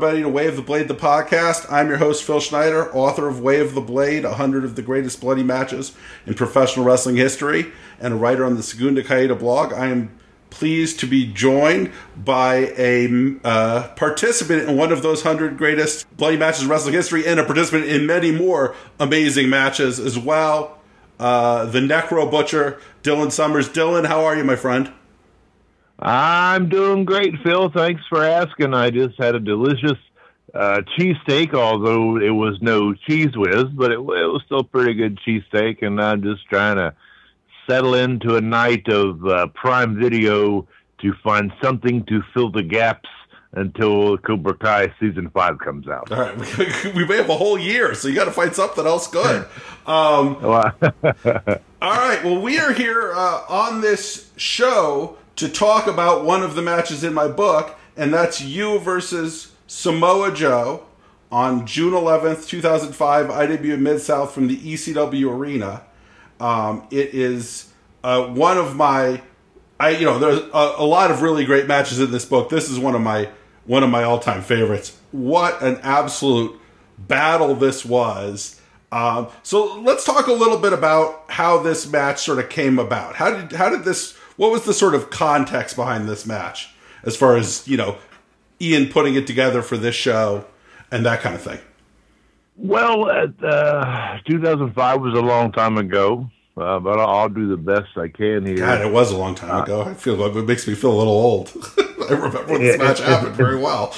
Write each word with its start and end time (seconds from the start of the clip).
Everybody, 0.00 0.22
to 0.22 0.30
Way 0.30 0.46
of 0.46 0.56
the 0.56 0.62
Blade, 0.62 0.88
the 0.88 0.94
podcast. 0.94 1.70
I'm 1.70 1.88
your 1.88 1.98
host, 1.98 2.24
Phil 2.24 2.40
Schneider, 2.40 2.90
author 2.96 3.28
of 3.28 3.40
Way 3.40 3.60
of 3.60 3.74
the 3.74 3.82
Blade 3.82 4.24
100 4.24 4.64
of 4.64 4.74
the 4.74 4.80
Greatest 4.80 5.20
Bloody 5.20 5.42
Matches 5.42 5.92
in 6.24 6.32
Professional 6.32 6.86
Wrestling 6.86 7.16
History, 7.16 7.70
and 8.00 8.14
a 8.14 8.16
writer 8.16 8.46
on 8.46 8.54
the 8.54 8.62
Segunda 8.62 9.02
Caída 9.02 9.38
blog. 9.38 9.74
I 9.74 9.88
am 9.88 10.18
pleased 10.48 11.00
to 11.00 11.06
be 11.06 11.30
joined 11.30 11.92
by 12.16 12.72
a 12.78 13.36
uh, 13.44 13.88
participant 13.88 14.70
in 14.70 14.74
one 14.78 14.90
of 14.90 15.02
those 15.02 15.22
100 15.22 15.58
greatest 15.58 16.06
bloody 16.16 16.38
matches 16.38 16.62
in 16.62 16.70
wrestling 16.70 16.94
history 16.94 17.26
and 17.26 17.38
a 17.38 17.44
participant 17.44 17.84
in 17.84 18.06
many 18.06 18.32
more 18.32 18.74
amazing 18.98 19.50
matches 19.50 20.00
as 20.00 20.18
well. 20.18 20.78
Uh, 21.18 21.66
the 21.66 21.80
Necro 21.80 22.30
Butcher, 22.30 22.80
Dylan 23.02 23.30
Summers. 23.30 23.68
Dylan, 23.68 24.06
how 24.06 24.24
are 24.24 24.34
you, 24.34 24.44
my 24.44 24.56
friend? 24.56 24.94
I'm 26.00 26.68
doing 26.70 27.04
great, 27.04 27.34
Phil. 27.44 27.70
Thanks 27.70 28.02
for 28.08 28.24
asking. 28.24 28.72
I 28.72 28.90
just 28.90 29.18
had 29.18 29.34
a 29.34 29.40
delicious 29.40 29.98
uh, 30.54 30.80
cheesesteak, 30.96 31.52
although 31.54 32.16
it 32.16 32.30
was 32.30 32.58
no 32.62 32.94
Cheez 33.06 33.36
Whiz, 33.36 33.64
but 33.74 33.92
it, 33.92 33.98
it 33.98 34.00
was 34.00 34.42
still 34.46 34.64
pretty 34.64 34.94
good 34.94 35.18
cheesesteak, 35.26 35.82
and 35.82 36.00
I'm 36.00 36.22
just 36.22 36.46
trying 36.48 36.76
to 36.76 36.94
settle 37.68 37.94
into 37.94 38.36
a 38.36 38.40
night 38.40 38.88
of 38.88 39.24
uh, 39.26 39.46
Prime 39.48 40.00
Video 40.00 40.66
to 41.02 41.12
find 41.22 41.52
something 41.62 42.04
to 42.06 42.22
fill 42.32 42.50
the 42.50 42.62
gaps 42.62 43.08
until 43.52 44.16
Cobra 44.18 44.54
Kai 44.54 44.94
season 45.00 45.28
five 45.30 45.58
comes 45.58 45.86
out. 45.88 46.10
All 46.10 46.18
right, 46.18 46.94
we 46.94 47.04
may 47.04 47.16
have 47.16 47.28
a 47.28 47.36
whole 47.36 47.58
year, 47.58 47.94
so 47.94 48.08
you 48.08 48.14
got 48.14 48.24
to 48.24 48.32
find 48.32 48.54
something 48.54 48.86
else 48.86 49.06
good. 49.06 49.46
Um, 49.86 50.36
all 50.44 50.62
right, 51.82 52.20
well, 52.22 52.40
we 52.40 52.60
are 52.60 52.72
here 52.72 53.12
uh, 53.12 53.42
on 53.48 53.80
this 53.80 54.30
show 54.36 55.16
to 55.40 55.48
talk 55.48 55.86
about 55.86 56.22
one 56.22 56.42
of 56.42 56.54
the 56.54 56.60
matches 56.60 57.02
in 57.02 57.14
my 57.14 57.26
book, 57.26 57.78
and 57.96 58.12
that's 58.12 58.42
you 58.42 58.78
versus 58.78 59.52
Samoa 59.66 60.34
Joe 60.34 60.84
on 61.32 61.66
June 61.66 61.94
11th, 61.94 62.46
2005, 62.46 63.30
IWA 63.30 63.78
Mid 63.78 64.02
South 64.02 64.32
from 64.34 64.48
the 64.48 64.56
ECW 64.58 65.32
Arena. 65.32 65.82
Um, 66.40 66.86
it 66.90 67.14
is 67.14 67.72
uh, 68.04 68.26
one 68.26 68.58
of 68.58 68.76
my, 68.76 69.22
I 69.78 69.90
you 69.90 70.04
know, 70.04 70.18
there's 70.18 70.40
a, 70.40 70.74
a, 70.76 70.84
lot 70.84 71.10
of 71.10 71.22
really 71.22 71.46
great 71.46 71.66
matches 71.66 72.00
in 72.00 72.10
this 72.10 72.26
book. 72.26 72.50
This 72.50 72.68
is 72.68 72.78
one 72.78 72.94
of 72.94 73.00
my 73.00 73.30
one 73.64 73.82
of 73.82 73.88
my 73.88 74.02
all 74.02 74.18
time 74.18 74.42
favorites. 74.42 74.98
What 75.10 75.62
an 75.62 75.80
absolute 75.82 76.58
battle 76.98 77.54
this 77.54 77.82
was. 77.82 78.60
Um, 78.92 79.28
so 79.42 79.80
let's 79.80 80.04
talk 80.04 80.26
a 80.26 80.32
little 80.32 80.58
bit 80.58 80.74
about 80.74 81.24
how 81.28 81.62
this 81.62 81.90
match 81.90 82.20
sort 82.20 82.40
of 82.40 82.50
came 82.50 82.78
about. 82.78 83.14
How 83.14 83.30
did 83.30 83.52
how 83.52 83.70
did 83.70 83.84
this 83.84 84.18
what 84.40 84.50
was 84.50 84.64
the 84.64 84.72
sort 84.72 84.94
of 84.94 85.10
context 85.10 85.76
behind 85.76 86.08
this 86.08 86.24
match 86.24 86.72
as 87.02 87.14
far 87.14 87.36
as 87.36 87.68
you 87.68 87.76
know 87.76 87.98
Ian 88.58 88.88
putting 88.88 89.14
it 89.14 89.26
together 89.26 89.60
for 89.60 89.76
this 89.76 89.94
show 89.94 90.46
and 90.90 91.04
that 91.04 91.20
kind 91.20 91.34
of 91.34 91.42
thing? 91.42 91.58
Well, 92.56 93.10
uh, 93.10 94.18
2005 94.26 95.00
was 95.02 95.12
a 95.12 95.20
long 95.20 95.52
time 95.52 95.76
ago, 95.76 96.30
uh, 96.56 96.78
but 96.80 96.98
I'll, 96.98 97.08
I'll, 97.08 97.28
do 97.28 97.48
the 97.48 97.58
best 97.58 97.98
I 97.98 98.08
can 98.08 98.46
here. 98.46 98.56
God, 98.56 98.80
it 98.80 98.90
was 98.90 99.12
a 99.12 99.18
long 99.18 99.34
time 99.34 99.62
ago. 99.62 99.82
I 99.82 99.92
feel 99.92 100.18
it 100.22 100.46
makes 100.46 100.66
me 100.66 100.74
feel 100.74 100.92
a 100.92 100.98
little 100.98 101.12
old. 101.12 101.52
I 102.08 102.12
remember 102.12 102.46
when 102.46 102.62
this 102.62 102.78
match 102.78 103.00
happened 103.00 103.34
very 103.34 103.56
well. 103.62 103.94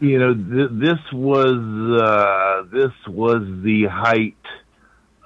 You 0.00 0.18
know, 0.18 0.34
th- 0.34 0.70
this 0.72 1.12
was 1.12 2.00
uh, 2.00 2.62
this 2.72 2.92
was 3.06 3.42
the 3.62 3.88
height 3.88 4.36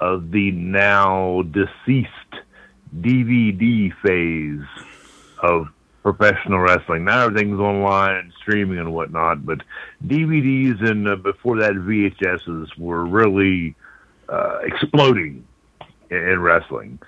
of 0.00 0.32
the 0.32 0.50
now 0.50 1.42
deceased 1.42 2.08
DVD 3.00 3.92
phase 4.02 4.66
of 5.42 5.68
professional 6.02 6.58
wrestling. 6.58 7.04
Now 7.04 7.26
everything's 7.26 7.60
online 7.60 8.16
and 8.16 8.32
streaming 8.40 8.78
and 8.78 8.92
whatnot, 8.92 9.46
but 9.46 9.62
DVDs 10.04 10.84
and 10.88 11.08
uh, 11.08 11.16
before 11.16 11.58
that 11.60 11.72
VHSs 11.72 12.76
were 12.76 13.04
really 13.04 13.74
uh, 14.28 14.58
exploding 14.62 15.46
in, 16.10 16.16
in, 16.16 16.40
wrestling. 16.40 16.98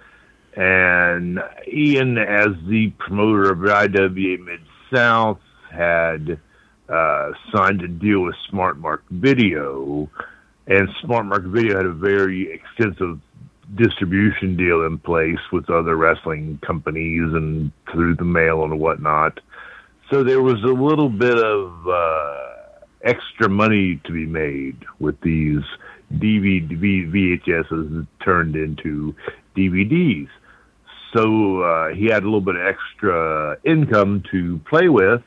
And 0.57 1.41
Ian, 1.67 2.19
as 2.19 2.49
the 2.69 2.93
promoter 2.99 3.51
of 3.51 3.65
IWA 3.65 4.39
Mid 4.39 4.61
South, 4.93 5.41
had 5.71 6.41
uh, 6.89 7.31
signed 7.53 7.83
a 7.83 7.89
deal 7.89 8.21
with 8.21 8.37
Smart 8.49 8.79
Mark 8.79 9.03
Video, 9.11 10.09
and 10.69 10.89
Smart 11.03 11.27
Mark 11.27 11.43
Video 11.45 11.77
had 11.77 11.87
a 11.87 11.93
very 11.93 12.53
extensive 12.53 13.19
distribution 13.77 14.57
deal 14.57 14.85
in 14.85 14.99
place 14.99 15.39
with 15.53 15.69
other 15.71 15.97
wrestling 15.97 16.59
companies 16.65 17.33
and 17.33 17.71
through 17.93 18.17
the 18.17 18.25
mail 18.25 18.65
and 18.65 18.79
whatnot. 18.79 19.41
So 20.11 20.23
there 20.23 20.43
was 20.43 20.63
a 20.63 20.69
little 20.69 21.09
bit 21.09 21.39
of 21.39 21.89
uh, 21.89 22.37
extra 23.03 23.49
money 23.49 24.01
to 24.05 24.13
be 24.13 24.27
made 24.27 24.85
with 24.99 25.21
these 25.23 25.63
DVD 26.13 27.41
VHSs 27.41 28.07
turned 28.23 28.57
into 28.57 29.15
DVDs. 29.57 30.29
So 31.17 31.63
uh, 31.63 31.89
he 31.95 32.07
had 32.07 32.23
a 32.23 32.27
little 32.27 32.41
bit 32.41 32.57
of 32.57 32.67
extra 32.67 33.57
income 33.65 34.25
to 34.33 34.61
play 34.69 34.89
with, 34.89 35.23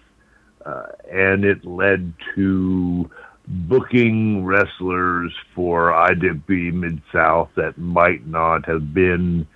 uh, 0.65 0.83
and 1.11 1.45
it 1.45 1.65
led 1.65 2.13
to 2.35 3.09
booking 3.47 4.45
wrestlers 4.45 5.33
for 5.55 5.93
IWA 5.93 6.71
Mid 6.73 7.01
South 7.13 7.49
that 7.55 7.77
might 7.77 8.27
not 8.27 8.65
have 8.65 8.93
been 8.93 9.47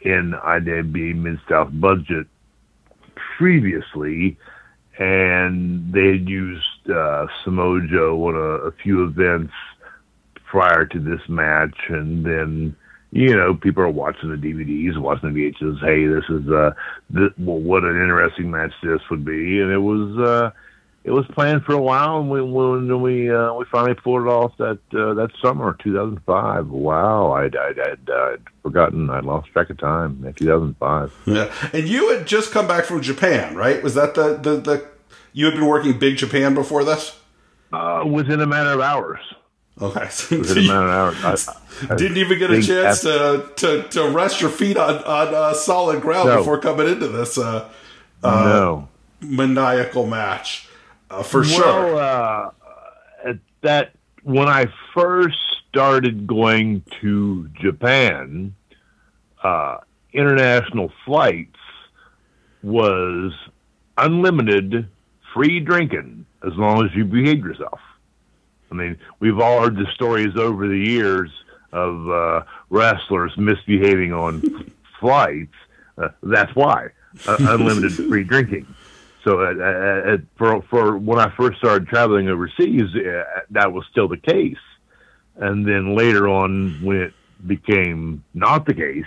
in 0.00 0.34
IWA 0.34 1.14
Mid 1.14 1.40
South 1.48 1.70
budget 1.72 2.26
previously, 3.36 4.36
and 4.98 5.92
they 5.92 6.08
had 6.08 6.28
used 6.28 6.90
uh, 6.90 7.26
Samoa 7.44 7.80
Joe 7.88 8.28
on 8.28 8.36
a, 8.36 8.68
a 8.68 8.72
few 8.72 9.04
events 9.04 9.52
prior 10.44 10.84
to 10.86 11.00
this 11.00 11.20
match, 11.28 11.76
and 11.88 12.24
then 12.24 12.76
you 13.12 13.36
know, 13.36 13.54
people 13.54 13.82
are 13.82 13.90
watching 13.90 14.30
the 14.30 14.36
DVDs, 14.36 14.98
watching 14.98 15.34
the 15.34 15.52
VHS. 15.52 15.80
Hey, 15.80 16.06
this 16.06 16.24
is 16.30 16.50
uh, 16.50 16.70
this, 17.10 17.30
well, 17.38 17.58
what 17.58 17.84
an 17.84 18.00
interesting 18.00 18.50
match 18.50 18.72
this 18.82 19.00
would 19.10 19.24
be, 19.24 19.60
and 19.60 19.70
it 19.70 19.78
was 19.78 20.18
uh, 20.18 20.50
it 21.04 21.10
was 21.10 21.26
planned 21.32 21.64
for 21.64 21.72
a 21.72 21.80
while, 21.80 22.20
and 22.20 22.30
we 22.30 22.40
when 22.40 23.00
we 23.00 23.30
uh, 23.30 23.54
we 23.54 23.64
finally 23.64 23.94
pulled 23.94 24.22
it 24.22 24.28
off 24.28 24.56
that 24.58 24.78
uh, 24.94 25.14
that 25.14 25.30
summer, 25.42 25.76
2005. 25.82 26.68
Wow, 26.68 27.32
I'd, 27.32 27.56
I'd, 27.56 27.78
I'd, 27.78 28.10
I'd 28.10 28.42
forgotten, 28.62 29.10
I 29.10 29.20
lost 29.20 29.48
track 29.48 29.70
of 29.70 29.78
time. 29.78 30.24
In 30.24 30.32
2005. 30.34 31.12
Yeah, 31.26 31.52
and 31.72 31.88
you 31.88 32.10
had 32.10 32.26
just 32.26 32.52
come 32.52 32.68
back 32.68 32.84
from 32.84 33.02
Japan, 33.02 33.56
right? 33.56 33.82
Was 33.82 33.94
that 33.94 34.14
the 34.14 34.36
the, 34.36 34.56
the 34.56 34.86
you 35.32 35.46
had 35.46 35.54
been 35.54 35.66
working 35.66 35.98
Big 35.98 36.16
Japan 36.16 36.54
before 36.54 36.84
this? 36.84 37.18
Uh, 37.72 38.04
within 38.06 38.40
a 38.40 38.46
matter 38.46 38.70
of 38.70 38.80
hours. 38.80 39.20
Okay, 39.80 40.08
so 40.08 40.38
within 40.38 40.64
a 40.64 40.68
matter 40.68 41.08
of 41.08 41.24
hours. 41.24 41.48
I, 41.48 41.94
I 41.94 41.96
didn't 41.96 42.18
even 42.18 42.38
get 42.38 42.50
a 42.52 42.62
chance 42.62 43.00
to, 43.00 43.50
to 43.56 43.82
to 43.88 44.08
rest 44.10 44.40
your 44.40 44.50
feet 44.50 44.76
on 44.76 44.98
on 44.98 45.34
uh, 45.34 45.54
solid 45.54 46.00
ground 46.00 46.28
no. 46.28 46.36
before 46.38 46.60
coming 46.60 46.86
into 46.86 47.08
this. 47.08 47.38
Uh, 47.38 47.68
uh 48.22 48.44
no 48.44 48.88
maniacal 49.22 50.06
match. 50.06 50.68
Uh, 51.12 51.22
for 51.22 51.40
well, 51.40 51.48
sure. 51.48 51.96
Uh, 51.96 52.50
that 53.62 53.92
when 54.22 54.48
I 54.48 54.66
first 54.94 55.38
started 55.68 56.26
going 56.26 56.82
to 57.00 57.48
Japan, 57.60 58.54
uh, 59.42 59.78
international 60.12 60.92
flights 61.04 61.58
was 62.62 63.32
unlimited 63.96 64.88
free 65.34 65.60
drinking 65.60 66.26
as 66.46 66.52
long 66.54 66.84
as 66.84 66.94
you 66.94 67.04
behave 67.04 67.44
yourself. 67.44 67.80
I 68.70 68.74
mean, 68.74 68.98
we've 69.20 69.38
all 69.38 69.62
heard 69.62 69.76
the 69.76 69.86
stories 69.94 70.36
over 70.36 70.66
the 70.68 70.78
years 70.78 71.30
of 71.72 72.08
uh, 72.08 72.42
wrestlers 72.70 73.32
misbehaving 73.36 74.12
on 74.12 74.72
flights. 75.00 75.54
Uh, 75.98 76.08
that's 76.22 76.54
why 76.54 76.88
uh, 77.26 77.36
unlimited 77.40 77.92
free 77.92 78.24
drinking. 78.24 78.66
So 79.24 79.40
uh, 79.40 79.54
uh, 79.54 80.14
uh, 80.14 80.16
for 80.36 80.62
for 80.62 80.96
when 80.96 81.18
I 81.18 81.30
first 81.36 81.58
started 81.58 81.86
traveling 81.88 82.28
overseas, 82.28 82.94
uh, 82.94 83.22
that 83.50 83.72
was 83.72 83.84
still 83.90 84.08
the 84.08 84.16
case, 84.16 84.56
and 85.36 85.66
then 85.66 85.94
later 85.96 86.28
on, 86.28 86.80
when 86.82 86.96
it 86.96 87.14
became 87.46 88.24
not 88.34 88.66
the 88.66 88.74
case, 88.74 89.06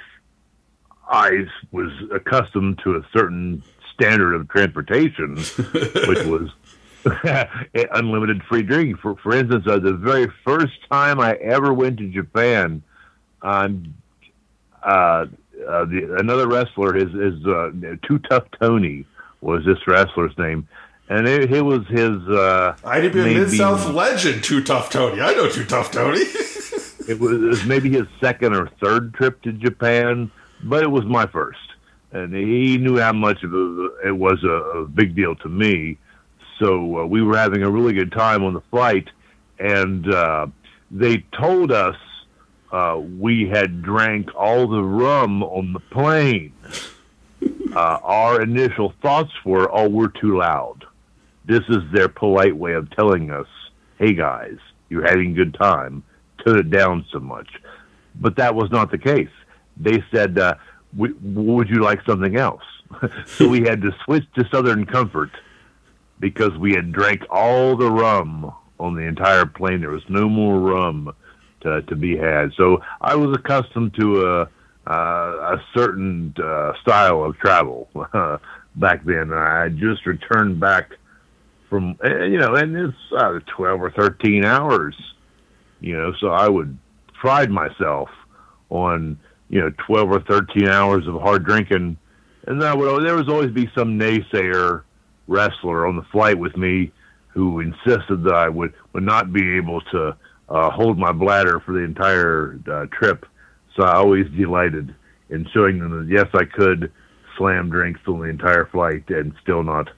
I 1.09 1.45
was 1.71 1.91
accustomed 2.13 2.79
to 2.83 2.95
a 2.95 3.01
certain 3.11 3.61
standard 3.93 4.35
of 4.35 4.47
transportation, 4.47 5.35
which 6.07 6.25
was 6.25 6.49
unlimited 7.91 8.41
free 8.43 8.63
drinking. 8.63 8.95
For 8.97 9.17
for 9.17 9.35
instance, 9.35 9.65
uh, 9.67 9.79
the 9.79 9.93
very 9.93 10.31
first 10.45 10.73
time 10.89 11.19
I 11.19 11.33
ever 11.33 11.73
went 11.73 11.97
to 11.97 12.09
Japan, 12.09 12.81
um, 13.41 13.93
uh, 14.81 15.25
uh, 15.67 15.85
the, 15.85 16.15
another 16.19 16.47
wrestler 16.47 16.95
is 16.95 17.13
is 17.13 17.45
uh, 17.45 17.71
Too 18.07 18.19
Tough 18.29 18.45
Tony 18.61 19.05
was 19.45 19.63
this 19.65 19.77
wrestler's 19.87 20.37
name. 20.37 20.67
And 21.07 21.27
it, 21.27 21.53
it 21.53 21.61
was 21.61 21.85
his. 21.87 22.27
Uh, 22.27 22.75
I'd 22.83 23.13
be 23.13 23.19
a 23.19 23.23
Mid 23.23 23.51
South 23.51 23.87
legend, 23.93 24.43
Too 24.43 24.63
Tough 24.63 24.89
Tony. 24.89 25.21
I 25.21 25.33
know 25.33 25.49
Too 25.49 25.65
Tough 25.65 25.91
Tony. 25.91 26.19
it, 26.19 27.19
was, 27.19 27.31
it 27.31 27.47
was 27.47 27.65
maybe 27.65 27.91
his 27.91 28.07
second 28.19 28.55
or 28.55 28.69
third 28.81 29.13
trip 29.13 29.41
to 29.43 29.53
Japan, 29.53 30.31
but 30.63 30.81
it 30.81 30.89
was 30.89 31.05
my 31.05 31.27
first. 31.27 31.59
And 32.11 32.33
he 32.33 32.77
knew 32.79 32.97
how 32.97 33.13
much 33.13 33.43
of 33.43 33.53
a, 33.53 33.89
it 34.05 34.17
was 34.17 34.43
a, 34.43 34.79
a 34.79 34.87
big 34.87 35.15
deal 35.15 35.35
to 35.35 35.49
me. 35.49 35.99
So 36.59 36.99
uh, 36.99 37.05
we 37.05 37.21
were 37.21 37.37
having 37.37 37.61
a 37.61 37.69
really 37.69 37.93
good 37.93 38.11
time 38.11 38.43
on 38.43 38.53
the 38.53 38.61
flight, 38.71 39.09
and 39.59 40.11
uh, 40.11 40.47
they 40.89 41.23
told 41.37 41.71
us 41.71 41.97
uh, 42.71 42.99
we 43.19 43.47
had 43.47 43.83
drank 43.83 44.33
all 44.35 44.67
the 44.67 44.81
rum 44.81 45.43
on 45.43 45.73
the 45.73 45.79
plane. 45.79 46.53
Uh, 47.75 47.99
our 48.03 48.41
initial 48.41 48.93
thoughts 49.01 49.31
were, 49.43 49.69
"Oh, 49.71 49.89
we're 49.89 50.07
too 50.07 50.37
loud." 50.37 50.85
This 51.45 51.63
is 51.69 51.83
their 51.91 52.07
polite 52.07 52.55
way 52.55 52.73
of 52.73 52.89
telling 52.91 53.31
us, 53.31 53.47
"Hey 53.97 54.13
guys, 54.13 54.57
you're 54.89 55.07
having 55.07 55.31
a 55.31 55.35
good 55.35 55.53
time. 55.53 56.03
Tone 56.43 56.59
it 56.59 56.69
down 56.69 57.05
so 57.11 57.19
much." 57.19 57.49
But 58.19 58.37
that 58.37 58.55
was 58.55 58.71
not 58.71 58.91
the 58.91 58.97
case. 58.97 59.29
They 59.77 60.03
said, 60.11 60.39
uh, 60.39 60.55
"Would 60.95 61.69
you 61.69 61.81
like 61.81 62.01
something 62.05 62.37
else?" 62.37 62.63
so 63.25 63.47
we 63.47 63.61
had 63.61 63.81
to 63.81 63.91
switch 64.05 64.25
to 64.37 64.47
Southern 64.49 64.85
Comfort 64.85 65.31
because 66.19 66.57
we 66.57 66.73
had 66.73 66.91
drank 66.91 67.23
all 67.29 67.75
the 67.75 67.91
rum 67.91 68.53
on 68.79 68.95
the 68.95 69.01
entire 69.01 69.45
plane. 69.45 69.81
There 69.81 69.89
was 69.89 70.07
no 70.09 70.29
more 70.29 70.59
rum 70.59 71.13
to, 71.61 71.81
to 71.81 71.95
be 71.95 72.15
had. 72.15 72.53
So 72.55 72.81
I 73.01 73.15
was 73.15 73.35
accustomed 73.35 73.95
to 73.95 74.25
a 74.27 74.49
uh, 74.87 75.55
a 75.55 75.63
certain 75.75 76.33
uh, 76.41 76.73
style 76.81 77.23
of 77.23 77.37
travel 77.37 77.89
uh, 78.13 78.37
back 78.75 79.03
then. 79.05 79.33
I 79.33 79.69
just 79.69 80.05
returned 80.05 80.59
back 80.59 80.91
from 81.69 81.97
you 82.03 82.37
know, 82.37 82.55
and 82.55 82.75
it's 82.75 82.97
uh, 83.17 83.39
twelve 83.47 83.81
or 83.81 83.91
thirteen 83.91 84.45
hours. 84.45 84.95
You 85.81 85.97
know, 85.97 86.13
so 86.19 86.29
I 86.29 86.47
would 86.47 86.77
pride 87.13 87.51
myself 87.51 88.09
on 88.69 89.19
you 89.49 89.61
know 89.61 89.71
twelve 89.85 90.11
or 90.11 90.21
thirteen 90.21 90.67
hours 90.67 91.07
of 91.07 91.15
hard 91.21 91.45
drinking, 91.45 91.97
and 92.47 92.61
that 92.61 92.77
would 92.77 93.05
there 93.05 93.15
was 93.15 93.29
always 93.29 93.51
be 93.51 93.69
some 93.75 93.99
naysayer 93.99 94.83
wrestler 95.27 95.87
on 95.87 95.95
the 95.95 96.03
flight 96.11 96.37
with 96.37 96.55
me 96.55 96.91
who 97.29 97.59
insisted 97.59 98.23
that 98.23 98.33
I 98.33 98.49
would 98.49 98.73
would 98.93 99.03
not 99.03 99.33
be 99.33 99.57
able 99.57 99.81
to 99.81 100.15
uh, 100.49 100.69
hold 100.69 100.97
my 100.97 101.11
bladder 101.11 101.59
for 101.59 101.73
the 101.73 101.79
entire 101.79 102.59
uh, 102.71 102.85
trip. 102.91 103.25
So 103.75 103.83
I 103.83 103.95
always 103.95 104.25
delighted 104.31 104.95
in 105.29 105.47
showing 105.53 105.79
them 105.79 106.07
that 106.07 106.13
yes, 106.13 106.27
I 106.33 106.45
could 106.45 106.91
slam 107.37 107.69
drinks 107.69 107.99
on 108.07 108.19
the 108.19 108.25
entire 108.25 108.65
flight 108.65 109.03
and 109.09 109.33
still 109.41 109.63
not 109.63 109.89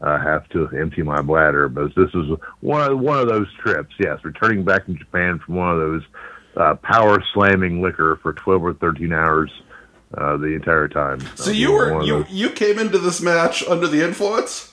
uh, 0.00 0.18
have 0.18 0.48
to 0.50 0.68
empty 0.68 1.02
my 1.02 1.20
bladder. 1.20 1.68
But 1.68 1.94
this 1.94 2.12
was 2.14 2.38
one 2.60 2.90
of 2.90 2.98
one 2.98 3.18
of 3.18 3.28
those 3.28 3.48
trips. 3.62 3.94
Yes, 3.98 4.18
returning 4.24 4.64
back 4.64 4.86
from 4.86 4.96
Japan 4.96 5.40
from 5.44 5.56
one 5.56 5.70
of 5.70 5.78
those 5.78 6.02
uh, 6.56 6.74
power 6.76 7.22
slamming 7.34 7.82
liquor 7.82 8.18
for 8.22 8.32
twelve 8.32 8.62
or 8.62 8.74
thirteen 8.74 9.12
hours. 9.12 9.50
Uh, 10.16 10.36
the 10.36 10.46
entire 10.46 10.86
time. 10.86 11.18
So 11.34 11.50
you 11.50 11.72
were 11.72 12.00
you 12.00 12.24
you 12.30 12.50
came 12.50 12.78
into 12.78 12.96
this 12.96 13.20
match 13.20 13.66
under 13.66 13.88
the 13.88 14.02
influence. 14.04 14.72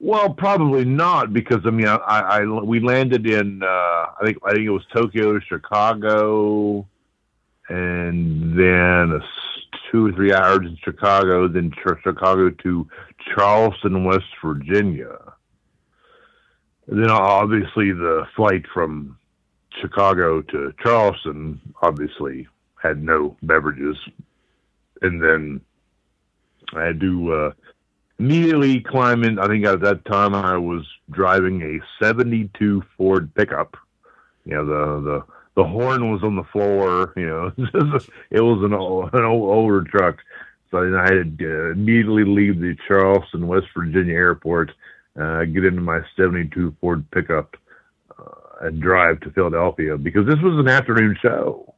Well, 0.00 0.34
probably 0.34 0.84
not 0.84 1.32
because 1.32 1.60
I 1.64 1.70
mean, 1.70 1.86
I, 1.86 1.96
I 1.98 2.44
we 2.44 2.80
landed 2.80 3.26
in 3.26 3.62
uh, 3.62 3.66
I 3.66 4.18
think 4.24 4.38
I 4.44 4.52
think 4.52 4.66
it 4.66 4.70
was 4.70 4.84
Tokyo 4.92 5.38
Chicago, 5.40 6.86
and 7.68 8.58
then 8.58 9.20
two 9.90 10.08
or 10.08 10.12
three 10.12 10.32
hours 10.32 10.66
in 10.66 10.76
Chicago, 10.82 11.46
then 11.46 11.72
Chicago 12.02 12.50
to 12.50 12.88
Charleston, 13.34 14.04
West 14.04 14.26
Virginia. 14.42 15.16
And 16.88 17.02
then 17.02 17.10
obviously 17.10 17.92
the 17.92 18.26
flight 18.34 18.64
from 18.74 19.16
Chicago 19.80 20.42
to 20.42 20.74
Charleston 20.82 21.60
obviously 21.80 22.46
had 22.82 23.02
no 23.02 23.36
beverages, 23.42 23.96
and 25.00 25.22
then 25.22 25.60
I 26.74 26.82
had 26.84 27.00
to 27.00 27.32
uh, 27.32 27.52
immediately 28.18 28.80
climbing. 28.80 29.38
I 29.38 29.46
think 29.46 29.64
at 29.64 29.80
that 29.80 30.04
time 30.04 30.34
I 30.34 30.56
was 30.56 30.86
driving 31.10 31.62
a 31.62 32.04
'72 32.04 32.82
Ford 32.96 33.34
pickup. 33.34 33.76
You 34.44 34.54
know, 34.54 34.66
the 34.66 35.10
the 35.10 35.24
the 35.56 35.64
horn 35.64 36.10
was 36.10 36.22
on 36.22 36.36
the 36.36 36.44
floor. 36.44 37.12
You 37.16 37.26
know, 37.26 37.52
it 38.30 38.40
was 38.40 38.62
an 38.62 38.72
old, 38.72 39.14
an 39.14 39.24
old, 39.24 39.50
older 39.50 39.82
truck. 39.82 40.18
So 40.70 40.78
I 40.78 41.02
had 41.02 41.38
to 41.38 41.70
immediately 41.70 42.24
leave 42.24 42.58
the 42.60 42.76
Charleston, 42.88 43.46
West 43.46 43.66
Virginia 43.76 44.14
airport, 44.14 44.72
uh, 45.18 45.44
get 45.44 45.64
into 45.64 45.80
my 45.80 46.00
'72 46.16 46.74
Ford 46.80 47.08
pickup, 47.12 47.56
uh, 48.18 48.66
and 48.66 48.82
drive 48.82 49.20
to 49.20 49.30
Philadelphia 49.30 49.96
because 49.96 50.26
this 50.26 50.40
was 50.40 50.58
an 50.58 50.68
afternoon 50.68 51.16
show. 51.22 51.73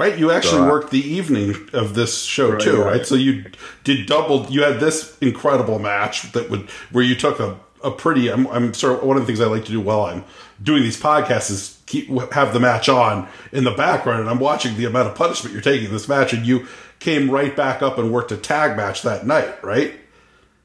Right, 0.00 0.18
you 0.18 0.30
actually 0.30 0.62
so, 0.62 0.64
uh, 0.64 0.70
worked 0.70 0.90
the 0.90 1.06
evening 1.06 1.54
of 1.74 1.94
this 1.94 2.24
show 2.24 2.52
right, 2.52 2.60
too, 2.60 2.82
right. 2.82 2.92
right? 2.92 3.06
So 3.06 3.16
you 3.16 3.44
did 3.84 4.06
double. 4.06 4.46
You 4.46 4.62
had 4.62 4.80
this 4.80 5.18
incredible 5.18 5.78
match 5.78 6.32
that 6.32 6.48
would 6.48 6.70
where 6.90 7.04
you 7.04 7.14
took 7.14 7.38
a 7.38 7.60
a 7.82 7.90
pretty. 7.90 8.30
I'm, 8.30 8.46
I'm 8.46 8.72
sort 8.72 8.98
of 8.98 9.04
one 9.04 9.18
of 9.18 9.22
the 9.22 9.26
things 9.26 9.42
I 9.42 9.46
like 9.46 9.66
to 9.66 9.72
do 9.72 9.80
while 9.80 10.02
I'm 10.02 10.24
doing 10.62 10.82
these 10.82 10.98
podcasts 10.98 11.50
is 11.50 11.82
keep 11.84 12.08
have 12.32 12.54
the 12.54 12.60
match 12.60 12.88
on 12.88 13.28
in 13.52 13.64
the 13.64 13.72
background, 13.72 14.20
and 14.20 14.30
I'm 14.30 14.40
watching 14.40 14.74
the 14.78 14.86
amount 14.86 15.08
of 15.08 15.14
punishment 15.14 15.52
you're 15.52 15.62
taking 15.62 15.88
in 15.88 15.92
this 15.92 16.08
match, 16.08 16.32
and 16.32 16.46
you 16.46 16.66
came 16.98 17.30
right 17.30 17.54
back 17.54 17.82
up 17.82 17.98
and 17.98 18.10
worked 18.10 18.32
a 18.32 18.38
tag 18.38 18.78
match 18.78 19.02
that 19.02 19.26
night, 19.26 19.62
right? 19.62 19.94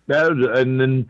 That 0.07 0.31
was, 0.31 0.59
and 0.59 0.79
then 0.79 1.09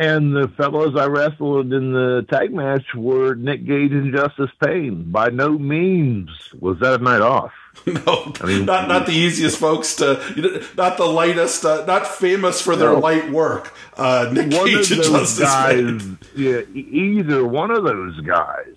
and 0.00 0.34
the 0.34 0.48
fellows 0.56 0.96
I 0.96 1.04
wrestled 1.08 1.74
in 1.74 1.92
the 1.92 2.24
tag 2.30 2.54
match 2.54 2.94
were 2.94 3.34
Nick 3.34 3.66
Gage 3.66 3.92
and 3.92 4.14
Justice 4.14 4.50
Payne. 4.64 5.10
By 5.12 5.28
no 5.28 5.50
means 5.58 6.30
was 6.58 6.78
that 6.80 7.00
a 7.00 7.04
night 7.04 7.20
off. 7.20 7.52
no, 7.86 8.32
I 8.40 8.46
mean, 8.46 8.64
not 8.64 8.88
not 8.88 9.04
the 9.06 9.12
easiest 9.12 9.58
folks 9.58 9.96
to, 9.96 10.64
not 10.76 10.96
the 10.96 11.04
lightest, 11.04 11.66
uh, 11.66 11.84
not 11.84 12.06
famous 12.06 12.62
for 12.62 12.76
their 12.76 12.94
no. 12.94 12.98
light 12.98 13.30
work. 13.30 13.74
Uh, 13.94 14.30
Nick 14.32 14.52
one 14.52 14.66
Gage 14.66 14.90
and 14.90 15.02
Justice 15.02 15.38
guys, 15.38 15.76
Payne. 15.76 16.18
Yeah, 16.34 16.60
either 16.74 17.46
one 17.46 17.70
of 17.70 17.84
those 17.84 18.18
guys, 18.20 18.74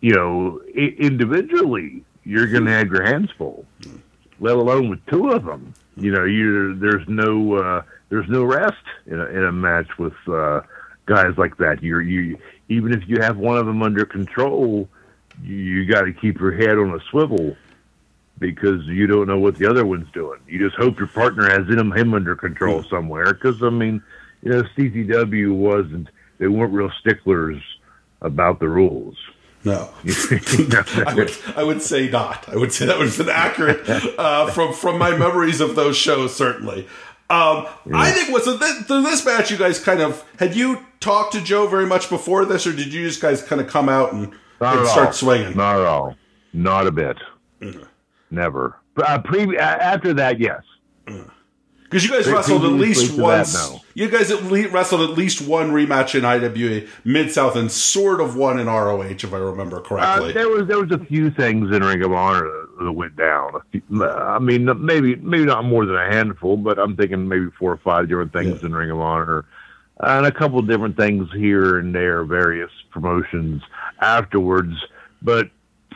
you 0.00 0.14
know, 0.14 0.60
individually, 0.76 2.04
you're 2.22 2.46
going 2.46 2.66
to 2.66 2.70
have 2.70 2.86
your 2.86 3.02
hands 3.02 3.30
full. 3.36 3.66
Let 4.38 4.54
alone 4.54 4.90
with 4.90 5.04
two 5.06 5.30
of 5.30 5.44
them. 5.44 5.74
You 5.96 6.12
know, 6.12 6.24
you 6.24 6.76
there's 6.76 7.06
no. 7.08 7.54
Uh, 7.54 7.82
there's 8.08 8.28
no 8.28 8.44
rest 8.44 8.84
in 9.06 9.20
a, 9.20 9.26
in 9.26 9.44
a 9.44 9.52
match 9.52 9.98
with 9.98 10.14
uh, 10.28 10.60
guys 11.06 11.36
like 11.36 11.56
that. 11.58 11.82
You're 11.82 12.02
you 12.02 12.38
even 12.68 12.92
if 12.92 13.08
you 13.08 13.20
have 13.20 13.36
one 13.36 13.56
of 13.56 13.66
them 13.66 13.82
under 13.82 14.04
control, 14.04 14.88
you, 15.42 15.54
you 15.54 15.86
got 15.86 16.02
to 16.02 16.12
keep 16.12 16.40
your 16.40 16.52
head 16.52 16.78
on 16.78 16.94
a 16.94 17.00
swivel 17.10 17.56
because 18.38 18.84
you 18.86 19.06
don't 19.06 19.26
know 19.26 19.38
what 19.38 19.56
the 19.56 19.68
other 19.68 19.86
one's 19.86 20.10
doing. 20.12 20.40
You 20.46 20.58
just 20.58 20.76
hope 20.76 20.98
your 20.98 21.08
partner 21.08 21.48
has 21.48 21.68
him 21.68 21.92
him 21.92 22.14
under 22.14 22.36
control 22.36 22.82
hmm. 22.82 22.88
somewhere. 22.88 23.32
Because 23.34 23.62
I 23.62 23.70
mean, 23.70 24.02
you 24.42 24.50
know, 24.50 24.62
CZW 24.76 25.54
wasn't 25.54 26.08
they 26.38 26.48
weren't 26.48 26.72
real 26.72 26.90
sticklers 27.00 27.62
about 28.20 28.60
the 28.60 28.68
rules. 28.68 29.16
No, 29.64 29.90
I 30.04 31.14
would 31.16 31.32
I 31.56 31.64
would 31.64 31.82
say 31.82 32.08
not. 32.08 32.48
I 32.48 32.56
would 32.56 32.72
say 32.72 32.86
that 32.86 32.98
was 32.98 33.18
inaccurate 33.18 33.88
uh, 34.16 34.50
from 34.50 34.72
from 34.72 34.98
my 34.98 35.16
memories 35.16 35.60
of 35.60 35.74
those 35.74 35.96
shows. 35.96 36.36
Certainly, 36.36 36.86
um, 37.28 37.66
yeah. 37.86 37.92
I 37.94 38.12
think 38.12 38.30
was 38.30 38.44
so 38.44 38.56
this, 38.56 38.86
this 38.86 39.24
match. 39.24 39.50
You 39.50 39.56
guys 39.56 39.78
kind 39.78 40.00
of 40.00 40.24
had 40.38 40.54
you 40.54 40.86
talked 41.00 41.32
to 41.32 41.40
Joe 41.40 41.66
very 41.66 41.86
much 41.86 42.08
before 42.08 42.44
this, 42.44 42.66
or 42.66 42.72
did 42.72 42.92
you 42.92 43.06
just 43.06 43.20
guys 43.20 43.42
kind 43.42 43.60
of 43.60 43.66
come 43.66 43.88
out 43.88 44.12
and, 44.12 44.32
and 44.60 44.88
start 44.88 45.14
swinging? 45.14 45.56
Not 45.56 45.80
at 45.80 45.86
all. 45.86 46.14
Not 46.52 46.86
a 46.86 46.92
bit. 46.92 47.16
Mm-hmm. 47.60 47.82
Never. 48.30 48.78
Uh, 48.96 49.18
pre- 49.18 49.58
after 49.58 50.14
that, 50.14 50.38
yes. 50.38 50.62
Mm-hmm. 51.06 51.28
Because 51.84 52.04
you 52.04 52.10
guys 52.10 52.28
wrestled 52.28 52.64
at 52.64 52.72
least 52.72 53.16
once. 53.16 53.52
That, 53.52 53.74
no. 53.74 53.80
You 53.94 54.08
guys 54.08 54.30
at 54.32 54.42
least 54.44 54.72
wrestled 54.72 55.08
at 55.08 55.16
least 55.16 55.46
one 55.46 55.70
rematch 55.70 56.16
in 56.16 56.24
IWA 56.24 56.88
Mid 57.04 57.30
South 57.30 57.54
and 57.54 57.70
sort 57.70 58.20
of 58.20 58.36
one 58.36 58.58
in 58.58 58.66
ROH, 58.66 59.02
if 59.02 59.32
I 59.32 59.36
remember 59.36 59.80
correctly. 59.80 60.30
Uh, 60.30 60.34
there 60.34 60.48
was 60.48 60.66
there 60.66 60.80
was 60.80 60.90
a 60.90 60.98
few 61.04 61.30
things 61.30 61.74
in 61.74 61.84
Ring 61.84 62.02
of 62.02 62.12
Honor 62.12 62.65
that 62.78 62.92
went 62.92 63.16
down. 63.16 63.60
I 64.00 64.38
mean, 64.38 64.68
maybe 64.84 65.16
maybe 65.16 65.44
not 65.44 65.64
more 65.64 65.86
than 65.86 65.96
a 65.96 66.12
handful, 66.12 66.56
but 66.56 66.78
I'm 66.78 66.96
thinking 66.96 67.28
maybe 67.28 67.48
four 67.58 67.72
or 67.72 67.78
five 67.78 68.08
different 68.08 68.32
things 68.32 68.60
yeah. 68.60 68.66
in 68.66 68.74
Ring 68.74 68.90
of 68.90 69.00
Honor, 69.00 69.44
and 70.00 70.26
a 70.26 70.32
couple 70.32 70.58
of 70.58 70.68
different 70.68 70.96
things 70.96 71.28
here 71.32 71.78
and 71.78 71.94
there, 71.94 72.24
various 72.24 72.70
promotions 72.90 73.62
afterwards. 74.00 74.74
But 75.22 75.50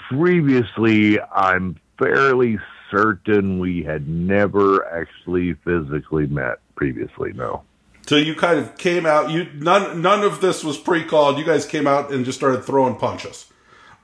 previously, 0.08 1.20
I'm 1.20 1.78
fairly 1.98 2.58
certain 2.90 3.58
we 3.58 3.82
had 3.82 4.08
never 4.08 4.86
actually 4.88 5.54
physically 5.64 6.26
met 6.26 6.58
previously. 6.74 7.32
No. 7.32 7.62
So 8.06 8.16
you 8.16 8.34
kind 8.34 8.58
of 8.58 8.76
came 8.76 9.06
out. 9.06 9.30
You 9.30 9.46
none 9.54 10.02
none 10.02 10.22
of 10.22 10.40
this 10.40 10.64
was 10.64 10.78
pre-called. 10.78 11.38
You 11.38 11.44
guys 11.44 11.66
came 11.66 11.86
out 11.86 12.12
and 12.12 12.24
just 12.24 12.38
started 12.38 12.64
throwing 12.64 12.96
punches 12.96 13.50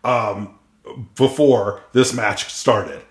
um, 0.06 0.58
before 1.14 1.82
this 1.92 2.12
match 2.12 2.52
started. 2.52 3.02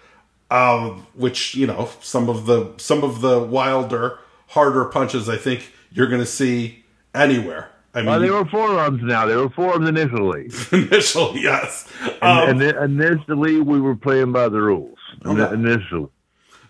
Um, 0.51 1.07
which 1.15 1.55
you 1.55 1.65
know 1.65 1.89
some 2.01 2.29
of 2.29 2.45
the 2.45 2.73
some 2.77 3.03
of 3.03 3.21
the 3.21 3.39
wilder, 3.39 4.19
harder 4.49 4.85
punches 4.85 5.27
I 5.27 5.37
think 5.37 5.71
you're 5.91 6.07
going 6.07 6.21
to 6.21 6.27
see 6.27 6.85
anywhere. 7.15 7.71
I 7.95 7.99
mean, 7.99 8.07
well, 8.07 8.19
they 8.19 8.29
were 8.29 8.45
forearms 8.45 9.01
now. 9.01 9.25
They 9.25 9.35
were 9.35 9.49
forearms 9.49 9.87
initially. 9.87 10.51
initially, 10.71 11.41
yes. 11.41 11.89
Um, 12.21 12.49
and, 12.49 12.61
and, 12.61 13.01
initially, 13.01 13.61
we 13.61 13.79
were 13.79 13.95
playing 13.95 14.33
by 14.33 14.49
the 14.49 14.61
rules. 14.61 14.99
Okay. 15.25 15.53
Initially. 15.53 16.09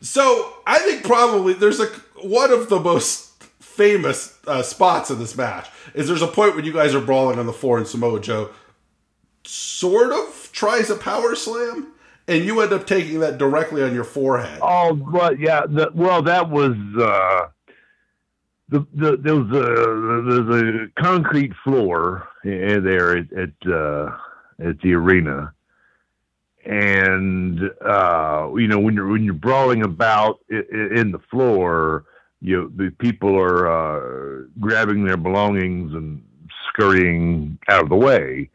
So 0.01 0.53
I 0.67 0.77
think 0.79 1.03
probably 1.03 1.53
there's 1.53 1.79
a 1.79 1.87
one 2.21 2.53
of 2.53 2.69
the 2.69 2.79
most 2.79 3.43
famous 3.59 4.37
uh, 4.47 4.61
spots 4.61 5.09
in 5.09 5.19
this 5.19 5.35
match 5.35 5.67
is 5.95 6.07
there's 6.07 6.21
a 6.21 6.27
point 6.27 6.55
when 6.55 6.63
you 6.63 6.71
guys 6.71 6.93
are 6.93 7.01
brawling 7.01 7.39
on 7.39 7.45
the 7.45 7.53
floor 7.53 7.77
and 7.77 7.87
Samoa 7.87 8.21
Joe 8.21 8.51
sort 9.47 10.11
of 10.11 10.49
tries 10.51 10.89
a 10.89 10.95
power 10.95 11.35
slam 11.35 11.93
and 12.27 12.43
you 12.43 12.59
end 12.61 12.73
up 12.73 12.87
taking 12.87 13.19
that 13.19 13.37
directly 13.37 13.83
on 13.83 13.93
your 13.93 14.03
forehead. 14.03 14.59
Oh, 14.61 14.93
but 14.95 15.39
yeah, 15.39 15.65
the, 15.67 15.91
well, 15.93 16.21
that 16.23 16.49
was 16.49 16.75
uh, 16.99 17.47
the, 18.69 18.85
the 18.93 19.17
there 19.17 19.35
was 19.35 19.51
a 19.51 20.53
there's 20.53 20.87
a 20.87 21.01
concrete 21.01 21.53
floor 21.63 22.27
there 22.43 23.17
at 23.17 23.31
at, 23.33 23.71
uh, 23.71 24.17
at 24.59 24.79
the 24.81 24.93
arena, 24.93 25.53
and 26.65 27.59
uh, 27.85 28.49
you 28.55 28.67
know 28.67 28.79
when 28.79 28.95
you're 28.95 29.07
when 29.07 29.23
you're 29.23 29.33
brawling 29.33 29.83
about 29.83 30.39
in 30.49 31.11
the 31.11 31.21
floor, 31.29 32.05
you 32.41 32.71
the 32.75 32.91
people 32.97 33.37
are 33.37 33.67
uh, 33.67 34.45
grabbing 34.59 35.05
their 35.05 35.17
belongings 35.17 35.93
and 35.93 36.23
scurrying 36.69 37.59
out 37.67 37.83
of 37.83 37.89
the 37.89 37.95
way. 37.95 38.49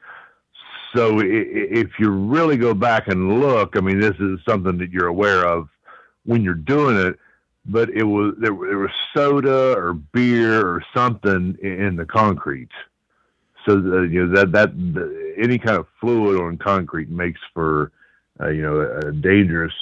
So 0.94 1.20
if 1.22 1.88
you 1.98 2.10
really 2.10 2.56
go 2.56 2.74
back 2.74 3.08
and 3.08 3.40
look, 3.40 3.76
I 3.76 3.80
mean, 3.80 4.00
this 4.00 4.16
is 4.18 4.40
something 4.48 4.78
that 4.78 4.90
you're 4.90 5.06
aware 5.06 5.46
of 5.46 5.68
when 6.24 6.42
you're 6.42 6.54
doing 6.54 6.96
it. 6.96 7.18
But 7.66 7.90
it 7.90 8.04
was 8.04 8.34
there, 8.38 8.52
there 8.52 8.78
was 8.78 8.90
soda 9.14 9.74
or 9.76 9.92
beer 9.92 10.66
or 10.66 10.82
something 10.94 11.56
in 11.62 11.94
the 11.94 12.06
concrete. 12.06 12.70
So 13.66 13.80
the, 13.80 14.02
you 14.02 14.26
know 14.26 14.34
that 14.34 14.52
that 14.52 14.76
the, 14.76 15.34
any 15.38 15.58
kind 15.58 15.78
of 15.78 15.86
fluid 16.00 16.40
on 16.40 16.56
concrete 16.56 17.10
makes 17.10 17.40
for 17.52 17.92
uh, 18.40 18.48
you 18.48 18.62
know 18.62 18.80
a 18.80 19.12
dangerous 19.12 19.74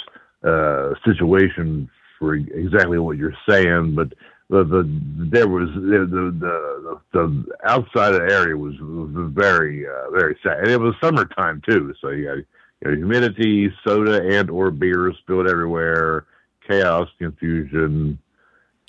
uh, 0.43 0.95
situation 1.05 1.89
for 2.19 2.35
exactly 2.35 2.99
what 2.99 3.17
you're 3.17 3.37
saying. 3.49 3.95
But 3.95 4.13
the, 4.51 4.65
the 4.65 4.83
there 5.31 5.49
was 5.49 5.69
the 5.75 5.81
the 5.81 6.33
the, 6.41 7.01
the 7.13 7.45
outside 7.65 8.15
of 8.15 8.23
the 8.23 8.33
area 8.33 8.57
was, 8.57 8.75
was 8.81 9.31
very 9.33 9.87
uh, 9.87 10.11
very 10.11 10.39
sad, 10.43 10.59
and 10.59 10.69
it 10.69 10.81
was 10.81 10.95
summertime 11.03 11.63
too. 11.69 11.95
So 12.01 12.09
you 12.09 12.25
got 12.25 12.37
you 12.37 12.45
know, 12.85 12.97
humidity, 12.97 13.73
soda 13.85 14.23
and 14.27 14.51
or 14.51 14.71
beer 14.71 15.13
spilled 15.21 15.49
everywhere, 15.49 16.27
chaos, 16.67 17.09
confusion. 17.19 18.19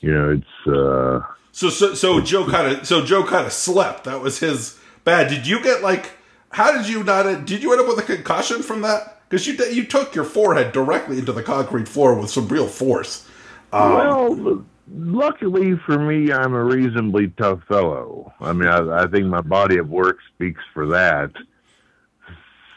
You 0.02 0.14
know, 0.14 0.32
it's 0.32 0.68
uh. 0.68 1.26
So 1.52 1.70
so 1.70 1.94
so 1.94 2.22
Joe 2.22 2.50
kind 2.50 2.78
of 2.78 2.88
so 2.88 3.04
Joe 3.04 3.26
kind 3.26 3.46
of 3.46 3.52
slept. 3.52 4.06
That 4.06 4.22
was 4.22 4.40
his 4.40 4.80
bad. 5.04 5.30
Did 5.30 5.46
you 5.46 5.62
get 5.62 5.82
like? 5.82 6.12
How 6.52 6.72
did 6.72 6.88
you 6.90 7.04
not? 7.04 7.46
Did 7.46 7.62
you 7.62 7.74
end 7.74 7.82
up 7.82 7.88
with 7.88 8.00
a 8.00 8.16
concussion 8.16 8.64
from 8.64 8.82
that? 8.82 9.22
Because 9.28 9.46
you 9.46 9.54
you 9.66 9.84
took 9.84 10.16
your 10.16 10.24
forehead 10.24 10.72
directly 10.72 11.20
into 11.20 11.34
the 11.34 11.44
concrete 11.44 11.90
floor 11.90 12.16
with 12.16 12.30
some 12.30 12.48
real 12.48 12.68
force. 12.68 13.28
Um, 13.74 13.94
well 13.94 14.66
luckily 14.92 15.76
for 15.86 15.98
me, 16.00 16.32
I'm 16.32 16.54
a 16.54 16.64
reasonably 16.64 17.30
tough 17.38 17.62
fellow. 17.68 18.34
I 18.40 18.54
mean, 18.54 18.68
I, 18.68 19.04
I 19.04 19.08
think 19.08 19.26
my 19.26 19.42
body 19.42 19.78
of 19.78 19.90
work 19.90 20.18
speaks 20.34 20.62
for 20.74 20.88
that. 20.88 21.32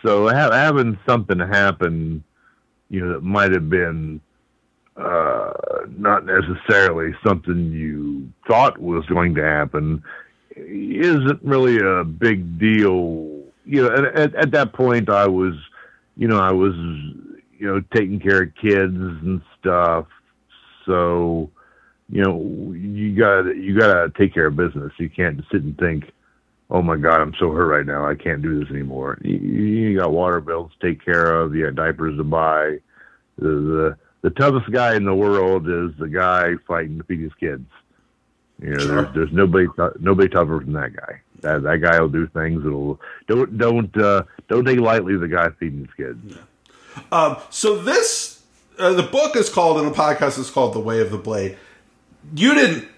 So 0.05 0.29
ha- 0.29 0.51
having 0.51 0.99
something 1.07 1.39
happen, 1.39 2.25
you 2.91 3.05
know, 3.05 3.13
that 3.15 3.23
might 3.23 3.53
have 3.53 3.71
been 3.71 4.21
uh, 4.97 5.53
not 5.97 6.27
necessarily 6.27 7.15
something 7.25 7.73
you 7.73 8.31
thought 8.47 8.79
was 8.79 9.07
going 9.07 9.35
to 9.37 9.43
happen 9.43 10.03
isn't 10.57 11.43
really 11.43 11.79
a 11.79 12.05
big 12.05 12.59
deal. 12.59 13.43
You 13.65 13.83
know, 13.83 13.95
at, 14.15 14.35
at 14.35 14.51
that 14.51 14.73
point, 14.73 15.09
I 15.09 15.27
was, 15.29 15.55
you 16.17 16.29
know, 16.29 16.39
I 16.39 16.53
was, 16.53 16.75
you 16.75 17.67
know, 17.67 17.81
taking 17.95 18.21
care 18.21 18.43
of 18.43 18.55
kids 18.55 18.97
and 18.97 19.41
stuff. 19.59 20.07
So, 20.85 21.51
you 22.09 22.23
know, 22.23 22.73
you 22.73 23.17
got 23.17 23.57
you 23.57 23.79
got 23.79 23.93
to 23.93 24.13
take 24.19 24.35
care 24.35 24.47
of 24.47 24.57
business. 24.57 24.93
You 24.99 25.09
can't 25.09 25.43
sit 25.51 25.63
and 25.63 25.77
think, 25.79 26.11
"Oh 26.71 26.83
my 26.83 26.97
God, 26.97 27.21
I'm 27.21 27.35
so 27.39 27.51
hurt 27.51 27.67
right 27.67 27.87
now. 27.87 28.07
I 28.07 28.15
can't 28.15 28.43
do 28.43 28.59
this 28.59 28.71
anymore." 28.71 29.19
You, 29.23 29.37
you 29.37 29.99
got 29.99 30.13
water 30.13 30.41
bills 30.41 30.73
to 30.79 30.89
take 30.89 31.05
care 31.05 31.41
of. 31.41 31.55
You 31.55 31.67
got 31.67 31.77
diapers 31.77 32.17
to 32.19 32.25
buy. 32.25 32.79
The, 33.39 33.49
the 33.49 33.97
the 34.23 34.31
toughest 34.31 34.71
guy 34.71 34.95
in 34.95 35.05
the 35.05 35.15
world 35.15 35.69
is 35.69 35.99
the 35.99 36.09
guy 36.09 36.53
fighting 36.67 36.99
to 36.99 37.05
feed 37.05 37.21
his 37.21 37.35
kids. 37.41 37.67
You 38.61 38.71
know, 38.71 38.79
sure. 38.79 39.03
there's 39.03 39.15
there's 39.15 39.33
nobody 39.33 39.67
nobody 39.99 40.29
tougher 40.29 40.61
than 40.65 40.75
that 40.75 40.95
guy. 40.95 41.21
That 41.41 41.63
that 41.63 41.79
guy 41.79 42.01
will 42.01 42.09
do 42.09 42.27
things 42.29 42.63
that'll 42.63 43.01
don't 43.27 43.59
don't 43.59 43.97
uh, 43.97 44.23
don't 44.49 44.65
take 44.65 44.79
lightly 44.79 45.17
the 45.17 45.29
guy 45.29 45.49
feeding 45.59 45.81
his 45.81 45.95
kids. 45.97 46.37
Yeah. 46.37 47.03
Um, 47.11 47.37
so 47.51 47.81
this 47.83 48.43
uh, 48.79 48.93
the 48.93 49.03
book 49.03 49.35
is 49.35 49.49
called 49.49 49.79
and 49.79 49.87
the 49.93 49.97
podcast 49.97 50.39
is 50.39 50.51
called 50.51 50.75
The 50.75 50.81
Way 50.81 51.01
of 51.01 51.11
the 51.11 51.19
Blade 51.19 51.57
you 52.35 52.55
didn't 52.55 52.89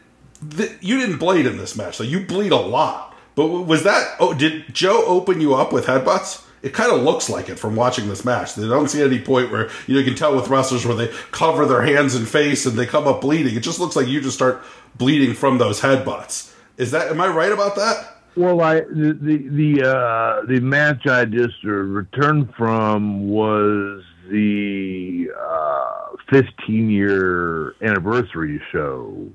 you 0.81 0.99
didn't 0.99 1.19
bleed 1.19 1.47
in 1.47 1.57
this 1.57 1.76
match. 1.76 1.97
So 1.97 2.04
you 2.04 2.21
bleed 2.21 2.52
a 2.52 2.57
lot. 2.57 3.14
But 3.35 3.47
was 3.47 3.83
that? 3.85 4.16
Oh, 4.21 4.35
did 4.35 4.73
Joe 4.73 5.04
open 5.07 5.40
you 5.40 5.54
up 5.54 5.73
with 5.73 5.87
headbutts? 5.87 6.45
It 6.62 6.73
kind 6.73 6.93
of 6.93 7.02
looks 7.02 7.28
like 7.28 7.50
it 7.50 7.59
from 7.59 7.76
watching 7.76 8.09
this 8.09 8.25
match. 8.25 8.54
They 8.54 8.66
don't 8.66 8.88
see 8.88 9.02
any 9.02 9.21
point 9.21 9.50
where 9.50 9.69
you, 9.87 9.95
know, 9.95 10.00
you 10.00 10.04
can 10.04 10.14
tell 10.14 10.35
with 10.35 10.49
wrestlers 10.49 10.87
where 10.87 10.95
they 10.95 11.09
cover 11.31 11.66
their 11.66 11.83
hands 11.83 12.14
and 12.14 12.26
face 12.26 12.64
and 12.64 12.78
they 12.78 12.87
come 12.87 13.07
up 13.07 13.21
bleeding. 13.21 13.54
It 13.54 13.61
just 13.61 13.81
looks 13.81 13.97
like 13.97 14.07
you 14.07 14.21
just 14.21 14.37
start 14.37 14.62
bleeding 14.97 15.35
from 15.35 15.59
those 15.59 15.81
headbutts. 15.81 16.54
Is 16.76 16.90
that? 16.93 17.09
Am 17.09 17.21
I 17.21 17.28
right 17.28 17.52
about 17.52 17.76
that? 17.76 18.16
Well, 18.37 18.61
I 18.62 18.81
the 18.81 19.19
the 19.21 19.49
the, 19.49 19.88
uh, 19.88 20.47
the 20.47 20.61
match 20.61 21.07
I 21.07 21.25
just 21.25 21.62
returned 21.62 22.52
from 22.57 23.28
was 23.28 24.02
the 24.31 25.31
uh, 25.38 26.03
15 26.31 26.90
year 26.90 27.75
anniversary 27.83 28.61
show 28.73 29.28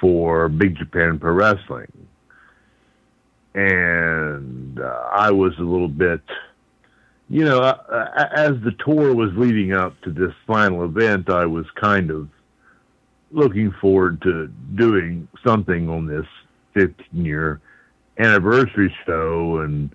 for 0.00 0.48
Big 0.48 0.76
Japan 0.76 1.18
Pro 1.18 1.32
Wrestling. 1.32 1.92
And 3.54 4.78
uh, 4.80 5.08
I 5.12 5.30
was 5.30 5.52
a 5.58 5.62
little 5.62 5.88
bit, 5.88 6.20
you 7.28 7.44
know, 7.44 7.60
uh, 7.60 8.28
as 8.34 8.52
the 8.62 8.74
tour 8.84 9.14
was 9.14 9.30
leading 9.34 9.72
up 9.72 10.00
to 10.02 10.12
this 10.12 10.32
final 10.46 10.84
event, 10.84 11.30
I 11.30 11.46
was 11.46 11.66
kind 11.74 12.10
of 12.10 12.28
looking 13.30 13.72
forward 13.80 14.22
to 14.22 14.48
doing 14.74 15.28
something 15.44 15.88
on 15.88 16.06
this 16.06 16.26
15 16.74 17.24
year 17.24 17.60
anniversary 18.18 18.94
show. 19.06 19.60
And 19.60 19.94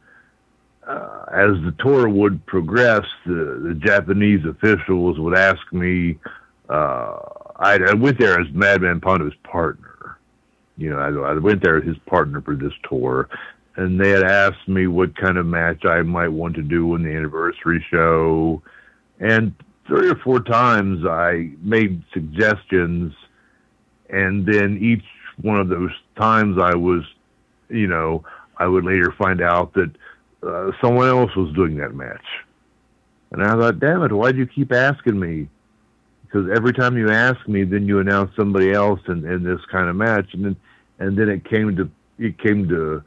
uh, 0.88 1.25
as 1.32 1.52
the 1.63 1.74
tour 1.80 2.10
would 2.10 2.46
progress, 2.46 3.06
the, 3.25 3.62
the 3.68 3.74
Japanese 3.75 4.46
officials 4.46 5.20
would 5.20 5.38
ask 5.38 5.62
me. 5.72 6.18
Uh, 6.70 7.18
I, 7.56 7.80
I 7.88 7.94
went 7.94 8.20
there 8.20 8.40
as 8.40 8.48
Madman 8.52 9.00
Pondo's 9.00 9.36
partner. 9.44 10.18
You 10.78 10.90
know, 10.90 11.00
I, 11.00 11.32
I 11.32 11.38
went 11.38 11.63
there 11.63 11.78
as 11.78 11.86
his 11.86 11.98
partner 12.06 12.42
for 12.42 12.56
this 12.56 12.74
tour, 12.90 13.30
and 13.75 14.00
they 14.00 14.10
had 14.10 14.24
asked 14.24 14.68
me 14.68 14.88
what 14.88 15.16
kind 15.16 15.38
of 15.38 15.46
match 15.46 15.86
I 15.86 16.02
might 16.02 16.30
want 16.30 16.56
to 16.56 16.63
do 16.63 16.96
in 16.96 17.04
the 17.04 17.12
anniversary 17.12 17.84
show, 17.90 18.62
and 19.20 19.54
three 19.88 20.10
or 20.10 20.16
four 20.16 20.40
times 20.40 21.06
I 21.06 21.52
made 21.62 22.04
suggestions, 22.13 23.13
and 24.10 24.46
then 24.46 24.78
each 24.82 25.04
one 25.42 25.60
of 25.60 25.70
those 25.70 25.92
times 26.18 26.58
I 26.60 26.75
was, 26.75 27.04
you 27.70 27.88
know, 27.88 28.24
I 28.58 28.68
would 28.68 28.86
later 28.86 29.13
find 29.18 29.42
out 29.42 29.74
that 29.74 29.92
uh, 30.45 30.71
someone 30.81 31.07
else 31.07 31.35
was 31.35 31.53
doing 31.53 31.77
that 31.77 31.93
match. 31.93 32.25
And 33.31 33.43
I 33.43 33.55
thought, 33.55 33.79
damn 33.79 34.03
it, 34.03 34.12
why 34.12 34.31
do 34.31 34.38
you 34.38 34.45
keep 34.45 34.71
asking 34.71 35.19
me? 35.19 35.47
Because 36.23 36.50
every 36.55 36.73
time 36.73 36.97
you 36.97 37.09
ask 37.12 37.47
me, 37.47 37.63
then 37.63 37.88
you 37.88 38.00
announce 38.00 38.35
somebody 38.35 38.71
else 38.71 39.00
in, 39.07 39.25
in 39.25 39.43
this 39.43 39.59
kind 39.71 39.89
of 39.89 39.95
match, 39.95 40.33
and 40.33 40.45
then 40.45 40.55
and 41.00 41.17
then 41.17 41.29
it 41.29 41.43
came 41.45 41.75
to 41.75 41.89
it 42.19 42.38
came 42.39 42.67
to 42.69 43.03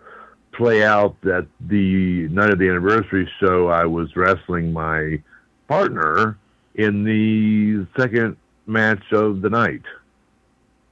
play 0.52 0.84
out 0.84 1.16
that 1.22 1.46
the 1.60 2.28
night 2.28 2.50
of 2.50 2.58
the 2.58 2.68
anniversary 2.68 3.30
show, 3.40 3.68
I 3.68 3.84
was 3.84 4.16
wrestling 4.16 4.72
my 4.72 5.20
partner 5.68 6.38
in 6.74 7.04
the 7.04 7.86
second 8.00 8.36
match 8.66 9.12
of 9.12 9.42
the 9.42 9.50
night, 9.50 9.82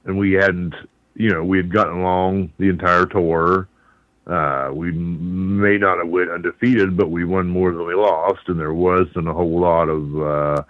and 0.05 0.17
we 0.17 0.33
hadn't, 0.33 0.75
you 1.15 1.29
know, 1.29 1.43
we 1.43 1.57
had 1.57 1.71
gotten 1.71 1.99
along 1.99 2.51
the 2.57 2.69
entire 2.69 3.05
tour 3.05 3.67
uh, 4.27 4.71
we 4.73 4.91
may 4.91 5.77
not 5.77 5.99
have 5.99 6.07
went 6.07 6.31
undefeated, 6.31 6.97
but 6.97 7.11
we 7.11 7.25
won 7.25 7.47
more 7.47 7.71
than 7.71 7.85
we 7.85 7.93
lost, 7.93 8.41
and 8.47 8.59
there 8.59 8.73
wasn't 8.73 9.27
a 9.27 9.33
whole 9.33 9.59
lot 9.59 9.87
of 9.87 10.21
uh, 10.21 10.63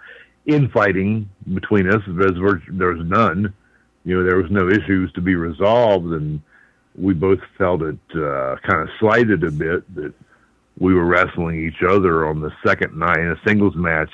infighting 0.44 1.28
between 1.54 1.88
us. 1.88 2.02
There 2.06 2.92
was 2.92 3.06
none. 3.06 3.54
You 4.04 4.18
know, 4.18 4.24
there 4.24 4.36
was 4.36 4.50
no 4.50 4.68
issues 4.68 5.10
to 5.12 5.20
be 5.20 5.34
resolved, 5.34 6.12
and 6.12 6.40
we 6.96 7.14
both 7.14 7.40
felt 7.56 7.82
it 7.82 7.98
uh, 8.14 8.56
kind 8.62 8.82
of 8.82 8.88
slighted 9.00 9.42
a 9.42 9.50
bit 9.50 9.94
that 9.94 10.12
we 10.78 10.94
were 10.94 11.06
wrestling 11.06 11.66
each 11.66 11.82
other 11.82 12.26
on 12.26 12.40
the 12.40 12.52
second 12.64 12.96
night 12.96 13.18
in 13.18 13.30
a 13.30 13.40
singles 13.46 13.74
match 13.74 14.12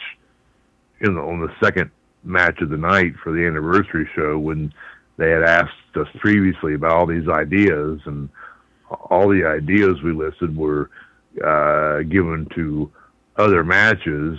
in 1.00 1.14
the, 1.14 1.20
on 1.20 1.40
the 1.40 1.52
second 1.62 1.90
match 2.24 2.60
of 2.60 2.70
the 2.70 2.76
night 2.76 3.14
for 3.22 3.32
the 3.32 3.44
anniversary 3.44 4.08
show 4.14 4.38
when 4.38 4.72
they 5.16 5.30
had 5.30 5.42
asked 5.42 5.96
us 5.96 6.06
previously 6.20 6.74
about 6.74 6.92
all 6.92 7.06
these 7.06 7.28
ideas 7.28 8.00
and 8.06 8.28
all 9.10 9.28
the 9.28 9.44
ideas 9.44 10.02
we 10.02 10.12
listed 10.12 10.56
were 10.56 10.90
uh, 11.44 12.02
given 12.02 12.46
to 12.54 12.90
other 13.36 13.64
matches. 13.64 14.38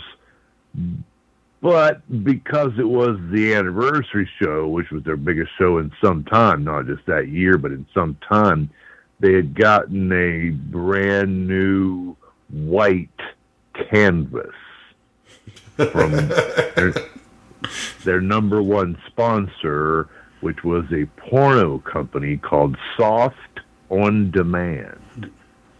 But 1.61 2.23
because 2.23 2.73
it 2.77 2.87
was 2.87 3.17
the 3.31 3.53
anniversary 3.53 4.29
show, 4.41 4.67
which 4.67 4.91
was 4.91 5.03
their 5.03 5.15
biggest 5.15 5.51
show 5.57 5.77
in 5.77 5.91
some 6.03 6.23
time, 6.25 6.63
not 6.63 6.87
just 6.87 7.05
that 7.05 7.29
year, 7.29 7.57
but 7.57 7.71
in 7.71 7.85
some 7.93 8.17
time, 8.27 8.69
they 9.19 9.33
had 9.33 9.55
gotten 9.55 10.11
a 10.11 10.49
brand 10.49 11.47
new 11.47 12.17
white 12.49 13.09
canvas 13.89 14.53
from 15.91 16.11
their, 16.11 16.93
their 18.03 18.21
number 18.21 18.61
one 18.61 18.97
sponsor, 19.07 20.09
which 20.41 20.63
was 20.63 20.83
a 20.91 21.05
porno 21.17 21.79
company 21.79 22.35
called 22.35 22.75
Soft 22.97 23.52
On 23.93 24.31
Demand. 24.31 24.99
I 25.21 25.29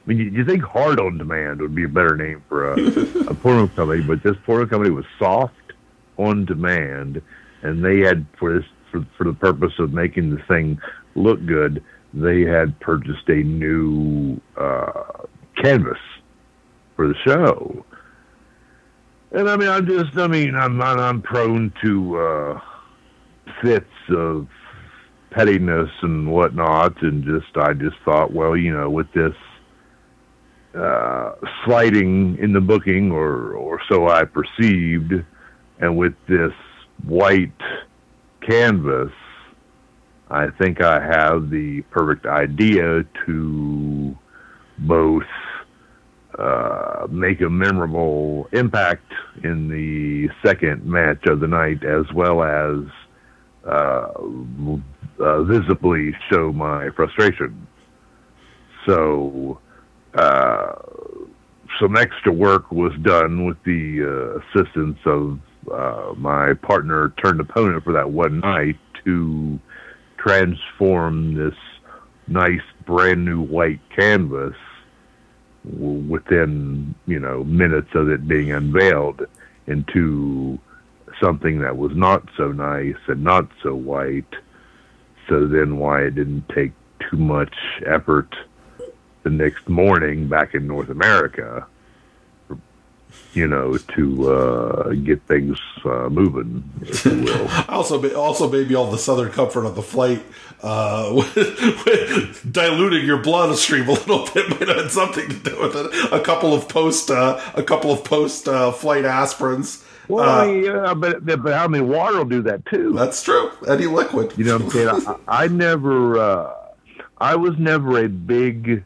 mean, 0.05 0.17
you, 0.20 0.25
you 0.25 0.46
think 0.46 0.63
Hard 0.63 1.00
On 1.00 1.17
Demand 1.17 1.62
would 1.62 1.74
be 1.74 1.86
a 1.86 1.89
better 1.89 2.15
name 2.15 2.43
for 2.48 2.72
a, 2.72 2.75
a 3.27 3.34
porno 3.34 3.67
company, 3.67 4.03
but 4.03 4.22
this 4.22 4.36
porno 4.46 4.67
company 4.67 4.91
was 4.91 5.05
Soft 5.17 5.74
On 6.17 6.46
Demand, 6.46 7.22
and 7.63 7.84
they 7.84 8.00
had 8.00 8.25
for 8.38 8.53
this 8.60 8.65
for, 8.91 9.05
for 9.17 9.24
the 9.24 9.34
purpose 9.34 9.74
of 9.79 9.93
making 9.93 10.29
the 10.29 10.41
thing 10.43 10.79
look 11.15 11.43
good, 11.46 11.84
they 12.13 12.41
had 12.41 12.79
purchased 12.79 13.27
a 13.27 13.43
new 13.43 14.39
uh, 14.55 15.24
canvas 15.62 15.98
for 16.96 17.08
the 17.08 17.15
show. 17.25 17.84
And 19.32 19.50
I 19.50 19.58
mean, 19.58 19.70
I'm 19.70 19.88
just, 19.88 20.15
I 20.17 20.27
mean, 20.27 20.55
I'm 20.55 20.79
I'm 20.82 21.22
prone 21.24 21.74
to 21.82 22.17
uh, 22.20 22.60
fits 23.63 23.88
of 24.10 24.48
pettiness 25.34 25.90
and 26.02 26.32
whatnot, 26.32 27.02
and 27.02 27.24
just 27.24 27.58
I 27.58 27.74
just 27.74 27.98
thought, 28.06 28.32
well, 28.32 28.56
you 28.56 28.72
know, 28.74 28.90
with 28.90 29.12
this 29.13 29.34
uh, 30.75 31.34
sliding 31.66 32.38
in 32.40 32.54
the 32.54 32.62
booking, 32.62 33.12
or 33.12 33.54
or 33.54 33.80
so 33.90 34.08
I 34.08 34.24
perceived, 34.25 35.13
and 35.80 35.98
with 35.98 36.13
this 36.28 36.54
white 37.06 37.52
canvas, 38.42 39.12
I 40.30 40.48
think 40.60 40.82
I 40.84 41.00
have 41.00 41.50
the 41.50 41.82
perfect 41.92 42.25
idea 42.25 43.04
to 43.25 44.18
both 44.80 45.24
uh, 46.38 47.08
make 47.10 47.42
a 47.42 47.50
memorable 47.50 48.48
impact 48.52 49.12
in 49.44 49.68
the 49.68 50.30
second 50.46 50.86
match 50.86 51.25
of 51.28 51.40
the 51.40 51.48
night, 51.48 51.84
as 51.84 52.12
well 52.13 52.44
as 52.44 52.78
uh, 53.68 54.12
uh, 55.20 55.43
visibly 55.43 56.15
show 56.32 56.51
my 56.53 56.89
frustration. 56.96 57.67
So, 58.86 59.60
uh, 60.13 60.74
some 61.79 61.98
extra 61.98 62.32
work 62.32 62.72
was 62.72 62.93
done 63.01 63.46
with 63.46 63.58
the 63.63 64.03
uh, 64.03 64.60
assistance 64.60 65.00
of 65.05 65.39
uh, 65.72 66.13
my 66.17 66.53
partner 66.55 67.13
turned 67.24 67.39
opponent 67.39 67.84
for 67.84 67.93
that 67.93 68.12
one 68.12 68.39
night 68.41 68.77
to 69.05 69.60
transform 70.17 71.36
this 71.36 71.55
nice 72.27 72.62
brand 72.86 73.25
new 73.25 73.41
white 73.41 73.79
canvas 73.96 74.55
within 75.65 76.93
you 77.05 77.20
know 77.20 77.43
minutes 77.46 77.89
of 77.96 78.10
it 78.10 78.27
being 78.27 78.51
unveiled 78.51 79.22
into 79.67 80.60
something 81.22 81.60
that 81.60 81.77
was 81.77 81.91
not 81.96 82.27
so 82.36 82.51
nice 82.51 82.98
and 83.08 83.24
not 83.24 83.48
so 83.62 83.74
white 83.74 84.34
so 85.27 85.47
then 85.47 85.77
why 85.77 86.01
it 86.01 86.15
didn't 86.15 86.47
take 86.49 86.71
too 87.09 87.17
much 87.17 87.53
effort 87.86 88.36
the 89.23 89.29
next 89.29 89.67
morning 89.69 90.27
back 90.27 90.53
in 90.53 90.67
North 90.67 90.89
America 90.89 91.65
you 93.33 93.47
know, 93.47 93.77
to 93.77 94.31
uh, 94.31 94.89
get 94.93 95.21
things 95.23 95.57
uh, 95.86 96.07
moving, 96.09 96.63
if 96.81 97.05
you 97.05 97.23
will. 97.23 97.47
also, 97.67 98.15
also 98.15 98.49
maybe 98.49 98.75
all 98.75 98.89
the 98.91 98.97
southern 98.97 99.31
comfort 99.31 99.65
of 99.65 99.75
the 99.75 99.81
flight, 99.81 100.23
uh, 100.62 101.12
with, 101.13 101.36
with 101.86 102.51
diluting 102.51 103.05
your 103.05 103.17
bloodstream 103.17 103.88
a 103.88 103.93
little 103.93 104.27
bit 104.33 104.49
might 104.49 104.69
have 104.69 104.91
something 104.91 105.27
to 105.29 105.36
do 105.36 105.59
with 105.59 105.75
it. 105.75 106.13
A 106.13 106.19
couple 106.19 106.53
of 106.53 106.69
post, 106.69 107.09
uh, 107.09 107.39
a 107.55 107.63
couple 107.63 107.91
of 107.91 108.03
post 108.03 108.47
uh, 108.47 108.71
flight 108.71 109.03
aspirins. 109.03 109.83
Well, 110.08 110.42
uh, 110.42 110.46
yeah, 110.46 110.94
but 110.94 111.26
but 111.26 111.54
I 111.54 111.68
mean, 111.68 111.88
water 111.88 112.18
will 112.18 112.26
do 112.26 112.42
that 112.44 112.66
too. 112.66 112.94
That's 112.94 113.24
true. 113.24 113.52
Any 113.68 113.86
liquid. 113.86 114.34
You 114.38 114.46
know 114.46 114.58
what 114.58 114.63
I'm 114.63 114.70
saying? 114.70 115.20
I, 115.28 115.44
I 115.44 115.48
never, 115.48 116.20
I 117.18 117.36
was 117.36 117.58
never 117.58 118.04
a 118.04 118.10
big 118.10 118.84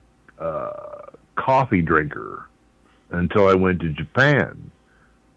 coffee 1.37 1.81
drinker 1.81 2.47
until 3.11 3.47
I 3.47 3.53
went 3.53 3.79
to 3.81 3.89
Japan. 3.89 4.71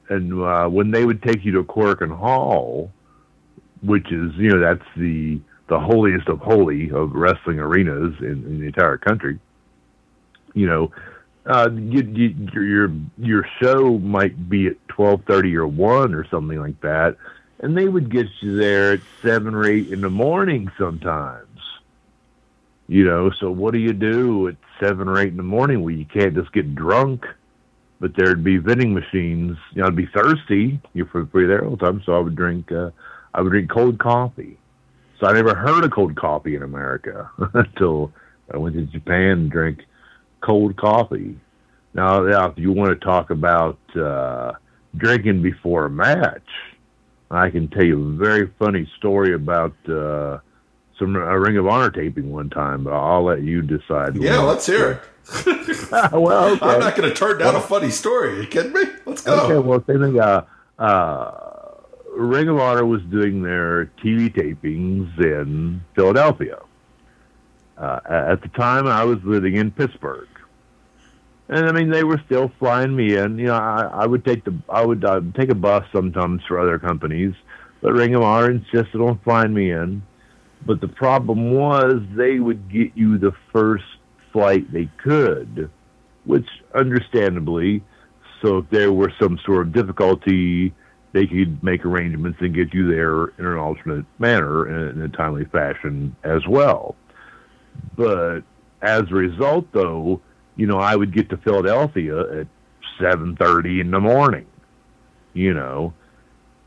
And 0.08 0.42
uh, 0.42 0.68
when 0.68 0.90
they 0.90 1.04
would 1.04 1.22
take 1.22 1.44
you 1.44 1.52
to 1.52 1.62
Korakuen 1.62 2.16
Hall, 2.16 2.90
which 3.82 4.10
is 4.10 4.32
you 4.36 4.50
know 4.50 4.58
that's 4.58 4.88
the 4.96 5.40
the 5.68 5.78
holiest 5.78 6.28
of 6.28 6.40
holy 6.40 6.90
of 6.90 7.12
wrestling 7.12 7.60
arenas 7.60 8.14
in, 8.18 8.44
in 8.44 8.60
the 8.60 8.66
entire 8.66 8.98
country, 8.98 9.38
you 10.52 10.66
know, 10.66 10.90
uh, 11.46 11.70
you, 11.72 12.02
you, 12.02 12.34
your 12.52 12.92
your 13.18 13.46
show 13.62 13.98
might 13.98 14.48
be 14.48 14.66
at 14.68 14.76
twelve 14.88 15.22
thirty 15.26 15.56
or 15.56 15.66
one 15.66 16.14
or 16.14 16.26
something 16.28 16.58
like 16.58 16.80
that, 16.82 17.16
and 17.60 17.76
they 17.76 17.88
would 17.88 18.10
get 18.10 18.26
you 18.40 18.56
there 18.56 18.92
at 18.92 19.00
seven 19.22 19.54
or 19.54 19.66
eight 19.66 19.92
in 19.92 20.00
the 20.00 20.10
morning 20.10 20.70
sometimes. 20.78 21.46
You 22.88 23.04
know, 23.04 23.30
so 23.30 23.50
what 23.50 23.72
do 23.72 23.78
you 23.78 23.92
do 23.92 24.48
at 24.48 24.56
seven 24.80 25.08
or 25.08 25.18
eight 25.18 25.28
in 25.28 25.36
the 25.36 25.42
morning 25.42 25.82
where 25.82 25.94
you 25.94 26.04
can't 26.04 26.34
just 26.34 26.52
get 26.52 26.74
drunk? 26.74 27.24
but 28.00 28.12
there'd 28.16 28.42
be 28.42 28.56
vending 28.56 28.94
machines. 28.94 29.58
You 29.74 29.82
know, 29.82 29.88
I'd 29.88 29.94
be 29.94 30.06
thirsty. 30.06 30.80
You're 30.94 31.06
free 31.06 31.46
there 31.46 31.64
all 31.64 31.76
the 31.76 31.84
time, 31.84 32.02
so 32.04 32.14
I 32.14 32.18
would 32.18 32.34
drink. 32.34 32.72
Uh, 32.72 32.90
I 33.34 33.42
would 33.42 33.50
drink 33.50 33.70
cold 33.70 33.98
coffee. 33.98 34.58
So 35.20 35.26
I 35.26 35.34
never 35.34 35.54
heard 35.54 35.84
of 35.84 35.92
cold 35.92 36.16
coffee 36.16 36.56
in 36.56 36.62
America 36.62 37.30
until 37.54 38.10
I 38.52 38.56
went 38.56 38.74
to 38.74 38.86
Japan 38.86 39.32
and 39.32 39.50
drank 39.50 39.80
cold 40.40 40.76
coffee. 40.76 41.36
Now, 41.94 42.20
now, 42.20 42.46
if 42.46 42.58
you 42.58 42.72
want 42.72 42.90
to 42.90 43.04
talk 43.04 43.30
about 43.30 43.78
uh, 43.96 44.52
drinking 44.96 45.42
before 45.42 45.86
a 45.86 45.90
match, 45.90 46.46
I 47.30 47.50
can 47.50 47.68
tell 47.68 47.84
you 47.84 48.10
a 48.10 48.12
very 48.12 48.50
funny 48.58 48.90
story 48.98 49.34
about 49.34 49.74
uh, 49.88 50.38
some 50.98 51.16
a 51.16 51.38
Ring 51.38 51.56
of 51.56 51.66
Honor 51.66 51.90
taping 51.90 52.30
one 52.30 52.50
time, 52.50 52.84
but 52.84 52.92
I'll 52.92 53.24
let 53.24 53.42
you 53.42 53.62
decide. 53.62 54.16
Yeah, 54.16 54.38
let's 54.38 54.66
hear 54.66 54.92
it. 54.92 55.90
well, 56.12 56.44
okay. 56.54 56.66
I'm 56.66 56.80
not 56.80 56.96
going 56.96 57.08
to 57.08 57.14
turn 57.14 57.38
down 57.38 57.56
a 57.56 57.60
funny 57.60 57.90
story. 57.90 58.38
Are 58.38 58.42
you 58.42 58.48
kidding 58.48 58.72
me? 58.72 58.82
Let's 59.06 59.22
go. 59.22 59.34
Okay, 59.40 59.58
well, 59.58 59.82
same 59.86 60.00
thing. 60.00 60.20
Uh, 60.20 60.44
uh, 60.78 61.50
Ring 62.14 62.48
of 62.48 62.58
Honor 62.58 62.84
was 62.84 63.02
doing 63.02 63.42
their 63.42 63.86
TV 64.02 64.32
tapings 64.32 65.18
in 65.18 65.82
Philadelphia. 65.94 66.58
Uh, 67.78 68.00
at 68.08 68.42
the 68.42 68.48
time, 68.48 68.86
I 68.86 69.04
was 69.04 69.18
living 69.24 69.56
in 69.56 69.70
Pittsburgh, 69.70 70.28
and 71.50 71.66
I 71.66 71.72
mean 71.72 71.90
they 71.90 72.04
were 72.04 72.20
still 72.26 72.50
flying 72.58 72.94
me 72.94 73.16
in. 73.16 73.38
You 73.38 73.46
know, 73.46 73.54
I, 73.54 73.90
I 73.92 74.06
would 74.06 74.24
take 74.24 74.44
the 74.44 74.56
I 74.68 74.84
would 74.84 75.04
uh, 75.04 75.20
take 75.36 75.50
a 75.50 75.54
bus 75.54 75.84
sometimes 75.92 76.42
for 76.46 76.58
other 76.58 76.78
companies, 76.78 77.34
but 77.82 77.92
Ring 77.92 78.14
of 78.14 78.22
Honor 78.22 78.52
insisted 78.52 79.00
on 79.00 79.18
flying 79.24 79.52
me 79.52 79.72
in. 79.72 80.02
But 80.64 80.80
the 80.80 80.88
problem 80.88 81.52
was 81.52 82.02
they 82.14 82.38
would 82.38 82.70
get 82.70 82.92
you 82.94 83.18
the 83.18 83.32
first 83.52 83.84
flight 84.32 84.70
they 84.72 84.88
could, 85.02 85.70
which 86.24 86.46
understandably, 86.74 87.82
so 88.42 88.58
if 88.58 88.70
there 88.70 88.92
were 88.92 89.12
some 89.20 89.38
sort 89.44 89.66
of 89.66 89.72
difficulty, 89.72 90.72
they 91.12 91.26
could 91.26 91.62
make 91.64 91.84
arrangements 91.84 92.38
and 92.40 92.54
get 92.54 92.72
you 92.72 92.88
there 92.88 93.28
in 93.38 93.46
an 93.46 93.56
alternate 93.56 94.04
manner 94.18 94.68
in, 94.68 94.98
in 94.98 95.02
a 95.02 95.08
timely 95.08 95.46
fashion 95.46 96.14
as 96.22 96.46
well. 96.46 96.94
But 97.96 98.42
as 98.82 99.02
a 99.10 99.14
result, 99.14 99.66
though, 99.72 100.20
you 100.60 100.66
know, 100.66 100.76
I 100.76 100.94
would 100.94 101.14
get 101.14 101.30
to 101.30 101.38
Philadelphia 101.38 102.40
at 102.40 102.46
seven 103.00 103.34
thirty 103.34 103.80
in 103.80 103.90
the 103.90 103.98
morning. 103.98 104.46
You 105.32 105.54
know, 105.54 105.94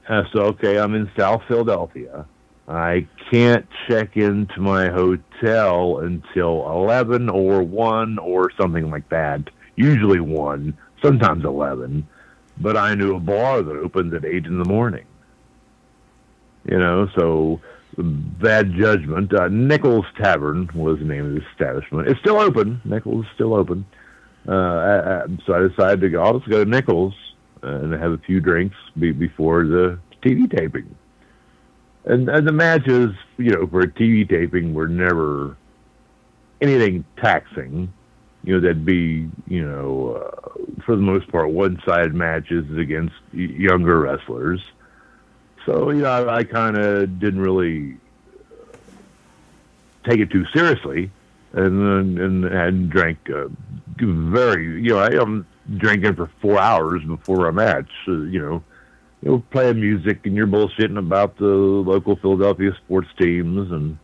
uh, 0.10 0.24
so 0.34 0.46
okay, 0.46 0.80
I'm 0.80 0.96
in 0.96 1.12
South 1.16 1.44
Philadelphia. 1.48 2.26
I 2.68 3.08
can't 3.30 3.68
check 3.88 4.18
into 4.18 4.60
my 4.62 4.90
hotel 4.90 6.00
until 6.00 6.66
11 6.72 7.30
or 7.30 7.62
1 7.62 8.20
or 8.20 8.52
something 8.58 8.90
like 8.90 9.10
that. 9.10 9.42
Usually 9.76 10.22
1, 10.22 10.78
sometimes 11.04 11.44
11. 11.44 12.08
But 12.62 12.78
I 12.78 12.96
knew 12.96 13.18
a 13.18 13.20
bar 13.20 13.62
that 13.62 13.76
opens 13.76 14.14
at 14.14 14.24
8 14.24 14.46
in 14.46 14.60
the 14.60 14.66
morning. 14.66 15.06
You 16.64 16.80
know, 16.80 17.10
so 17.18 17.60
bad 17.98 18.74
judgment. 18.74 19.34
Uh, 19.34 19.48
Nichols 19.50 20.06
Tavern 20.18 20.70
was 20.74 21.00
the 21.00 21.06
name 21.06 21.26
of 21.26 21.36
the 21.36 21.50
establishment. 21.52 22.08
It's 22.08 22.20
still 22.20 22.40
open. 22.40 22.82
Nichols 22.86 23.26
is 23.26 23.32
still 23.36 23.54
open. 23.54 23.86
Uh, 24.48 24.52
I, 24.52 24.96
I, 24.96 25.26
so 25.46 25.54
I 25.54 25.68
decided 25.68 26.02
to 26.02 26.10
go, 26.10 26.24
I'll 26.24 26.40
just 26.40 26.50
go 26.50 26.64
to 26.64 26.70
Nichols 26.70 27.14
and 27.62 27.94
have 27.94 28.12
a 28.12 28.18
few 28.18 28.42
drinks 28.42 28.76
be, 28.98 29.12
before 29.12 29.66
the 29.66 30.00
TV 30.22 30.54
taping 30.54 30.96
and, 32.06 32.30
and 32.30 32.48
the 32.48 32.52
matches, 32.52 33.16
you 33.38 33.52
know, 33.52 33.68
for 33.68 33.82
a 33.82 33.88
TV 33.88 34.28
taping 34.28 34.74
were 34.74 34.88
never 34.88 35.58
anything 36.62 37.06
taxing. 37.22 37.92
You 38.44 38.56
know, 38.56 38.60
that'd 38.60 38.86
be, 38.86 39.30
you 39.48 39.64
know, 39.64 40.22
uh, 40.22 40.82
for 40.86 40.96
the 40.96 41.02
most 41.02 41.32
part, 41.32 41.50
one-sided 41.50 42.14
matches 42.14 42.66
against 42.78 43.16
younger 43.32 44.02
wrestlers. 44.02 44.60
So 45.66 45.90
you 45.92 46.02
know, 46.02 46.10
I, 46.10 46.38
I 46.38 46.44
kind 46.44 46.78
of 46.78 47.20
didn't 47.20 47.42
really 47.42 47.98
take 50.04 50.20
it 50.20 50.30
too 50.32 50.46
seriously, 50.54 51.10
and 51.54 52.18
then 52.18 52.24
and 52.24 52.46
and 52.46 52.90
drank 52.90 53.18
uh, 53.30 53.48
very. 53.98 54.82
You 54.82 54.90
know, 54.90 55.00
I 55.00 55.22
am 55.22 55.48
drinking 55.78 56.16
for 56.16 56.30
four 56.42 56.60
hours 56.60 57.04
before 57.06 57.48
a 57.48 57.54
match. 57.54 57.90
Uh, 58.08 58.24
you 58.24 58.42
know, 58.42 58.64
you 59.22 59.32
know, 59.32 59.44
playing 59.52 59.80
music 59.80 60.26
and 60.26 60.36
you're 60.36 60.48
bullshitting 60.48 60.98
about 60.98 61.38
the 61.38 61.46
local 61.46 62.16
Philadelphia 62.16 62.72
sports 62.86 63.10
teams 63.18 63.72
and. 63.72 63.98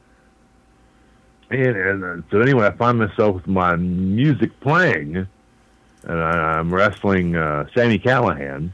And, 1.52 1.76
and 1.76 2.04
uh, 2.04 2.22
so 2.30 2.42
anyway, 2.42 2.68
I 2.68 2.72
find 2.74 3.00
myself 3.00 3.38
with 3.38 3.48
my 3.48 3.76
music 3.76 4.60
playing, 4.60 5.16
and 5.16 6.20
I, 6.20 6.60
I'm 6.60 6.72
wrestling 6.72 7.36
uh, 7.36 7.66
Sami 7.76 7.98
Callihan, 7.98 8.70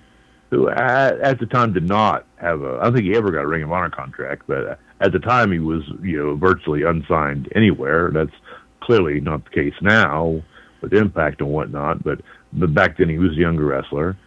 who 0.50 0.70
at, 0.70 1.20
at 1.20 1.40
the 1.40 1.46
time 1.46 1.74
did 1.74 1.88
not 1.88 2.26
have 2.38 2.62
a. 2.62 2.78
I 2.80 2.84
don't 2.86 2.94
think 2.94 3.06
he 3.06 3.16
ever 3.16 3.32
got 3.32 3.44
a 3.44 3.48
Ring 3.48 3.64
of 3.64 3.72
Honor 3.72 3.90
contract, 3.90 4.44
but 4.48 4.80
at 5.02 5.12
the 5.12 5.20
time 5.20 5.52
he 5.52 5.60
was, 5.60 5.84
you 6.02 6.18
know, 6.18 6.36
virtually 6.36 6.84
unsigned 6.84 7.52
anywhere. 7.56 8.12
That's 8.14 8.36
clearly 8.82 9.20
not 9.20 9.44
the 9.46 9.52
case 9.52 9.74
now 9.82 10.44
with 10.82 10.94
Impact 10.94 11.42
and 11.42 11.50
whatnot. 11.50 12.04
But 12.04 12.22
but 12.54 12.74
back 12.74 12.98
then 12.98 13.10
he 13.10 13.18
was 13.18 13.32
a 13.32 13.36
younger 13.36 13.66
wrestler, 13.66 14.18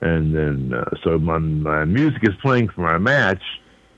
and 0.00 0.34
then 0.34 0.72
uh, 0.72 0.90
so 1.04 1.18
my 1.18 1.38
my 1.38 1.84
music 1.84 2.22
is 2.22 2.34
playing 2.42 2.68
for 2.68 2.80
my 2.80 2.98
match, 2.98 3.42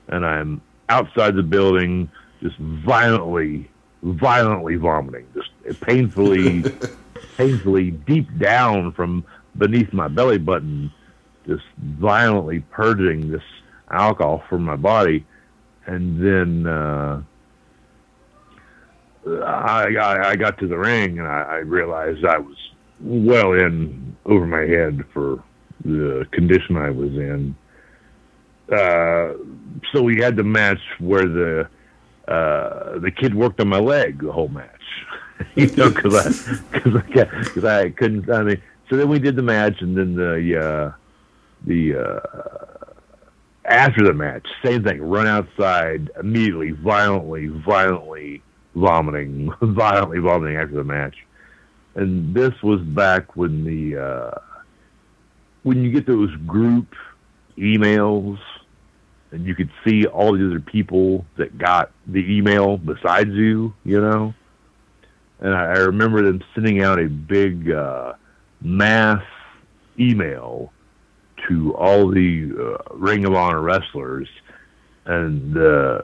and 0.07 0.25
I'm 0.25 0.61
outside 0.89 1.35
the 1.35 1.43
building, 1.43 2.09
just 2.41 2.57
violently, 2.57 3.69
violently 4.03 4.75
vomiting, 4.75 5.27
just 5.33 5.81
painfully, 5.81 6.63
painfully 7.37 7.91
deep 7.91 8.27
down 8.37 8.91
from 8.91 9.23
beneath 9.57 9.91
my 9.93 10.07
belly 10.07 10.37
button 10.37 10.91
just 11.45 11.63
violently 11.77 12.59
purging 12.71 13.31
this 13.31 13.43
alcohol 13.91 14.43
from 14.49 14.63
my 14.63 14.75
body, 14.75 15.25
and 15.85 16.23
then 16.23 16.67
uh, 16.67 17.21
I, 19.27 19.91
got, 19.91 20.25
I 20.25 20.35
got 20.35 20.57
to 20.59 20.67
the 20.67 20.77
ring 20.77 21.19
and 21.19 21.27
I, 21.27 21.41
I 21.41 21.55
realized 21.57 22.25
I 22.25 22.37
was 22.37 22.55
well 23.01 23.53
in 23.53 24.15
over 24.25 24.45
my 24.45 24.61
head 24.61 25.03
for 25.13 25.43
the 25.83 26.27
condition 26.31 26.77
I 26.77 26.89
was 26.89 27.11
in. 27.11 27.55
Uh, 28.71 29.33
so 29.91 30.03
we 30.03 30.21
had 30.21 30.35
the 30.35 30.43
match 30.43 30.81
where 30.99 31.25
the 31.25 31.69
uh, 32.27 32.99
the 32.99 33.09
kid 33.09 33.33
worked 33.33 33.59
on 33.59 33.67
my 33.67 33.79
leg 33.79 34.21
the 34.21 34.31
whole 34.31 34.49
match, 34.49 34.69
you 35.55 35.65
know, 35.75 35.89
because 35.89 36.15
I 36.15 36.61
because 36.71 36.95
I, 36.95 37.49
cause 37.49 37.65
I 37.65 37.89
couldn't. 37.89 38.29
I 38.29 38.43
mean, 38.43 38.61
so 38.89 38.97
then 38.97 39.09
we 39.09 39.17
did 39.17 39.35
the 39.35 39.41
match, 39.41 39.81
and 39.81 39.97
then 39.97 40.15
the 40.15 40.59
uh, 40.63 40.91
the 41.65 41.95
uh, 41.95 42.89
after 43.65 44.03
the 44.03 44.13
match, 44.13 44.47
same 44.63 44.83
thing. 44.83 45.01
Run 45.01 45.27
outside 45.27 46.11
immediately, 46.19 46.71
violently, 46.71 47.47
violently 47.47 48.41
vomiting, 48.75 49.51
violently 49.61 50.19
vomiting 50.19 50.57
after 50.57 50.75
the 50.75 50.83
match. 50.83 51.15
And 51.95 52.33
this 52.33 52.53
was 52.63 52.81
back 52.81 53.35
when 53.35 53.63
the 53.63 54.01
uh, 54.01 54.39
when 55.63 55.83
you 55.83 55.91
get 55.91 56.07
those 56.07 56.33
group 56.47 56.87
emails 57.57 58.39
and 59.31 59.45
you 59.45 59.53
could 59.53 59.69
see 59.85 60.05
all 60.05 60.33
the 60.33 60.45
other 60.45 60.59
people 60.59 61.25
that 61.37 61.57
got 61.57 61.91
the 62.07 62.37
email 62.37 62.77
besides 62.77 63.29
you, 63.31 63.73
you 63.83 64.01
know. 64.01 64.33
And 65.39 65.53
I, 65.53 65.79
remember 65.79 66.21
them 66.21 66.43
sending 66.53 66.83
out 66.83 66.99
a 66.99 67.07
big 67.07 67.71
uh, 67.71 68.13
mass 68.61 69.23
email 69.99 70.73
to 71.49 71.75
all 71.75 72.07
the 72.07 72.51
uh, 72.57 72.95
Ring 72.95 73.25
of 73.25 73.33
Honor 73.33 73.61
wrestlers, 73.61 74.29
and 75.05 75.57
uh, 75.57 76.01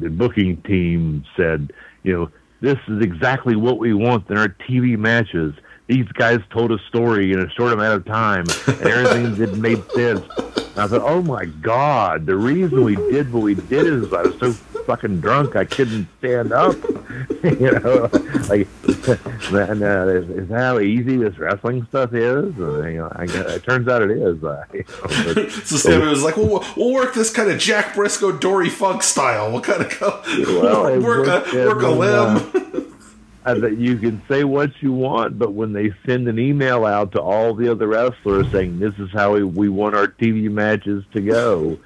the 0.00 0.10
booking 0.10 0.60
team 0.62 1.24
said, 1.36 1.72
you 2.02 2.12
know, 2.12 2.30
this 2.60 2.78
is 2.88 3.02
exactly 3.02 3.56
what 3.56 3.78
we 3.78 3.94
want 3.94 4.28
in 4.28 4.36
our 4.36 4.48
TV 4.48 4.98
matches. 4.98 5.54
These 5.86 6.06
guys 6.08 6.40
told 6.50 6.72
a 6.72 6.78
story 6.88 7.32
in 7.32 7.40
a 7.40 7.48
short 7.50 7.72
amount 7.72 7.96
of 7.96 8.04
time, 8.04 8.44
and 8.66 8.82
everything 8.82 9.34
that 9.38 9.56
made 9.56 9.82
sense. 9.92 10.59
And 10.70 10.78
I 10.78 10.86
said, 10.86 11.00
oh 11.02 11.22
my 11.22 11.46
God, 11.46 12.26
the 12.26 12.36
reason 12.36 12.84
we 12.84 12.94
did 12.96 13.32
what 13.32 13.42
we 13.42 13.54
did 13.54 13.86
is 13.86 14.12
I 14.12 14.22
was 14.22 14.38
so 14.38 14.52
fucking 14.52 15.20
drunk 15.20 15.56
I 15.56 15.64
couldn't 15.64 16.08
stand 16.18 16.52
up. 16.52 16.76
you 17.42 17.72
know, 17.72 18.08
like, 18.48 18.68
and, 19.52 19.82
uh, 19.82 20.06
is, 20.08 20.30
is 20.30 20.48
that 20.48 20.58
how 20.58 20.78
easy 20.78 21.16
this 21.16 21.38
wrestling 21.38 21.86
stuff 21.86 22.12
is? 22.14 22.58
Uh, 22.58 22.86
you 22.86 22.98
know, 22.98 23.12
I 23.12 23.24
it 23.24 23.64
turns 23.64 23.88
out 23.88 24.02
it 24.02 24.10
is. 24.10 24.42
Uh, 24.42 24.64
you 24.72 24.84
know, 24.84 25.34
but, 25.34 25.50
so 25.50 25.76
Sami 25.76 26.06
was 26.06 26.22
like, 26.22 26.36
well, 26.36 26.64
we'll 26.76 26.92
work 26.92 27.14
this 27.14 27.32
kind 27.32 27.50
of 27.50 27.58
Jack 27.58 27.94
Brisco, 27.94 28.38
Dory 28.38 28.68
Funk 28.68 29.02
style. 29.02 29.50
We'll 29.50 29.62
kind 29.62 29.82
of 29.82 29.98
go, 29.98 30.22
well, 30.60 31.00
work, 31.00 31.26
a, 31.26 31.66
work 31.66 31.82
a 31.82 31.88
limb. 31.88 32.59
Uh, 33.42 33.54
that 33.54 33.78
you 33.78 33.96
can 33.96 34.20
say 34.28 34.44
what 34.44 34.70
you 34.82 34.92
want, 34.92 35.38
but 35.38 35.54
when 35.54 35.72
they 35.72 35.90
send 36.04 36.28
an 36.28 36.38
email 36.38 36.84
out 36.84 37.10
to 37.12 37.18
all 37.20 37.54
the 37.54 37.70
other 37.70 37.86
wrestlers 37.86 38.50
saying 38.52 38.78
this 38.78 38.92
is 38.98 39.10
how 39.12 39.32
we, 39.32 39.42
we 39.42 39.66
want 39.68 39.94
our 39.94 40.06
TV 40.06 40.50
matches 40.50 41.02
to 41.10 41.22
go, 41.22 41.78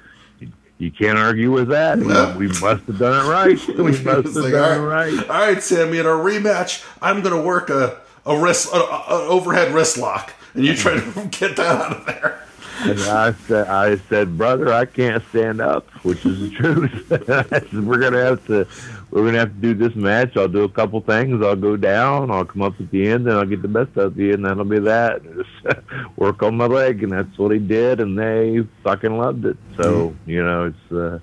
you 0.77 0.91
can't 0.91 1.17
argue 1.17 1.51
with 1.51 1.69
that. 1.69 1.97
No. 1.97 2.35
We 2.37 2.47
must 2.47 2.83
have 2.83 2.99
done 2.99 3.25
it 3.25 3.29
right. 3.29 3.67
We 3.77 3.91
must 3.91 4.05
have 4.05 4.35
like, 4.35 4.51
done 4.51 4.81
it 4.81 4.85
right. 4.85 5.29
All 5.29 5.53
right, 5.53 5.63
Sami. 5.63 5.99
In 5.99 6.05
our 6.05 6.17
rematch, 6.17 6.85
I'm 7.01 7.21
going 7.21 7.33
to 7.33 7.41
work 7.41 7.69
a 7.69 8.01
a 8.25 8.37
wrist, 8.37 8.73
a, 8.73 8.77
a 8.77 9.27
overhead 9.27 9.71
wrist 9.73 9.97
lock, 9.97 10.33
and 10.53 10.65
you 10.65 10.75
try 10.75 10.99
to 10.99 11.27
get 11.31 11.55
that 11.57 11.81
out 11.81 11.97
of 11.97 12.05
there. 12.05 12.41
And 12.81 12.99
I 13.01 13.31
said, 13.31 13.67
I 13.67 13.95
said, 14.09 14.37
brother, 14.37 14.73
I 14.73 14.85
can't 14.85 15.23
stand 15.29 15.61
up, 15.61 15.89
which 16.03 16.25
is 16.25 16.41
the 16.41 16.49
truth. 16.49 17.09
we're 17.73 17.99
gonna 17.99 18.23
have 18.23 18.45
to, 18.47 18.67
we're 19.15 19.27
gonna 19.27 19.39
have 19.39 19.61
to 19.61 19.61
do 19.61 19.73
this 19.73 19.95
match. 19.95 20.35
I'll 20.35 20.49
do 20.49 20.63
a 20.63 20.69
couple 20.69 20.99
things. 20.99 21.41
I'll 21.43 21.55
go 21.55 21.77
down. 21.77 22.31
I'll 22.31 22.43
come 22.43 22.61
up 22.61 22.73
at 22.81 22.91
the 22.91 23.07
end, 23.07 23.27
and 23.27 23.37
I'll 23.37 23.45
get 23.45 23.61
the 23.61 23.67
best 23.69 23.95
of 23.95 24.17
you, 24.17 24.33
and 24.33 24.45
that'll 24.45 24.65
be 24.65 24.79
that. 24.79 25.21
Just 25.63 26.17
work 26.17 26.43
on 26.43 26.57
my 26.57 26.65
leg, 26.65 27.01
and 27.01 27.13
that's 27.13 27.37
what 27.37 27.51
he 27.51 27.59
did, 27.59 28.01
and 28.01 28.19
they 28.19 28.67
fucking 28.83 29.17
loved 29.17 29.45
it. 29.45 29.57
So 29.77 30.09
mm. 30.09 30.15
you 30.25 30.43
know, 30.43 30.65
it's 30.65 30.91
uh, 30.91 31.19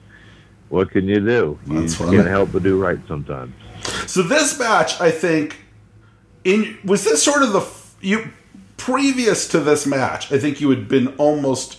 what 0.71 0.91
can 0.91 1.07
you 1.07 1.21
do? 1.21 1.59
You 1.67 1.87
can't 1.87 2.27
help 2.27 2.53
but 2.53 2.63
do 2.63 2.81
right 2.81 2.99
sometimes. 3.07 3.55
So 4.07 4.23
this 4.23 4.59
match, 4.59 5.01
I 5.01 5.11
think, 5.11 5.59
in 6.45 6.79
was 6.85 7.05
this 7.05 7.23
sort 7.23 7.43
of 7.43 7.53
the 7.53 7.69
you 8.01 8.31
previous 8.79 9.47
to 9.49 9.61
this 9.61 9.87
match, 9.87 10.33
I 10.33 10.39
think 10.39 10.61
you 10.61 10.71
had 10.71 10.89
been 10.89 11.09
almost 11.17 11.79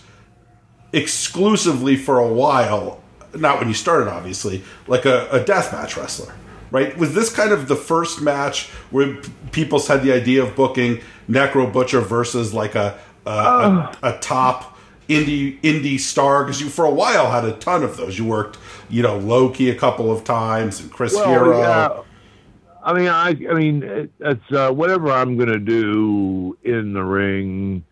exclusively 0.94 1.98
for 1.98 2.20
a 2.20 2.28
while, 2.28 3.03
not 3.36 3.60
when 3.60 3.68
you 3.68 3.74
started, 3.74 4.10
obviously, 4.10 4.64
like 4.88 5.06
a, 5.06 5.28
a 5.30 5.44
deathmatch 5.44 5.98
wrestler, 5.98 6.34
right? 6.72 6.98
Was 6.98 7.14
this 7.14 7.34
kind 7.34 7.52
of 7.52 7.68
the 7.68 7.76
first 7.76 8.22
match 8.22 8.70
where 8.92 9.18
people 9.52 9.80
had 9.80 10.04
the 10.04 10.12
idea 10.12 10.44
of 10.44 10.56
booking 10.56 11.02
Necro 11.30 11.72
Butcher 11.72 12.02
versus 12.02 12.54
like 12.54 12.76
a 12.76 13.00
a, 13.26 13.30
oh. 13.30 13.92
a, 14.04 14.16
a 14.16 14.20
top 14.20 14.78
indie 15.08 15.60
indie 15.62 16.00
star? 16.00 16.44
Because 16.44 16.62
you 16.62 16.70
for 16.70 16.86
a 16.86 16.92
while 16.92 17.32
had 17.32 17.46
a 17.46 17.54
ton 17.54 17.84
of 17.84 17.98
those. 17.98 18.18
You 18.18 18.26
worked, 18.26 18.58
you 18.90 19.02
know, 19.02 19.18
Low 19.18 19.50
Ki 19.50 19.70
a 19.70 19.76
couple 19.76 20.12
of 20.12 20.24
times 20.24 20.80
and 20.80 20.92
Chris 20.92 21.14
well, 21.14 21.28
Hero. 21.28 21.60
Yeah. 21.60 22.02
I 22.86 22.94
mean, 22.94 23.08
I, 23.08 23.30
I 23.30 23.54
mean, 23.54 24.10
it's 24.20 24.52
uh, 24.52 24.72
whatever 24.72 25.10
I'm 25.10 25.38
going 25.38 25.50
to 25.50 25.60
do 25.60 26.58
in 26.64 26.94
the 26.94 27.04
ring. 27.04 27.86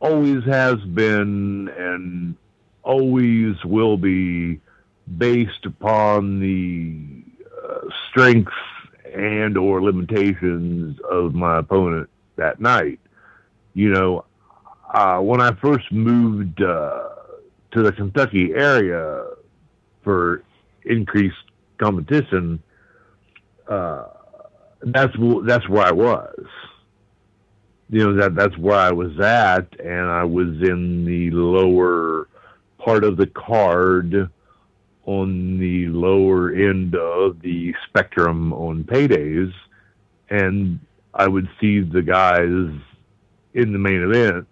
Always 0.00 0.44
has 0.44 0.80
been 0.80 1.68
and 1.76 2.36
always 2.88 3.56
will 3.64 3.98
be 3.98 4.60
based 5.18 5.66
upon 5.66 6.40
the 6.40 7.22
uh, 7.64 7.80
strengths 8.10 8.52
and 9.14 9.56
or 9.58 9.82
limitations 9.82 10.98
of 11.10 11.34
my 11.34 11.58
opponent 11.58 12.10
that 12.36 12.60
night. 12.60 13.00
You 13.74 13.90
know, 13.90 14.24
uh, 14.92 15.20
when 15.20 15.40
I 15.40 15.52
first 15.54 15.92
moved 15.92 16.62
uh, 16.62 17.08
to 17.72 17.82
the 17.82 17.92
Kentucky 17.92 18.52
area 18.54 19.24
for 20.02 20.44
increased 20.84 21.36
competition 21.78 22.62
uh, 23.68 24.04
that's 24.82 25.14
that's 25.46 25.68
where 25.68 25.86
I 25.86 25.92
was. 25.92 26.46
You 27.90 28.04
know 28.04 28.14
that 28.20 28.34
that's 28.34 28.56
where 28.58 28.78
I 28.78 28.92
was 28.92 29.18
at, 29.20 29.80
and 29.80 30.10
I 30.10 30.24
was 30.24 30.48
in 30.48 31.04
the 31.04 31.30
lower 31.30 32.28
part 32.78 33.04
of 33.04 33.16
the 33.16 33.26
card 33.26 34.30
on 35.04 35.58
the 35.58 35.86
lower 35.86 36.52
end 36.52 36.94
of 36.94 37.40
the 37.40 37.74
spectrum 37.88 38.52
on 38.52 38.84
paydays, 38.84 39.52
and 40.30 40.78
I 41.14 41.26
would 41.26 41.48
see 41.60 41.80
the 41.80 42.02
guys 42.02 42.70
in 43.54 43.72
the 43.72 43.78
main 43.78 44.02
event 44.02 44.46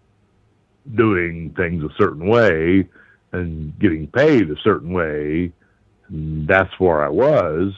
doing 0.94 1.50
things 1.56 1.84
a 1.84 1.94
certain 1.98 2.26
way 2.28 2.88
and 3.32 3.78
getting 3.78 4.06
paid 4.06 4.50
a 4.50 4.56
certain 4.62 4.92
way. 4.92 5.52
And 6.08 6.48
that's 6.48 6.72
where 6.78 7.04
I 7.04 7.08
was. 7.08 7.72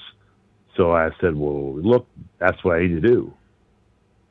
So 0.76 0.92
I 0.92 1.10
said, 1.20 1.34
well, 1.34 1.74
look, 1.74 2.06
that's 2.38 2.62
what 2.62 2.76
I 2.76 2.82
need 2.82 3.00
to 3.02 3.08
do. 3.08 3.32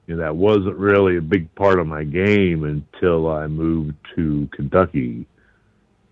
You 0.06 0.15
know, 0.15 0.21
that 0.21 0.36
wasn't 0.36 0.77
really 0.77 1.17
a 1.17 1.21
big 1.21 1.53
part 1.56 1.80
of 1.80 1.88
my 1.88 2.06
game 2.06 2.63
until 2.63 3.30
I 3.30 3.47
moved 3.47 3.95
to 4.15 4.47
Kentucky. 4.53 5.27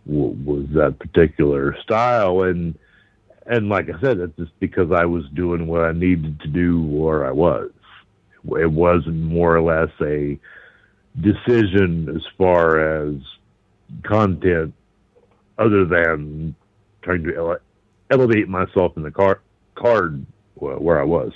Was 0.06 0.68
that 0.74 1.00
particular 1.00 1.76
style, 1.82 2.44
and 2.44 2.78
and 3.46 3.70
like 3.70 3.90
I 3.90 4.00
said, 4.00 4.20
it's 4.20 4.36
just 4.38 4.60
because 4.60 4.92
I 4.92 5.06
was 5.06 5.24
doing 5.30 5.68
what 5.68 5.82
I 5.82 5.92
needed 5.92 6.40
to 6.42 6.48
do 6.48 6.82
where 6.82 7.26
I 7.26 7.32
was. 7.32 7.72
It 8.60 8.72
wasn't 8.72 9.22
more 9.22 9.56
or 9.56 9.62
less 9.62 9.92
a 10.02 10.40
decision 11.20 12.10
as 12.16 12.24
far 12.38 12.80
as 13.04 13.16
content, 14.04 14.74
other 15.58 15.86
than 15.86 16.56
trying 17.02 17.24
to 17.24 17.36
ele- 17.36 17.60
elevate 18.10 18.48
myself 18.48 18.98
in 18.98 19.04
the 19.04 19.12
car- 19.12 19.42
card 19.76 20.26
where 20.56 21.00
I 21.00 21.04
was. 21.04 21.32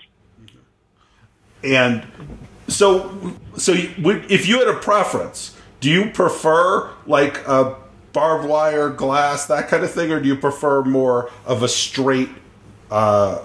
And 1.63 2.05
so, 2.67 3.35
so 3.57 3.73
if 3.75 4.47
you 4.47 4.59
had 4.59 4.67
a 4.67 4.79
preference, 4.79 5.55
do 5.79 5.89
you 5.89 6.09
prefer 6.11 6.91
like 7.05 7.45
a 7.47 7.75
barbed 8.13 8.47
wire, 8.47 8.89
glass, 8.89 9.45
that 9.47 9.67
kind 9.67 9.83
of 9.83 9.91
thing, 9.91 10.11
or 10.11 10.19
do 10.19 10.27
you 10.27 10.35
prefer 10.35 10.83
more 10.83 11.31
of 11.45 11.63
a 11.63 11.67
straight 11.67 12.29
uh, 12.91 13.39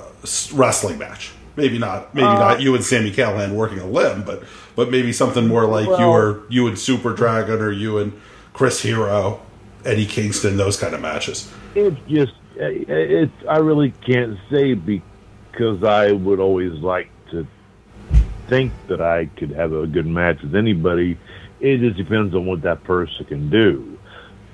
wrestling 0.52 0.98
match? 0.98 1.32
Maybe 1.56 1.78
not, 1.78 2.14
maybe 2.14 2.26
uh, 2.26 2.34
not 2.34 2.60
you 2.60 2.74
and 2.74 2.84
Sami 2.84 3.12
Callihan 3.12 3.54
working 3.54 3.78
a 3.78 3.86
limb, 3.86 4.24
but 4.24 4.42
but 4.74 4.90
maybe 4.90 5.12
something 5.12 5.46
more 5.46 5.66
like 5.66 5.86
well, 5.86 6.00
you 6.00 6.06
or 6.06 6.42
you 6.48 6.66
and 6.66 6.78
Super 6.78 7.12
Dragon 7.14 7.60
or 7.60 7.70
you 7.70 7.98
and 7.98 8.12
Chris 8.52 8.82
Hero, 8.82 9.40
Eddie 9.84 10.06
Kingston, 10.06 10.56
those 10.56 10.76
kind 10.76 10.94
of 10.94 11.00
matches. 11.00 11.52
It's 11.76 11.96
just 12.08 12.32
it's 12.56 13.32
I 13.48 13.58
really 13.58 13.92
can't 14.04 14.38
say 14.50 14.74
because 14.74 15.84
I 15.84 16.12
would 16.12 16.40
always 16.40 16.72
like 16.72 17.08
to 17.30 17.46
think 18.48 18.72
that 18.88 19.00
I 19.00 19.26
could 19.26 19.50
have 19.50 19.72
a 19.72 19.86
good 19.86 20.06
match 20.06 20.42
with 20.42 20.54
anybody. 20.54 21.18
It 21.60 21.78
just 21.78 21.96
depends 21.96 22.34
on 22.34 22.46
what 22.46 22.62
that 22.62 22.84
person 22.84 23.24
can 23.26 23.48
do. 23.48 23.93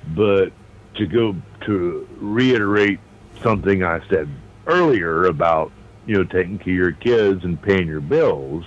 But 0.09 0.51
to 0.95 1.05
go 1.05 1.35
to 1.65 2.07
reiterate 2.19 2.99
something 3.41 3.83
I 3.83 4.07
said 4.09 4.29
earlier 4.67 5.25
about 5.25 5.71
you 6.05 6.15
know 6.15 6.23
taking 6.23 6.57
care 6.57 6.73
of 6.73 6.77
your 6.77 6.91
kids 6.91 7.43
and 7.43 7.61
paying 7.61 7.87
your 7.87 8.01
bills, 8.01 8.65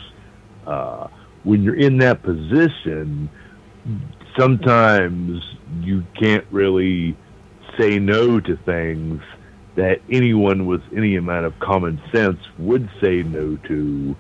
uh, 0.66 1.08
when 1.42 1.62
you're 1.62 1.76
in 1.76 1.98
that 1.98 2.22
position, 2.22 3.28
sometimes 4.36 5.42
you 5.80 6.04
can't 6.18 6.44
really 6.50 7.16
say 7.78 7.98
no 7.98 8.40
to 8.40 8.56
things 8.58 9.22
that 9.76 10.00
anyone 10.10 10.66
with 10.66 10.82
any 10.96 11.16
amount 11.16 11.46
of 11.46 11.58
common 11.58 12.00
sense 12.12 12.38
would 12.58 12.88
say 13.00 13.22
no 13.22 13.56
to 13.56 14.16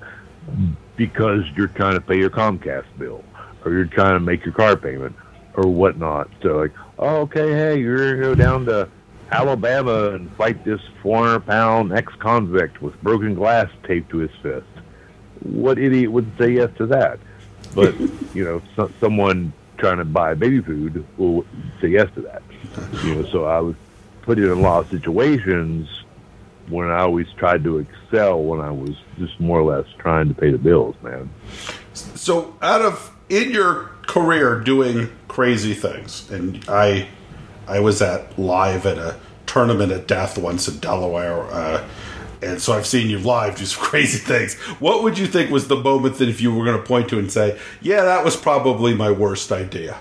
because 0.96 1.42
you're 1.56 1.68
trying 1.68 1.94
to 1.94 2.00
pay 2.00 2.18
your 2.18 2.30
Comcast 2.30 2.86
bill 2.98 3.24
or 3.64 3.72
you're 3.72 3.86
trying 3.86 4.14
to 4.14 4.20
make 4.20 4.44
your 4.44 4.54
car 4.54 4.76
payment 4.76 5.14
or 5.54 5.66
whatnot. 5.66 6.28
So 6.42 6.56
like, 6.56 6.72
oh, 6.98 7.22
okay, 7.22 7.50
hey, 7.52 7.80
you're 7.80 8.16
gonna 8.16 8.22
go 8.22 8.34
down 8.34 8.66
to 8.66 8.88
Alabama 9.30 10.10
and 10.10 10.30
fight 10.36 10.64
this 10.64 10.80
400 11.02 11.40
pound 11.46 11.92
ex 11.92 12.12
convict 12.18 12.82
with 12.82 13.00
broken 13.02 13.34
glass 13.34 13.68
taped 13.84 14.10
to 14.10 14.18
his 14.18 14.30
fist. 14.42 14.66
What 15.40 15.78
idiot 15.78 16.12
would 16.12 16.30
say 16.38 16.52
yes 16.52 16.70
to 16.78 16.86
that? 16.86 17.18
But 17.74 17.98
you 18.34 18.44
know, 18.44 18.62
so, 18.76 18.90
someone 19.00 19.52
trying 19.78 19.98
to 19.98 20.04
buy 20.04 20.34
baby 20.34 20.60
food 20.60 21.04
will 21.16 21.44
say 21.80 21.88
yes 21.88 22.08
to 22.14 22.22
that. 22.22 22.42
You 23.04 23.16
know, 23.16 23.24
so 23.30 23.44
I 23.44 23.60
was 23.60 23.76
put 24.22 24.38
in 24.38 24.48
a 24.48 24.54
lot 24.54 24.84
of 24.84 24.90
situations 24.90 25.88
when 26.68 26.88
I 26.90 27.00
always 27.00 27.30
tried 27.36 27.62
to 27.64 27.78
excel 27.78 28.42
when 28.42 28.60
I 28.60 28.70
was 28.70 28.96
just 29.18 29.38
more 29.38 29.60
or 29.60 29.76
less 29.76 29.86
trying 29.98 30.28
to 30.28 30.34
pay 30.34 30.50
the 30.50 30.58
bills, 30.58 30.96
man. 31.02 31.28
So, 31.92 32.56
out 32.62 32.82
of 32.82 33.14
in 33.28 33.50
your 33.50 33.93
career 34.06 34.60
doing 34.60 35.10
crazy 35.28 35.74
things, 35.74 36.30
and 36.30 36.64
I, 36.68 37.08
I 37.66 37.80
was 37.80 38.02
at 38.02 38.38
live 38.38 38.86
at 38.86 38.98
a 38.98 39.18
tournament 39.46 39.92
at 39.92 40.06
Death 40.06 40.38
once 40.38 40.68
in 40.68 40.78
Delaware, 40.78 41.42
uh, 41.44 41.88
and 42.42 42.60
so 42.60 42.74
I've 42.74 42.86
seen 42.86 43.08
you 43.08 43.18
live 43.18 43.56
do 43.56 43.64
some 43.64 43.84
crazy 43.90 44.18
things. 44.18 44.54
What 44.80 45.02
would 45.02 45.18
you 45.18 45.26
think 45.26 45.50
was 45.50 45.68
the 45.68 45.76
moment 45.76 46.18
that 46.18 46.28
if 46.28 46.40
you 46.40 46.54
were 46.54 46.64
going 46.64 46.76
to 46.76 46.82
point 46.82 47.08
to 47.10 47.18
and 47.18 47.30
say, 47.30 47.58
"Yeah, 47.80 48.04
that 48.04 48.24
was 48.24 48.36
probably 48.36 48.94
my 48.94 49.10
worst 49.10 49.52
idea"? 49.52 49.98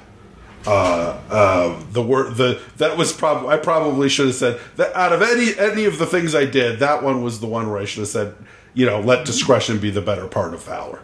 uh, 0.66 1.20
uh, 1.30 1.84
the 1.92 2.02
word 2.02 2.36
the 2.36 2.62
that 2.78 2.98
was 2.98 3.12
probably 3.12 3.50
I 3.50 3.58
probably 3.58 4.10
should 4.10 4.28
have 4.28 4.36
said 4.36 4.60
that 4.78 4.96
out 4.96 5.12
of 5.12 5.22
any 5.22 5.58
any 5.58 5.86
of 5.86 5.98
the 5.98 6.06
things 6.06 6.34
I 6.34 6.46
did, 6.46 6.80
that 6.80 7.04
one 7.04 7.24
was 7.24 7.40
the 7.40 7.48
one 7.48 7.70
where 7.70 7.80
I 7.80 7.86
should 7.86 8.00
have 8.00 8.10
said, 8.10 8.36
you 8.74 8.86
know, 8.86 9.00
let 9.00 9.26
discretion 9.26 9.80
be 9.80 9.90
the 9.90 10.02
better 10.02 10.28
part 10.28 10.54
of 10.54 10.64
valor. 10.64 11.02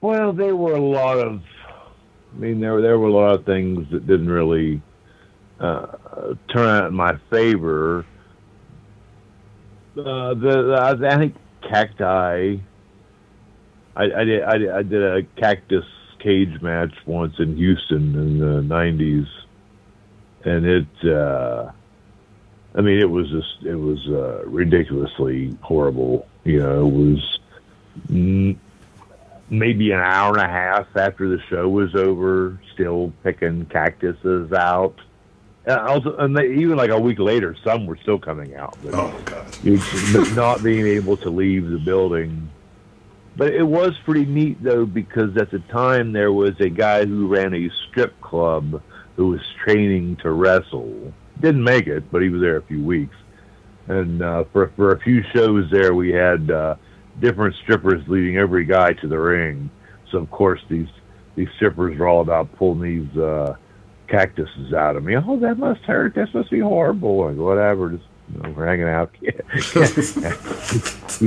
Well, 0.00 0.32
there 0.32 0.54
were 0.54 0.76
a 0.76 0.80
lot 0.80 1.18
of, 1.18 1.42
I 2.38 2.40
mean, 2.40 2.60
there 2.60 2.80
there 2.80 2.98
were 2.98 3.08
a 3.08 3.12
lot 3.12 3.34
of 3.34 3.44
things 3.44 3.90
that 3.90 4.06
didn't 4.06 4.30
really 4.30 4.80
uh, 5.58 5.86
turn 6.48 6.68
out 6.68 6.86
in 6.86 6.94
my 6.94 7.18
favor. 7.30 8.06
Uh, 9.98 10.34
the, 10.34 10.62
the 10.62 11.06
I 11.10 11.18
think 11.18 11.34
cacti. 11.68 12.58
I, 13.96 14.02
I 14.04 14.24
did 14.24 14.42
I, 14.42 14.78
I 14.78 14.82
did 14.82 15.02
a 15.02 15.22
cactus 15.40 15.84
cage 16.20 16.62
match 16.62 16.92
once 17.06 17.34
in 17.40 17.56
Houston 17.56 18.14
in 18.14 18.38
the 18.38 18.62
'90s, 18.62 19.26
and 20.44 20.64
it. 20.64 21.12
Uh, 21.12 21.72
I 22.76 22.82
mean, 22.82 23.00
it 23.00 23.10
was 23.10 23.28
just 23.30 23.66
it 23.66 23.74
was 23.74 23.98
uh, 24.06 24.44
ridiculously 24.46 25.58
horrible. 25.60 26.28
You 26.44 26.60
know, 26.60 26.86
it 26.86 26.92
was 26.92 28.58
maybe 29.50 29.92
an 29.92 30.00
hour 30.00 30.36
and 30.36 30.42
a 30.42 30.48
half 30.48 30.86
after 30.96 31.28
the 31.28 31.40
show 31.48 31.68
was 31.68 31.94
over, 31.94 32.60
still 32.74 33.12
picking 33.22 33.66
cactuses 33.66 34.52
out. 34.52 34.94
And 35.64 35.78
also, 35.80 36.16
and 36.16 36.36
they, 36.36 36.54
even 36.54 36.76
like 36.76 36.90
a 36.90 37.00
week 37.00 37.18
later, 37.18 37.56
some 37.64 37.86
were 37.86 37.96
still 37.96 38.18
coming 38.18 38.54
out. 38.54 38.76
But, 38.82 38.94
oh 38.94 39.20
God! 39.24 39.46
but 40.12 40.34
not 40.34 40.62
being 40.62 40.86
able 40.86 41.16
to 41.18 41.30
leave 41.30 41.68
the 41.68 41.78
building 41.78 42.50
but 43.38 43.54
it 43.54 43.62
was 43.62 43.96
pretty 44.04 44.26
neat 44.26 44.60
though 44.62 44.84
because 44.84 45.36
at 45.36 45.52
the 45.52 45.60
time 45.60 46.12
there 46.12 46.32
was 46.32 46.58
a 46.58 46.68
guy 46.68 47.06
who 47.06 47.28
ran 47.28 47.54
a 47.54 47.70
strip 47.88 48.20
club 48.20 48.82
who 49.14 49.28
was 49.28 49.40
training 49.64 50.16
to 50.16 50.32
wrestle. 50.32 51.14
Didn't 51.40 51.62
make 51.62 51.86
it, 51.86 52.10
but 52.10 52.20
he 52.20 52.30
was 52.30 52.40
there 52.40 52.56
a 52.56 52.62
few 52.62 52.82
weeks. 52.82 53.14
And 53.86 54.22
uh, 54.22 54.44
for 54.52 54.72
for 54.74 54.92
a 54.92 55.00
few 55.00 55.22
shows 55.32 55.70
there, 55.70 55.94
we 55.94 56.10
had 56.10 56.50
uh, 56.50 56.74
different 57.20 57.54
strippers 57.56 58.06
leading 58.08 58.36
every 58.36 58.64
guy 58.64 58.92
to 58.94 59.08
the 59.08 59.18
ring. 59.18 59.70
So 60.10 60.18
of 60.18 60.30
course 60.30 60.60
these 60.68 60.88
these 61.34 61.48
strippers 61.56 61.98
are 61.98 62.08
all 62.08 62.20
about 62.20 62.52
pulling 62.56 62.80
these 62.80 63.16
uh, 63.16 63.56
cactuses 64.08 64.72
out 64.72 64.96
of 64.96 65.04
me. 65.04 65.16
Oh, 65.16 65.38
that 65.38 65.58
must 65.58 65.82
hurt. 65.82 66.14
That 66.14 66.34
must 66.34 66.50
be 66.50 66.60
horrible. 66.60 67.26
Like 67.26 67.36
whatever. 67.36 67.90
Just 67.90 68.04
you 68.34 68.42
know, 68.42 68.50
we're 68.50 68.66
hanging 68.66 68.88
out. 68.88 69.10
he 69.20 69.30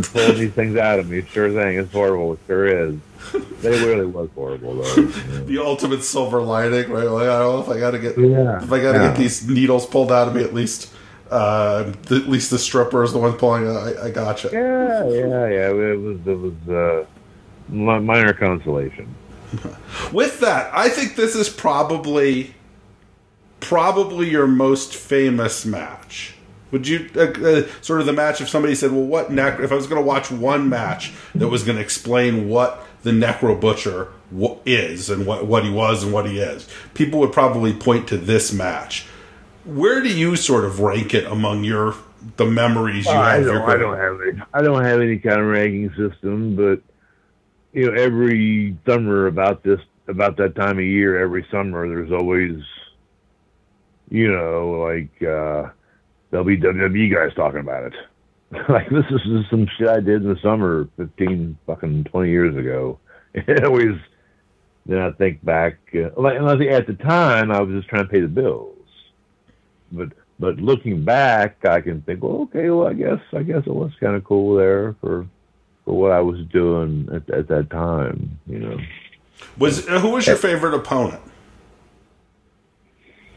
pulled 0.01 0.35
these 0.37 0.53
things 0.53 0.77
out 0.77 0.99
of 0.99 1.09
me. 1.09 1.23
Sure 1.23 1.51
thing. 1.51 1.79
It's 1.79 1.91
horrible. 1.91 2.33
It 2.33 2.39
sure 2.45 2.65
is. 2.67 2.95
It 3.33 3.85
really 3.85 4.05
was 4.05 4.29
horrible, 4.35 4.75
though. 4.75 4.95
Yeah. 4.95 5.05
the 5.45 5.59
ultimate 5.63 6.03
silver 6.03 6.41
lining, 6.41 6.91
right? 6.91 7.07
Like, 7.07 7.23
I 7.23 7.39
don't 7.39 7.55
know 7.55 7.61
if 7.61 7.69
I 7.69 7.79
got 7.79 7.91
to 7.91 7.99
get 7.99 8.17
yeah. 8.17 8.61
if 8.61 8.71
I 8.71 8.81
got 8.81 8.91
to 8.93 8.99
yeah. 8.99 9.07
get 9.07 9.17
these 9.17 9.47
needles 9.47 9.85
pulled 9.85 10.11
out 10.11 10.27
of 10.27 10.35
me. 10.35 10.43
At 10.43 10.53
least, 10.53 10.93
uh, 11.31 11.93
at 12.05 12.27
least 12.27 12.51
the 12.51 12.59
stripper 12.59 13.03
is 13.03 13.13
the 13.13 13.19
one 13.19 13.33
pulling. 13.33 13.65
It. 13.65 13.69
I, 13.69 14.07
I 14.07 14.11
gotcha. 14.11 14.49
Yeah, 14.51 15.07
yeah, 15.09 15.47
yeah. 15.47 15.69
It 15.69 15.99
was 15.99 16.19
it 16.27 16.39
was 16.39 16.69
uh, 16.69 17.05
minor 17.69 18.33
consolation. 18.33 19.15
With 20.11 20.39
that, 20.41 20.71
I 20.73 20.89
think 20.89 21.15
this 21.15 21.35
is 21.35 21.49
probably 21.49 22.53
probably 23.61 24.29
your 24.29 24.47
most 24.47 24.93
famous 24.93 25.65
match. 25.65 26.35
Would 26.71 26.87
you 26.87 27.09
uh, 27.15 27.19
uh, 27.21 27.67
sort 27.81 28.01
of 28.01 28.05
the 28.05 28.13
match 28.13 28.41
if 28.41 28.49
somebody 28.49 28.75
said, 28.75 28.91
"Well, 28.91 29.03
what 29.03 29.31
neck?" 29.31 29.59
If 29.59 29.71
I 29.71 29.75
was 29.75 29.87
going 29.87 30.01
to 30.01 30.07
watch 30.07 30.31
one 30.31 30.67
match 30.67 31.13
that 31.35 31.47
was 31.47 31.63
going 31.63 31.77
to 31.77 31.81
explain 31.81 32.49
what 32.49 32.85
the 33.03 33.11
Necro 33.11 33.59
Butcher 33.59 34.09
is 34.65 35.09
and 35.09 35.25
what 35.25 35.47
what 35.47 35.63
he 35.63 35.69
was 35.69 36.03
and 36.03 36.11
what 36.11 36.29
he 36.29 36.39
is, 36.39 36.67
people 36.93 37.21
would 37.21 37.31
probably 37.31 37.73
point 37.73 38.09
to 38.09 38.17
this 38.17 38.51
match. 38.51 39.05
Where 39.65 40.01
do 40.01 40.09
you 40.09 40.35
sort 40.35 40.65
of 40.65 40.79
rank 40.79 41.13
it 41.13 41.25
among 41.25 41.63
your 41.63 41.95
the 42.37 42.45
memories 42.45 43.05
you 43.05 43.11
uh, 43.11 43.23
have? 43.23 43.41
I 43.41 43.43
don't, 43.43 43.69
I 43.69 43.77
don't 43.77 43.97
have 43.97 44.21
any. 44.21 44.41
I 44.53 44.61
don't 44.61 44.83
have 44.83 45.01
any 45.01 45.17
kind 45.17 45.39
of 45.39 45.47
ranking 45.47 45.89
system, 45.89 46.55
but 46.55 46.81
you 47.73 47.91
know, 47.91 48.01
every 48.01 48.77
summer 48.85 49.27
about 49.27 49.63
this 49.63 49.79
about 50.07 50.37
that 50.37 50.55
time 50.55 50.77
of 50.77 50.83
year, 50.85 51.19
every 51.19 51.45
summer 51.51 51.87
there's 51.87 52.11
always, 52.11 52.61
you 54.09 54.31
know, 54.31 54.85
like. 54.87 55.21
uh 55.23 55.69
there'll 56.31 56.45
be 56.45 56.57
WWE 56.57 57.13
guys 57.13 57.35
talking 57.35 57.59
about 57.59 57.83
it. 57.83 57.93
like 58.69 58.89
this 58.89 59.05
is 59.11 59.45
some 59.49 59.67
shit 59.77 59.87
I 59.87 59.99
did 59.99 60.23
in 60.23 60.29
the 60.29 60.39
summer, 60.41 60.87
fifteen 60.97 61.57
fucking 61.67 62.05
twenty 62.05 62.31
years 62.31 62.55
ago. 62.55 62.99
It 63.33 63.63
always. 63.63 63.95
Then 64.85 64.97
I 64.97 65.11
think 65.11 65.45
back, 65.45 65.77
uh, 65.93 66.09
like, 66.19 66.37
and 66.37 66.49
I 66.49 66.57
think 66.57 66.71
at 66.71 66.87
the 66.87 66.95
time 66.95 67.51
I 67.51 67.61
was 67.61 67.73
just 67.75 67.87
trying 67.87 68.03
to 68.03 68.09
pay 68.09 68.19
the 68.19 68.27
bills, 68.27 68.75
but 69.91 70.09
but 70.39 70.57
looking 70.57 71.03
back, 71.05 71.65
I 71.65 71.81
can 71.81 72.01
think, 72.01 72.23
well, 72.23 72.41
okay, 72.43 72.69
well, 72.69 72.87
I 72.87 72.93
guess 72.93 73.19
I 73.33 73.43
guess 73.43 73.63
it 73.65 73.73
was 73.73 73.91
kind 73.99 74.15
of 74.15 74.23
cool 74.23 74.55
there 74.55 74.95
for 75.01 75.27
for 75.85 75.93
what 75.93 76.11
I 76.11 76.21
was 76.21 76.45
doing 76.47 77.09
at, 77.13 77.29
at 77.29 77.47
that 77.49 77.69
time, 77.69 78.39
you 78.47 78.59
know. 78.59 78.77
Was 79.57 79.85
who 79.87 80.11
was 80.11 80.27
your 80.27 80.35
favorite 80.37 80.73
opponent? 80.73 81.21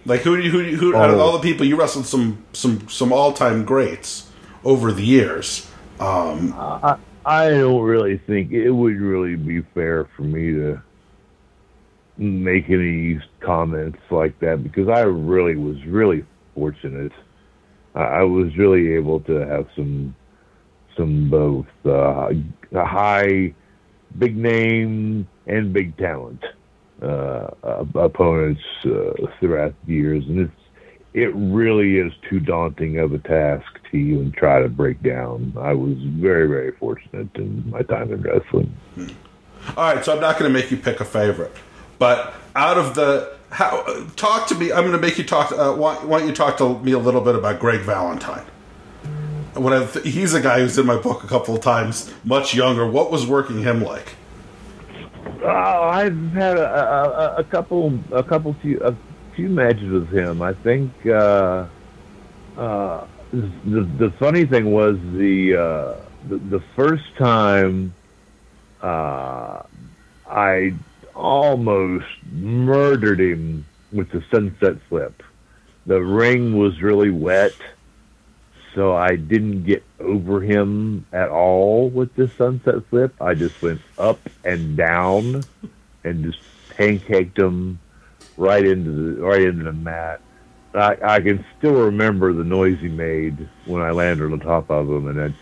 Like 0.07 0.21
who? 0.21 0.41
Who? 0.41 0.77
Who? 0.77 0.95
Oh. 0.95 0.99
Out 0.99 1.11
of 1.11 1.19
all 1.19 1.33
the 1.33 1.41
people 1.41 1.67
you 1.67 1.77
wrestled, 1.77 2.07
some 2.07 2.45
some 2.53 2.89
some 2.89 3.13
all 3.13 3.33
time 3.33 3.65
greats 3.65 4.31
over 4.65 4.93
the 4.93 5.05
years. 5.05 5.71
Um, 6.01 6.53
I, 6.57 6.97
I 7.25 7.51
don't 7.51 7.83
really 7.83 8.19
think 8.19 8.53
it 8.53 8.71
would 8.71 9.01
really 9.01 9.37
be 9.37 9.63
fair 9.75 10.07
for 10.17 10.23
me 10.23 10.53
to 10.53 10.83
make 12.17 12.69
any 12.71 13.21
comments 13.41 13.99
like 14.11 14.39
that 14.41 14.63
because 14.63 14.89
I 14.89 15.01
really 15.01 15.57
was 15.57 15.83
really 15.87 16.25
fortunate. 16.55 17.13
I 17.95 18.25
was 18.25 18.57
really 18.57 18.95
able 18.95 19.21
to 19.21 19.35
have 19.47 19.67
some 19.77 20.17
some 20.97 21.29
both 21.29 21.67
uh, 21.85 22.33
high, 22.73 23.55
big 24.19 24.37
name 24.37 25.29
and 25.47 25.73
big 25.73 25.97
talent 25.97 26.45
uh, 27.03 27.51
opponents 27.95 28.63
uh, 28.87 29.13
throughout 29.39 29.75
the 29.87 29.93
years, 29.93 30.25
and 30.27 30.41
it's 30.41 30.53
it 31.13 31.33
really 31.35 31.99
is 31.99 32.13
too 32.29 32.41
daunting 32.41 32.99
of 32.99 33.13
a 33.13 33.19
task 33.19 33.65
to 33.91 33.97
even 33.97 34.33
try 34.33 34.61
to 34.61 34.69
break 34.69 35.01
down. 35.03 35.53
I 35.61 35.73
was 35.73 35.97
very 35.99 36.49
very 36.49 36.73
fortunate 36.73 37.29
in 37.35 37.71
my 37.71 37.83
time 37.83 38.13
in 38.13 38.23
wrestling. 38.23 38.75
All 39.77 39.95
right, 39.95 40.05
so 40.05 40.15
I'm 40.15 40.21
not 40.21 40.39
going 40.39 40.53
to 40.53 40.59
make 40.59 40.71
you 40.71 40.77
pick 40.77 41.01
a 41.01 41.05
favorite, 41.05 41.53
but 41.99 42.35
out 42.57 42.77
of 42.77 42.95
the 42.95 43.37
how 43.55 43.85
talk 44.17 44.49
to 44.49 44.55
me. 44.57 44.73
I'm 44.73 44.81
going 44.81 44.93
to 44.93 44.99
make 44.99 45.17
you 45.17 45.25
talk. 45.25 45.53
Uh, 45.53 45.75
why, 45.75 45.95
why 45.97 46.19
don't 46.19 46.29
you 46.29 46.35
talk 46.35 46.57
to 46.57 46.79
me 46.81 46.91
a 46.93 46.99
little 46.99 47.21
bit 47.21 47.37
about 47.37 47.61
Greg 47.61 47.81
Valentine? 47.83 48.45
When 49.55 49.73
I, 49.73 49.85
he's 50.01 50.35
a 50.35 50.41
guy 50.41 50.59
who's 50.59 50.77
in 50.77 50.87
my 50.87 50.97
book 50.97 51.23
a 51.23 51.29
couple 51.29 51.55
of 51.55 51.61
times, 51.61 52.13
much 52.25 52.55
younger. 52.55 52.85
What 52.85 53.13
was 53.13 53.27
working 53.27 53.63
him 53.63 53.81
like? 53.83 54.17
Oh, 55.45 55.49
I've 55.49 56.33
had 56.33 56.59
a, 56.59 57.37
a, 57.37 57.37
a 57.37 57.45
couple, 57.45 57.97
a 58.11 58.25
couple 58.25 58.55
few, 58.55 58.81
a 58.81 58.97
few 59.37 59.49
matches 59.49 59.89
with 59.89 60.09
him. 60.11 60.43
I 60.43 60.55
think 60.55 60.91
uh, 61.07 61.67
uh, 62.57 63.07
the 63.33 63.83
the 63.99 64.13
funny 64.19 64.47
thing 64.47 64.73
was 64.73 64.97
the 65.13 65.55
uh, 65.55 65.95
the, 66.29 66.39
the 66.39 66.61
first 66.75 67.05
time 67.17 67.95
uh, 68.83 69.63
I 70.29 70.75
almost 71.15 72.07
murdered 72.33 73.21
him 73.21 73.65
with 73.93 74.11
the 74.11 74.23
sunset 74.31 74.77
flip. 74.89 75.23
The 75.87 76.03
ring 76.03 76.57
was 76.57 76.81
really 76.83 77.11
wet 77.11 77.55
so 78.75 78.95
I 78.95 79.17
didn't 79.17 79.65
get 79.65 79.85
over 80.01 80.41
him 80.41 81.07
at 81.13 81.29
all 81.29 81.89
with 81.89 82.15
the 82.17 82.29
sunset 82.37 82.85
flip. 82.91 83.15
I 83.21 83.35
just 83.35 83.61
went 83.63 83.81
up 83.99 84.19
and 84.45 84.77
down 84.77 85.45
and 86.03 86.25
just 86.25 86.41
pancaked 86.71 87.39
him 87.39 87.79
right 88.37 88.67
into 88.67 88.91
the 88.91 89.23
right 89.23 89.43
into 89.43 89.65
the 89.65 89.73
mat. 89.73 90.21
I, 90.75 90.97
I 91.03 91.21
can 91.21 91.45
still 91.57 91.85
remember 91.85 92.33
the 92.33 92.43
noise 92.43 92.81
he 92.81 92.89
made 92.89 93.49
when 93.65 93.81
I 93.81 93.93
landed 93.93 94.33
on 94.33 94.41
top 94.41 94.71
of 94.71 94.89
him, 94.89 95.07
and 95.07 95.19
then 95.19 95.35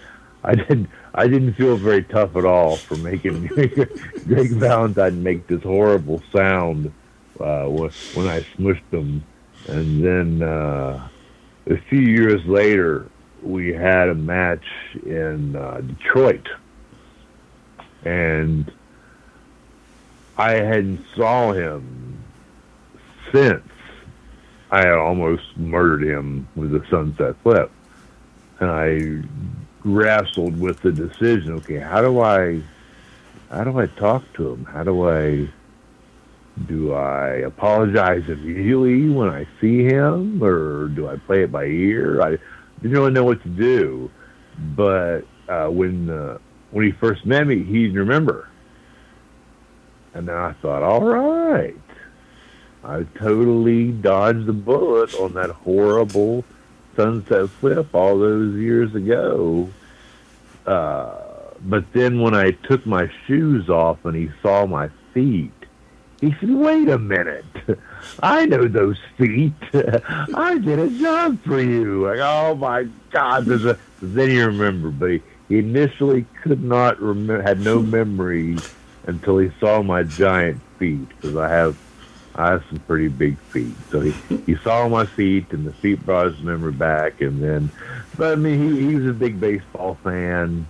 I 0.44 0.54
didn't 0.54 0.90
I 1.14 1.27
didn't 1.27 1.55
feel 1.55 1.77
very 1.77 2.03
tough 2.05 2.37
at 2.37 2.44
all 2.44 2.77
for 2.77 2.96
making 2.96 3.46
Greg 4.27 4.51
Valentine 4.53 5.22
make 5.22 5.46
this 5.46 5.62
horrible 5.62 6.22
sound 6.33 6.92
uh, 7.38 7.66
when, 7.66 8.29
I 8.29 8.40
smushed 8.57 8.90
him, 8.90 9.22
and 9.68 10.05
then 10.05 10.42
uh, 10.42 11.09
a 11.66 11.77
few 11.88 12.01
years 12.01 12.44
later, 12.46 13.09
we 13.42 13.72
had 13.72 14.09
a 14.09 14.14
match 14.14 14.64
in 15.05 15.57
uh, 15.57 15.81
Detroit, 15.81 16.48
and 18.05 18.72
I 20.38 20.53
hadn't 20.53 21.05
saw 21.14 21.53
him 21.53 22.22
since. 23.33 23.68
I 24.70 24.79
had 24.79 24.94
almost 24.94 25.57
murdered 25.57 26.03
him 26.03 26.48
with 26.55 26.70
the 26.70 26.83
sunset 26.88 27.37
flip, 27.42 27.70
and 28.61 28.70
I 28.70 29.62
wrestled 29.85 30.59
with 30.59 30.81
the 30.81 30.92
decision. 30.92 31.53
Okay, 31.55 31.79
how 31.79 32.03
do 32.03 32.21
I, 32.21 32.62
how 33.51 33.64
do 33.64 33.79
I 33.79 33.87
talk 33.87 34.25
to 34.35 34.53
him? 34.53 34.64
How 34.64 34.85
do 34.85 35.09
I? 35.09 35.49
Do 36.66 36.92
I 36.92 37.29
apologize 37.37 38.29
immediately 38.29 39.09
when 39.09 39.31
I 39.31 39.47
see 39.59 39.85
him, 39.85 40.42
or 40.45 40.88
do 40.88 41.09
I 41.09 41.16
play 41.16 41.45
it 41.45 41.51
by 41.51 41.64
ear? 41.64 42.21
I 42.21 42.33
didn't 42.83 42.92
really 42.92 43.11
know 43.11 43.25
what 43.25 43.42
to 43.42 43.49
do. 43.49 44.11
But 44.77 45.23
uh, 45.49 45.68
when 45.68 46.11
uh, 46.11 46.37
when 46.71 46.85
he 46.85 46.92
first 46.92 47.25
met 47.25 47.47
me, 47.47 47.62
he 47.62 47.85
didn't 47.85 47.99
remember. 47.99 48.49
And 50.14 50.29
then 50.29 50.37
I 50.37 50.53
thought, 50.61 50.83
all 50.83 51.05
right, 51.05 51.81
I 52.85 53.05
totally 53.18 53.92
dodged 53.92 54.45
the 54.47 54.53
bullet 54.53 55.14
on 55.14 55.33
that 55.35 55.51
horrible 55.51 56.45
sunset 56.96 57.50
flip 57.50 57.94
all 57.94 58.18
those 58.18 58.57
years 58.57 58.94
ago. 58.94 59.68
Uh, 60.66 61.14
but 61.62 61.92
then 61.92 62.20
when 62.20 62.35
I 62.35 62.50
took 62.50 62.87
my 62.87 63.11
shoes 63.26 63.68
off 63.68 64.05
and 64.05 64.16
he 64.16 64.31
saw 64.42 64.66
my 64.66 64.90
feet, 65.14 65.52
he 66.20 66.33
said, 66.38 66.50
wait 66.50 66.88
a 66.88 66.98
minute. 66.98 67.44
I 68.22 68.46
know 68.46 68.68
those 68.68 68.98
feet. 69.18 69.52
I 69.74 70.59
did 70.59 70.78
a 70.78 70.88
job 70.88 71.42
for 71.44 71.61
you. 71.61 72.07
Like, 72.07 72.20
oh 72.20 72.55
my 72.55 72.87
God. 73.11 73.44
There's 73.44 73.64
a, 73.64 73.76
then 74.00 74.31
you 74.31 74.46
remember, 74.46 74.90
but 74.90 75.11
he, 75.11 75.22
he 75.48 75.59
initially 75.59 76.24
could 76.42 76.62
not 76.62 77.00
remember, 77.00 77.42
had 77.42 77.61
no 77.61 77.81
memory 77.83 78.57
until 79.07 79.38
he 79.38 79.50
saw 79.59 79.83
my 79.83 80.05
giant 80.05 80.61
feet 80.78 81.09
because 81.09 81.37
I 81.37 81.48
have, 81.48 81.76
I 82.35 82.53
have 82.53 82.64
some 82.68 82.79
pretty 82.81 83.09
big 83.09 83.37
feet. 83.38 83.75
So 83.90 84.01
he, 84.01 84.12
he 84.47 84.57
saw 84.57 84.88
my 84.88 85.05
feet 85.05 85.53
and 85.53 85.66
the 85.66 85.73
feet 85.73 86.05
brought 86.05 86.33
his 86.33 86.40
memory 86.40 86.73
back. 86.73 87.21
And 87.21 87.42
then, 87.42 87.71
but 88.16 88.33
I 88.33 88.35
mean, 88.37 88.75
he, 88.75 88.88
he 88.88 88.95
was 88.95 89.07
a 89.07 89.12
big 89.12 89.38
baseball 89.38 89.99
fan, 90.03 90.66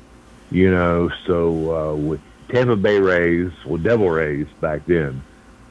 you 0.50 0.70
know, 0.70 1.10
so, 1.26 1.92
uh, 1.92 1.94
with 1.94 2.20
Tampa 2.48 2.76
Bay 2.76 2.98
Rays, 2.98 3.52
well, 3.64 3.78
Devil 3.78 4.10
Rays 4.10 4.48
back 4.60 4.84
then 4.86 5.22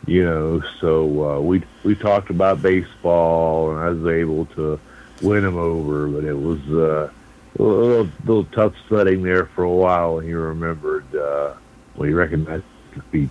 you 0.05 0.23
know. 0.23 0.61
So 0.79 1.29
uh, 1.29 1.39
we 1.39 1.63
we 1.83 1.95
talked 1.95 2.29
about 2.29 2.61
baseball, 2.61 3.71
and 3.71 3.79
I 3.79 3.89
was 3.89 4.13
able 4.13 4.45
to 4.47 4.79
win 5.21 5.45
him 5.45 5.57
over, 5.57 6.07
but 6.07 6.23
it 6.23 6.33
was 6.33 6.59
uh, 6.69 7.11
a 7.59 7.61
little, 7.61 8.09
little 8.25 8.45
tough 8.45 8.73
sledding 8.87 9.23
there 9.23 9.45
for 9.45 9.63
a 9.63 9.69
while. 9.69 10.19
And 10.19 10.27
he 10.27 10.33
remembered 10.33 11.15
uh, 11.15 11.53
when 11.95 12.09
he 12.09 12.13
recognized 12.13 12.65
defeat. 12.93 13.29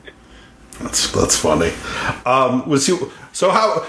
That's 0.80 1.10
that's 1.12 1.38
funny. 1.38 1.72
Um, 2.24 2.68
was 2.68 2.86
he 2.86 2.98
so 3.32 3.50
how 3.50 3.86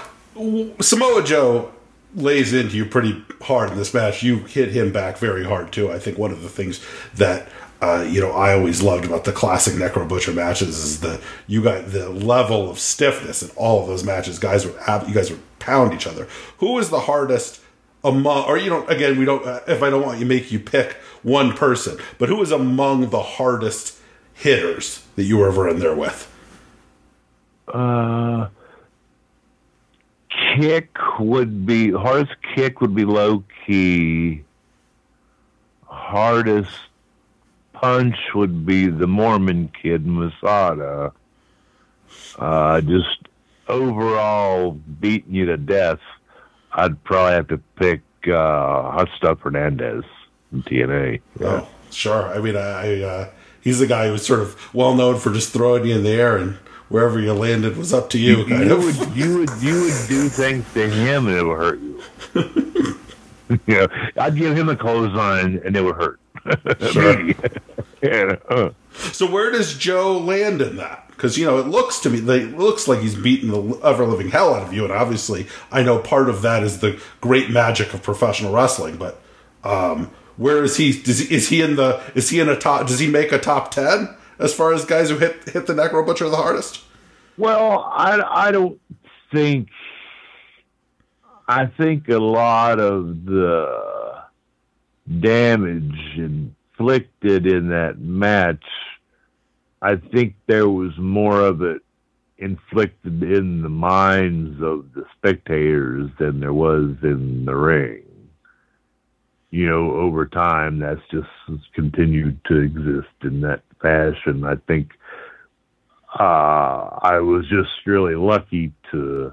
Samoa 0.80 1.22
Joe 1.24 1.72
lays 2.14 2.52
into 2.52 2.76
you 2.76 2.84
pretty 2.84 3.24
hard 3.40 3.70
in 3.70 3.78
this 3.78 3.94
match. 3.94 4.22
You 4.22 4.38
hit 4.38 4.70
him 4.70 4.92
back 4.92 5.18
very 5.18 5.44
hard 5.44 5.72
too. 5.72 5.90
I 5.90 5.98
think 5.98 6.18
one 6.18 6.30
of 6.30 6.42
the 6.42 6.48
things 6.48 6.84
that 7.14 7.48
uh, 7.82 8.06
you 8.08 8.20
know, 8.20 8.30
I 8.30 8.54
always 8.54 8.80
loved 8.80 9.04
about 9.04 9.24
the 9.24 9.32
classic 9.32 9.74
Necro 9.74 10.06
Butcher 10.08 10.32
matches 10.32 10.78
is 10.78 11.00
the 11.00 11.20
you 11.48 11.64
got 11.64 11.90
the 11.90 12.08
level 12.10 12.70
of 12.70 12.78
stiffness 12.78 13.42
in 13.42 13.50
all 13.56 13.82
of 13.82 13.88
those 13.88 14.04
matches. 14.04 14.38
Guys 14.38 14.64
were 14.64 14.72
you 15.08 15.12
guys 15.12 15.32
were 15.32 15.38
pound 15.58 15.92
each 15.92 16.06
other. 16.06 16.28
Who 16.58 16.74
was 16.74 16.90
the 16.90 17.00
hardest 17.00 17.60
among, 18.04 18.44
or 18.44 18.56
you 18.56 18.70
know, 18.70 18.86
again, 18.86 19.18
we 19.18 19.24
don't. 19.24 19.44
Uh, 19.44 19.60
if 19.66 19.82
I 19.82 19.90
don't 19.90 20.06
want 20.06 20.20
you 20.20 20.26
make 20.26 20.52
you 20.52 20.60
pick 20.60 20.92
one 21.24 21.54
person, 21.54 21.98
but 22.18 22.28
who 22.28 22.36
was 22.36 22.52
among 22.52 23.10
the 23.10 23.22
hardest 23.22 23.98
hitters 24.32 25.04
that 25.16 25.24
you 25.24 25.38
were 25.38 25.48
ever 25.48 25.68
in 25.68 25.80
there 25.80 25.94
with? 25.94 26.31
Uh, 27.68 28.48
kick 30.56 30.90
would 31.18 31.66
be 31.66 31.90
hardest. 31.90 32.34
Kick 32.54 32.80
would 32.80 32.94
be 32.94 33.04
Low 33.04 33.44
Ki. 33.66 34.44
Hardest 35.86 36.70
punch 37.82 38.16
would 38.34 38.64
be 38.64 38.86
the 38.86 39.06
Mormon 39.06 39.70
kid 39.82 40.06
Masada. 40.06 41.12
Uh, 42.38 42.80
just 42.80 43.28
overall 43.68 44.72
beating 45.00 45.34
you 45.34 45.46
to 45.46 45.56
death, 45.56 45.98
I'd 46.72 47.02
probably 47.04 47.32
have 47.32 47.48
to 47.48 47.58
pick 47.76 48.00
uh, 48.26 48.92
Hot 48.92 49.08
Stuff 49.16 49.40
Hernandez 49.40 50.04
from 50.50 50.62
TNA. 50.62 51.20
Yeah. 51.40 51.46
Oh, 51.46 51.68
sure. 51.90 52.28
I 52.28 52.38
mean, 52.40 52.56
I, 52.56 53.02
uh, 53.02 53.30
he's 53.60 53.78
the 53.78 53.86
guy 53.86 54.08
who's 54.08 54.24
sort 54.24 54.40
of 54.40 54.74
well 54.74 54.94
known 54.94 55.18
for 55.18 55.32
just 55.32 55.52
throwing 55.52 55.84
you 55.84 55.96
in 55.96 56.04
the 56.04 56.10
air 56.10 56.36
and 56.36 56.58
wherever 56.92 57.18
you 57.18 57.32
landed 57.32 57.76
was 57.76 57.92
up 57.92 58.10
to 58.10 58.18
you. 58.18 58.44
You, 58.44 58.64
you 58.64 58.76
would 58.76 59.16
you 59.16 59.38
would 59.38 59.62
you 59.62 59.82
would 59.82 60.08
do 60.08 60.28
things 60.28 60.64
to 60.74 60.88
him 60.88 61.26
and 61.26 61.36
it 61.36 61.44
would 61.44 61.58
hurt 61.58 61.80
you. 61.80 62.02
you 63.66 63.74
know, 63.74 63.88
I'd 64.18 64.36
give 64.36 64.56
him 64.56 64.68
a 64.68 64.76
clothesline 64.76 65.60
and 65.64 65.76
it 65.76 65.82
would 65.82 65.96
hurt. 65.96 66.20
Sure. 66.90 67.30
yeah. 68.02 68.70
So 69.12 69.30
where 69.30 69.52
does 69.52 69.78
Joe 69.78 70.18
land 70.18 70.60
in 70.60 70.76
that? 70.76 71.06
Because 71.08 71.38
you 71.38 71.46
know 71.46 71.58
it 71.58 71.68
looks 71.68 72.00
to 72.00 72.10
me, 72.10 72.18
it 72.18 72.58
looks 72.58 72.88
like 72.88 72.98
he's 72.98 73.14
beating 73.14 73.50
the 73.50 73.80
ever 73.84 74.04
living 74.04 74.30
hell 74.30 74.54
out 74.54 74.66
of 74.66 74.72
you, 74.72 74.82
and 74.82 74.92
obviously 74.92 75.46
I 75.70 75.84
know 75.84 76.00
part 76.00 76.28
of 76.28 76.42
that 76.42 76.64
is 76.64 76.80
the 76.80 77.00
great 77.20 77.48
magic 77.48 77.94
of 77.94 78.02
professional 78.02 78.52
wrestling. 78.52 78.96
But 78.96 79.20
um, 79.62 80.10
where 80.36 80.64
is 80.64 80.78
he? 80.78 81.00
Does 81.00 81.20
he? 81.20 81.32
Is 81.32 81.48
he 81.48 81.62
in 81.62 81.76
the? 81.76 82.02
Is 82.16 82.30
he 82.30 82.40
in 82.40 82.48
a 82.48 82.56
top? 82.56 82.88
Does 82.88 82.98
he 82.98 83.08
make 83.08 83.30
a 83.30 83.38
top 83.38 83.70
ten 83.70 84.12
as 84.38 84.54
far 84.54 84.72
as 84.72 84.84
guys 84.84 85.10
who 85.10 85.18
hit 85.18 85.48
hit 85.48 85.66
the 85.66 85.74
Necro 85.74 86.04
Butcher 86.04 86.28
the 86.28 86.36
hardest? 86.36 86.82
Well, 87.36 87.90
I 87.92 88.20
I 88.48 88.50
don't 88.50 88.80
think 89.32 89.68
I 91.48 91.66
think 91.66 92.08
a 92.08 92.18
lot 92.18 92.78
of 92.80 93.24
the 93.24 94.22
damage 95.20 96.16
inflicted 96.16 97.46
in 97.46 97.68
that 97.68 97.98
match, 97.98 98.64
I 99.80 99.96
think 99.96 100.34
there 100.46 100.68
was 100.68 100.96
more 100.98 101.40
of 101.40 101.62
it 101.62 101.82
inflicted 102.38 103.22
in 103.22 103.62
the 103.62 103.68
minds 103.68 104.62
of 104.62 104.92
the 104.94 105.04
spectators 105.16 106.10
than 106.18 106.40
there 106.40 106.54
was 106.54 106.96
in 107.02 107.44
the 107.44 107.54
ring. 107.54 108.02
You 109.50 109.68
know, 109.68 109.92
over 109.92 110.26
time, 110.26 110.78
that's 110.78 111.00
just 111.10 111.28
continued 111.74 112.40
to 112.46 112.60
exist 112.60 113.14
in 113.22 113.42
that 113.42 113.62
fashion. 113.82 114.44
I 114.44 114.56
think 114.66 114.92
uh, 116.18 116.98
I 117.02 117.18
was 117.20 117.48
just 117.48 117.70
really 117.86 118.14
lucky 118.14 118.72
to 118.92 119.32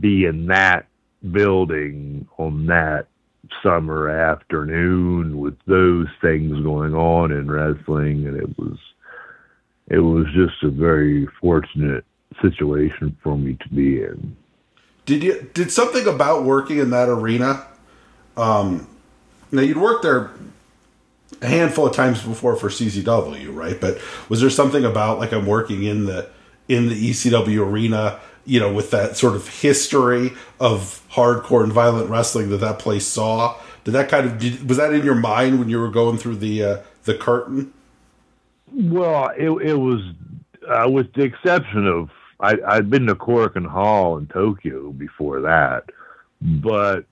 be 0.00 0.24
in 0.26 0.46
that 0.46 0.86
building 1.30 2.28
on 2.38 2.66
that 2.66 3.06
summer 3.62 4.08
afternoon 4.08 5.38
with 5.38 5.56
those 5.66 6.08
things 6.20 6.60
going 6.62 6.94
on 6.94 7.30
in 7.30 7.50
wrestling 7.50 8.26
and 8.26 8.36
it 8.36 8.58
was 8.58 8.78
it 9.88 9.98
was 9.98 10.26
just 10.34 10.62
a 10.62 10.70
very 10.70 11.28
fortunate 11.40 12.04
situation 12.40 13.16
for 13.22 13.36
me 13.36 13.56
to 13.60 13.68
be 13.68 14.02
in. 14.02 14.34
Did 15.04 15.22
you 15.22 15.50
did 15.52 15.70
something 15.70 16.06
about 16.06 16.44
working 16.44 16.78
in 16.78 16.90
that 16.90 17.10
arena? 17.10 17.66
Um, 18.36 18.88
now 19.52 19.60
you'd 19.60 19.76
worked 19.76 20.02
there 20.02 20.30
a 21.42 21.46
handful 21.46 21.86
of 21.86 21.94
times 21.94 22.22
before 22.22 22.56
for 22.56 22.68
CZW, 22.68 23.54
right? 23.54 23.80
But 23.80 23.98
was 24.28 24.40
there 24.40 24.50
something 24.50 24.84
about 24.84 25.18
like 25.18 25.32
I'm 25.32 25.46
working 25.46 25.84
in 25.84 26.06
the 26.06 26.28
in 26.68 26.88
the 26.88 27.10
ECW 27.10 27.66
arena, 27.66 28.20
you 28.44 28.60
know, 28.60 28.72
with 28.72 28.90
that 28.90 29.16
sort 29.16 29.34
of 29.34 29.48
history 29.48 30.32
of 30.60 31.02
hardcore 31.10 31.62
and 31.62 31.72
violent 31.72 32.10
wrestling 32.10 32.50
that 32.50 32.58
that 32.58 32.78
place 32.78 33.06
saw? 33.06 33.58
Did 33.84 33.92
that 33.92 34.08
kind 34.08 34.26
of 34.26 34.38
did, 34.38 34.68
was 34.68 34.78
that 34.78 34.92
in 34.92 35.04
your 35.04 35.14
mind 35.14 35.58
when 35.58 35.68
you 35.68 35.78
were 35.78 35.90
going 35.90 36.18
through 36.18 36.36
the 36.36 36.62
uh, 36.62 36.78
the 37.04 37.14
curtain? 37.14 37.72
Well, 38.72 39.30
it 39.36 39.50
it 39.50 39.74
was 39.74 40.00
uh, 40.68 40.88
with 40.88 41.12
the 41.14 41.22
exception 41.22 41.86
of 41.86 42.10
I, 42.40 42.58
I'd 42.66 42.90
been 42.90 43.06
to 43.06 43.14
Korakuen 43.14 43.66
Hall 43.66 44.18
in 44.18 44.26
Tokyo 44.26 44.92
before 44.92 45.40
that, 45.40 45.84
but 46.40 47.04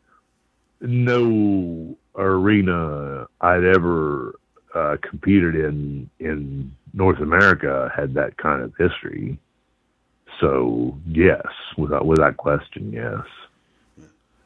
no 0.81 1.97
arena 2.17 3.27
I'd 3.41 3.65
ever 3.65 4.39
uh, 4.75 4.97
competed 5.03 5.55
in 5.55 6.11
in 6.19 6.75
North 6.95 7.21
America 7.21 7.91
had 7.95 8.15
that 8.15 8.37
kind 8.37 8.63
of 8.63 8.73
history. 8.79 9.39
So 10.41 10.99
yes, 11.07 11.47
without 11.77 12.07
without 12.07 12.37
question, 12.37 12.93
yes. 12.93 13.25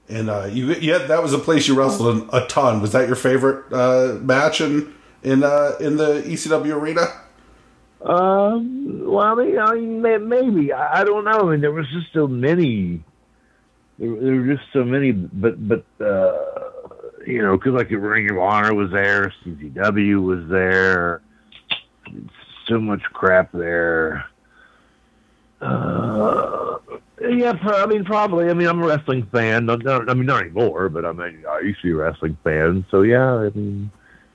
And 0.09 0.31
uh, 0.31 0.45
you, 0.45 0.73
yeah, 0.75 0.99
that 0.99 1.23
was 1.23 1.33
a 1.33 1.39
place 1.39 1.67
you 1.67 1.75
wrestled 1.75 2.17
in 2.17 2.29
a 2.33 2.47
ton. 2.47 2.81
Was 2.81 2.93
that 2.93 3.09
your 3.09 3.17
favorite 3.17 3.73
uh, 3.73 4.19
match 4.21 4.61
in 4.61 4.95
in 5.23 5.43
uh, 5.43 5.73
in 5.81 5.97
the 5.97 6.23
ECW 6.23 6.75
arena? 6.75 7.23
Um, 8.03 9.05
well, 9.05 9.27
I 9.27 9.35
mean, 9.35 9.59
I 9.59 9.75
mean, 9.75 10.29
maybe 10.29 10.73
I 10.73 11.03
don't 11.03 11.25
know. 11.25 11.49
I 11.49 11.51
mean, 11.53 11.61
there 11.61 11.73
was 11.73 11.87
just 11.91 12.13
so 12.13 12.29
many. 12.29 13.03
There, 13.99 14.15
there 14.15 14.35
were 14.37 14.55
just 14.55 14.67
so 14.73 14.85
many, 14.85 15.11
but 15.11 15.67
but 15.67 15.85
uh, 16.01 16.66
you 17.27 17.43
know, 17.43 17.57
because 17.57 17.75
like 17.75 17.91
Ring 17.91 18.31
of 18.31 18.39
Honor 18.39 18.75
was 18.75 18.91
there, 18.91 19.33
CZW 19.45 20.23
was 20.23 20.49
there, 20.49 21.23
so 22.67 22.81
much 22.81 23.03
crap 23.13 23.51
there. 23.53 24.27
Uh, 25.61 26.79
yeah, 27.21 27.59
I 27.63 27.87
mean, 27.87 28.05
probably. 28.05 28.49
I 28.51 28.55
mean, 28.55 28.69
I'm 28.69 28.83
a 28.83 28.87
wrestling 28.87 29.27
fan. 29.33 29.67
Not, 29.67 29.83
not, 29.83 30.09
I 30.09 30.15
mean, 30.15 30.27
not 30.27 30.43
anymore, 30.43 30.89
but 30.89 31.05
I 31.05 31.13
mean, 31.13 31.45
I 31.49 31.61
used 31.61 31.81
to 31.81 31.89
be 31.89 31.93
a 31.93 31.97
wrestling 31.97 32.37
fan. 32.45 32.85
So 32.91 33.03
yeah, 33.03 33.35
I 33.35 33.51
mean, 33.51 33.91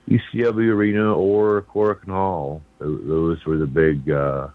ECW 0.08 0.74
Arena 0.74 1.14
or 1.14 1.62
Korakuen 1.62 2.08
Hall. 2.08 2.62
Those 2.78 3.44
were 3.46 3.56
the 3.56 3.66
big, 3.66 4.10
uh, 4.10 4.48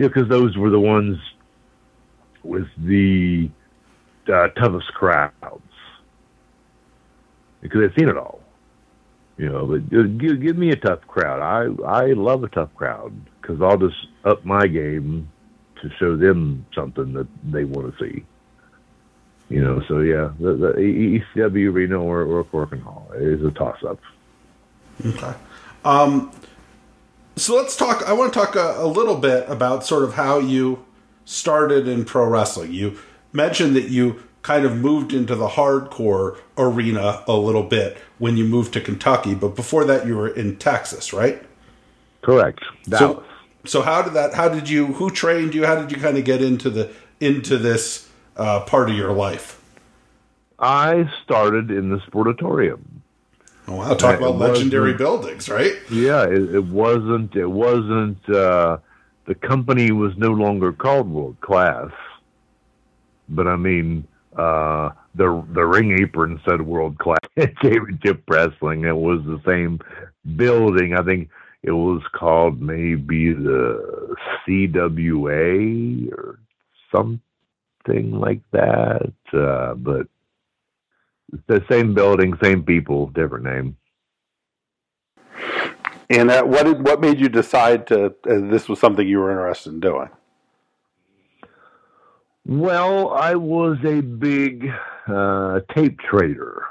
know, 0.00 0.08
because 0.08 0.28
those 0.28 0.56
were 0.56 0.70
the 0.70 0.80
ones 0.80 1.18
with 2.42 2.68
the 2.78 3.50
uh, 4.32 4.48
toughest 4.48 4.92
crowds. 4.94 5.62
Because 7.60 7.80
they've 7.80 7.94
seen 7.98 8.08
it 8.08 8.16
all. 8.16 8.40
You 9.36 9.48
know, 9.48 9.66
but 9.66 9.88
give, 9.90 10.40
give 10.40 10.58
me 10.58 10.70
a 10.70 10.76
tough 10.76 11.00
crowd. 11.06 11.40
I 11.40 11.82
I 11.86 12.12
love 12.12 12.44
a 12.44 12.48
tough 12.48 12.74
crowd 12.74 13.12
because 13.40 13.62
I'll 13.62 13.78
just 13.78 13.96
up 14.24 14.44
my 14.44 14.66
game 14.66 15.30
to 15.80 15.90
show 15.98 16.16
them 16.16 16.66
something 16.74 17.14
that 17.14 17.26
they 17.50 17.64
want 17.64 17.96
to 17.96 18.04
see. 18.04 18.24
You 19.48 19.64
know, 19.64 19.82
so 19.88 20.00
yeah, 20.00 20.30
the, 20.38 20.52
the 20.52 20.72
ECW 21.36 21.72
Arena 21.72 22.00
or, 22.00 22.22
or 22.22 22.44
Korakuen 22.44 22.82
Hall 22.82 23.10
is 23.16 23.44
a 23.44 23.50
toss 23.50 23.82
up. 23.82 23.98
Okay. 25.04 25.34
Um, 25.84 26.30
so 27.36 27.56
let's 27.56 27.76
talk. 27.76 28.06
I 28.06 28.12
want 28.12 28.32
to 28.32 28.38
talk 28.38 28.54
a, 28.54 28.76
a, 28.76 28.86
little 28.86 29.16
bit 29.16 29.48
about 29.48 29.84
sort 29.84 30.04
of 30.04 30.14
how 30.14 30.38
you 30.38 30.84
started 31.24 31.88
in 31.88 32.04
pro 32.04 32.26
wrestling. 32.26 32.72
You 32.72 32.98
mentioned 33.32 33.74
that 33.74 33.88
you 33.88 34.22
kind 34.42 34.64
of 34.64 34.76
moved 34.76 35.12
into 35.12 35.34
the 35.34 35.48
hardcore 35.48 36.38
arena 36.56 37.22
a 37.26 37.34
little 37.34 37.62
bit 37.62 37.98
when 38.18 38.36
you 38.36 38.44
moved 38.44 38.72
to 38.74 38.80
Kentucky, 38.80 39.34
but 39.34 39.54
before 39.54 39.84
that, 39.84 40.06
you 40.06 40.16
were 40.16 40.28
in 40.28 40.56
Texas, 40.56 41.12
right? 41.12 41.42
Correct. 42.22 42.60
So, 42.88 43.22
so 43.64 43.82
how 43.82 44.02
did 44.02 44.14
that? 44.14 44.34
How 44.34 44.48
did 44.48 44.68
you? 44.68 44.86
Who 44.94 45.10
trained 45.10 45.54
you? 45.54 45.66
How 45.66 45.74
did 45.74 45.90
you 45.90 45.98
kind 45.98 46.18
of 46.18 46.24
get 46.24 46.42
into 46.42 46.70
the 46.70 46.90
into 47.18 47.56
this 47.58 48.08
uh, 48.36 48.60
part 48.60 48.90
of 48.90 48.96
your 48.96 49.12
life? 49.12 49.60
I 50.58 51.10
started 51.24 51.70
in 51.70 51.88
the 51.88 51.98
sportatorium. 51.98 52.80
Oh, 53.66 53.76
wow! 53.76 53.94
Talk 53.94 54.18
about 54.18 54.36
legendary 54.36 54.94
buildings, 54.94 55.48
right? 55.48 55.74
Yeah, 55.90 56.24
it, 56.24 56.54
it 56.54 56.64
wasn't. 56.64 57.36
It 57.36 57.46
wasn't. 57.46 58.28
Uh, 58.28 58.78
the 59.26 59.34
company 59.34 59.92
was 59.92 60.16
no 60.16 60.32
longer 60.32 60.72
called 60.72 61.08
World 61.08 61.40
Class, 61.40 61.90
but 63.28 63.46
I 63.46 63.56
mean, 63.56 64.06
uh, 64.40 64.92
the 65.14 65.44
the 65.52 65.66
ring 65.66 66.00
apron 66.00 66.40
said 66.48 66.62
World 66.62 66.98
Class 66.98 67.18
Championship 67.38 68.22
Wrestling. 68.28 68.84
It 68.84 68.96
was 68.96 69.20
the 69.24 69.40
same 69.46 69.80
building. 70.36 70.94
I 70.94 71.02
think 71.02 71.28
it 71.62 71.72
was 71.72 72.02
called 72.12 72.60
maybe 72.60 73.34
the 73.34 74.16
CWA 74.46 76.10
or 76.12 76.38
something 76.90 78.12
like 78.12 78.40
that. 78.52 79.12
Uh, 79.32 79.74
but 79.74 80.06
the 81.46 81.62
same 81.70 81.92
building, 81.92 82.36
same 82.42 82.62
people, 82.62 83.08
different 83.08 83.44
name. 83.44 83.76
And 86.08 86.30
uh, 86.30 86.42
what 86.44 86.64
did, 86.64 86.84
what 86.84 87.00
made 87.00 87.20
you 87.20 87.28
decide 87.28 87.86
to 87.88 88.06
uh, 88.06 88.10
this 88.24 88.68
was 88.68 88.80
something 88.80 89.06
you 89.06 89.18
were 89.18 89.30
interested 89.30 89.74
in 89.74 89.80
doing? 89.80 90.08
Well, 92.50 93.10
I 93.12 93.36
was 93.36 93.78
a 93.86 94.02
big 94.02 94.68
uh, 95.08 95.60
tape 95.74 96.00
trader. 96.00 96.64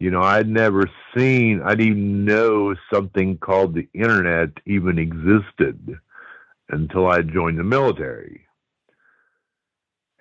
You 0.00 0.10
know, 0.10 0.22
I'd 0.22 0.48
never 0.48 0.90
seen, 1.16 1.62
I 1.64 1.74
didn't 1.76 1.92
even 1.92 2.24
know 2.26 2.74
something 2.92 3.38
called 3.38 3.74
the 3.74 3.88
internet 3.94 4.50
even 4.66 4.98
existed 4.98 5.98
until 6.70 7.08
I 7.08 7.22
joined 7.22 7.58
the 7.58 7.64
military. 7.64 8.46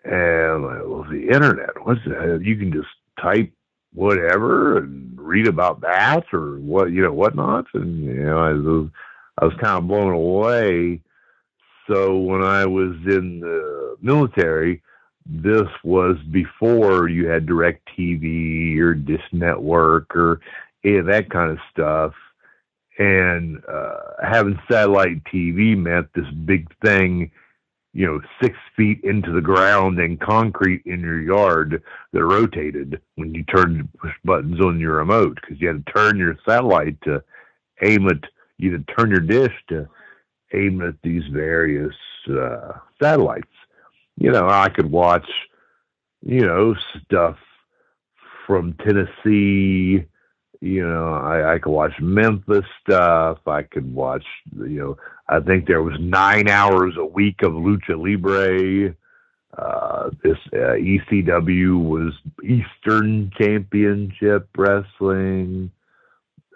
And 0.03 0.63
like, 0.63 0.81
well, 0.85 1.05
the 1.09 1.29
internet, 1.29 1.71
what's 1.85 2.03
that? 2.05 2.41
You 2.43 2.57
can 2.57 2.73
just 2.73 2.89
type 3.21 3.53
whatever 3.93 4.79
and 4.79 5.19
read 5.19 5.47
about 5.47 5.81
that 5.81 6.25
or 6.33 6.59
what 6.59 6.91
you 6.91 7.01
know 7.01 7.13
whatnot 7.13 7.65
and 7.73 8.03
you 8.05 8.23
know 8.25 8.37
I 8.37 8.53
was 8.53 8.89
I 9.41 9.45
was 9.45 9.55
kind 9.61 9.77
of 9.77 9.87
blown 9.87 10.13
away. 10.13 11.01
So 11.87 12.17
when 12.17 12.43
I 12.43 12.65
was 12.65 12.95
in 13.05 13.39
the 13.39 13.97
military, 14.01 14.81
this 15.25 15.67
was 15.83 16.17
before 16.31 17.09
you 17.09 17.27
had 17.27 17.45
direct 17.45 17.87
TV 17.97 18.77
or 18.79 18.93
Dish 18.93 19.23
Network 19.31 20.15
or 20.15 20.39
any 20.83 20.97
of 20.97 21.05
that 21.07 21.29
kind 21.29 21.51
of 21.51 21.57
stuff. 21.71 22.13
And 22.99 23.61
uh, 23.71 23.99
having 24.23 24.59
satellite 24.69 25.23
TV 25.25 25.77
meant 25.77 26.07
this 26.13 26.29
big 26.45 26.67
thing 26.83 27.31
you 27.97 28.05
know, 28.05 28.21
six 28.39 28.55
feet 28.75 28.99
into 29.03 29.31
the 29.31 29.41
ground 29.41 29.99
and 29.99 30.19
concrete 30.19 30.83
in 30.85 30.99
your 30.99 31.19
yard 31.19 31.81
that 32.13 32.23
rotated 32.23 33.01
when 33.15 33.33
you 33.33 33.43
turned 33.45 33.89
push 33.99 34.13
buttons 34.23 34.61
on 34.61 34.79
your 34.79 34.97
remote 34.97 35.39
because 35.41 35.59
you 35.59 35.67
had 35.67 35.83
to 35.83 35.91
turn 35.91 36.15
your 36.15 36.37
satellite 36.47 37.01
to 37.01 37.23
aim 37.81 38.07
it, 38.07 38.23
you 38.59 38.71
had 38.71 38.85
to 38.85 38.93
turn 38.93 39.09
your 39.09 39.19
dish 39.19 39.53
to 39.69 39.89
aim 40.53 40.81
at 40.81 40.95
these 41.03 41.23
various 41.31 41.95
uh, 42.29 42.73
satellites. 43.01 43.47
You 44.17 44.31
know, 44.31 44.47
I 44.47 44.69
could 44.69 44.91
watch, 44.91 45.27
you 46.21 46.45
know, 46.45 46.75
stuff 47.05 47.37
from 48.45 48.73
Tennessee. 48.73 50.05
You 50.59 50.87
know, 50.87 51.13
I, 51.13 51.53
I 51.53 51.59
could 51.59 51.71
watch 51.71 51.93
Memphis 51.99 52.65
stuff. 52.81 53.39
I 53.45 53.61
could 53.61 53.93
watch, 53.93 54.25
you 54.55 54.79
know, 54.79 54.97
I 55.29 55.39
think 55.39 55.67
there 55.67 55.83
was 55.83 55.99
nine 55.99 56.49
hours 56.49 56.95
a 56.97 57.05
week 57.05 57.43
of 57.43 57.51
lucha 57.51 57.95
libre. 57.95 58.95
Uh, 59.55 60.09
this 60.23 60.37
uh, 60.53 60.77
ECW 60.77 61.81
was 61.83 62.13
Eastern 62.43 63.31
Championship 63.39 64.49
Wrestling. 64.57 65.71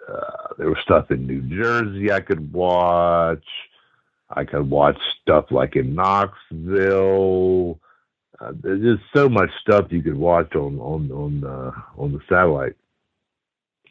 Uh, 0.08 0.54
there 0.58 0.68
was 0.68 0.78
stuff 0.82 1.10
in 1.10 1.26
New 1.26 1.42
Jersey 1.42 2.10
I 2.10 2.20
could 2.20 2.52
watch. 2.52 3.44
I 4.34 4.44
could 4.44 4.68
watch 4.68 4.98
stuff 5.22 5.46
like 5.50 5.76
in 5.76 5.94
Knoxville. 5.94 7.78
Uh, 8.40 8.52
there's 8.60 8.80
just 8.80 9.02
so 9.14 9.28
much 9.28 9.50
stuff 9.60 9.86
you 9.90 10.02
could 10.02 10.16
watch 10.16 10.54
on 10.54 10.78
on 10.80 11.10
on 11.12 11.44
uh, 11.44 11.72
on 11.96 12.12
the 12.12 12.20
satellite, 12.28 12.76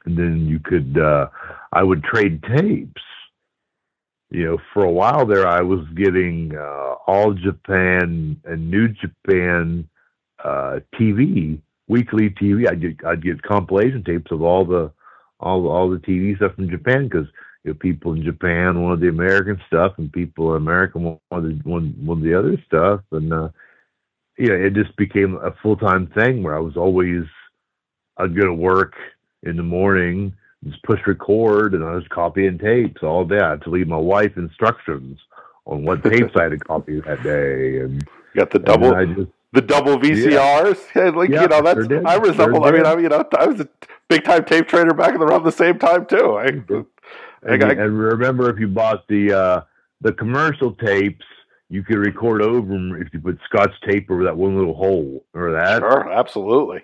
and 0.06 0.18
then 0.18 0.48
you 0.48 0.60
could. 0.60 0.98
Uh, 0.98 1.28
I 1.72 1.84
would 1.84 2.04
trade 2.04 2.44
tapes. 2.44 3.02
You 4.30 4.46
know, 4.46 4.58
for 4.74 4.86
a 4.86 4.92
while 4.92 5.26
there, 5.26 5.46
I 5.46 5.62
was 5.62 5.86
getting 5.96 6.56
uh, 6.56 6.96
All 7.08 7.34
Japan 7.34 8.39
and 8.46 8.72
New 8.72 8.88
Japan 8.88 9.88
uh, 10.44 10.80
TV, 10.96 11.60
weekly 11.88 12.30
TV. 12.30 12.70
I'd 12.70 12.82
get 12.82 13.06
I'd 13.06 13.24
get 13.24 13.42
compilation 13.44 14.04
tapes 14.04 14.32
of 14.32 14.42
all 14.42 14.66
the 14.66 14.92
all 15.39 15.68
all 15.68 15.89
the 15.89 15.98
TV 15.98 16.36
stuff 16.38 16.56
from 16.56 16.70
Japan 16.70 17.08
because 17.08 17.28
you 17.64 17.72
know, 17.72 17.78
people 17.80 18.14
in 18.14 18.24
Japan 18.24 18.82
wanted 18.82 19.01
the 19.01 19.09
American 19.09 19.62
stuff, 19.68 19.93
and 19.97 20.12
people 20.12 20.55
in 20.55 20.62
America 20.62 20.97
wanted 20.97 21.64
one 21.64 21.93
one 22.03 22.20
of 22.20 22.24
the 22.24 22.38
other 22.38 22.57
stuff, 22.66 23.01
and 23.12 23.32
uh, 23.32 23.49
you 24.38 24.47
know, 24.47 24.55
it 24.55 24.74
just 24.74 24.95
became 24.95 25.36
a 25.38 25.51
full 25.62 25.78
time 25.78 26.07
thing 26.07 26.41
where 26.43 26.55
I 26.55 26.59
was 26.59 26.78
always 26.78 27.24
I'd 28.18 28.36
go 28.36 28.45
to 28.45 28.53
work 28.53 28.95
in 29.43 29.57
the 29.57 29.64
morning, 29.64 30.34
just 30.64 30.82
push 30.84 30.99
record, 31.05 31.74
and 31.74 31.84
I 31.84 31.95
was 31.95 32.07
copying 32.09 32.57
tapes 32.57 33.03
all 33.03 33.26
day. 33.26 33.39
I 33.39 33.51
had 33.51 33.62
to 33.64 33.70
leave 33.70 33.88
my 33.88 33.97
wife 33.97 34.38
instructions 34.38 35.20
on 35.66 35.84
what 35.84 36.03
tapes 36.09 36.34
I 36.36 36.43
had 36.43 36.51
to 36.51 36.57
copy 36.57 36.99
that 37.01 37.24
day, 37.24 37.80
and 37.80 38.01
you 38.01 38.39
got 38.39 38.51
the 38.51 38.59
double. 38.59 38.93
Just, 39.16 39.32
the 39.53 39.62
double 39.62 39.99
VCRs, 39.99 40.95
yeah. 40.95 41.09
like 41.16 41.30
yeah, 41.30 41.41
you 41.41 41.47
know, 41.49 41.62
that's 41.62 41.86
sure 41.86 42.07
I 42.07 42.16
resemble. 42.16 42.62
Sure 42.62 42.68
I 42.68 42.72
mean, 42.72 42.86
I 42.86 42.95
mean, 42.95 43.03
you 43.03 43.09
know, 43.09 43.26
I 43.38 43.45
was 43.47 43.59
a 43.59 43.68
big 44.07 44.24
time 44.24 44.45
tape 44.45 44.68
trader 44.68 44.93
back 44.93 45.14
in 45.14 45.20
the 45.20 45.26
around 45.26 45.43
the 45.43 45.51
same 45.51 45.78
time 45.78 46.05
too. 46.05 46.38
I, 46.38 46.51
and, 47.44 47.64
I, 47.64 47.72
and 47.72 47.98
remember, 47.98 48.50
if 48.50 48.60
you 48.60 48.68
bought 48.68 49.08
the 49.08 49.34
uh, 49.34 49.62
the 50.02 50.14
commercial 50.14 50.74
tapes, 50.74 51.26
you 51.70 51.84
could 51.84 51.98
record 51.98 52.42
over 52.42 52.68
them 52.68 53.02
if 53.02 53.14
you 53.14 53.20
put 53.20 53.39
scotch 53.46 53.74
tape 53.88 54.10
over 54.12 54.24
that 54.24 54.36
one 54.36 54.58
little 54.58 54.74
hole. 54.74 55.24
Remember 55.34 55.64
that? 55.64 55.80
Sure, 55.80 56.12
absolutely. 56.12 56.84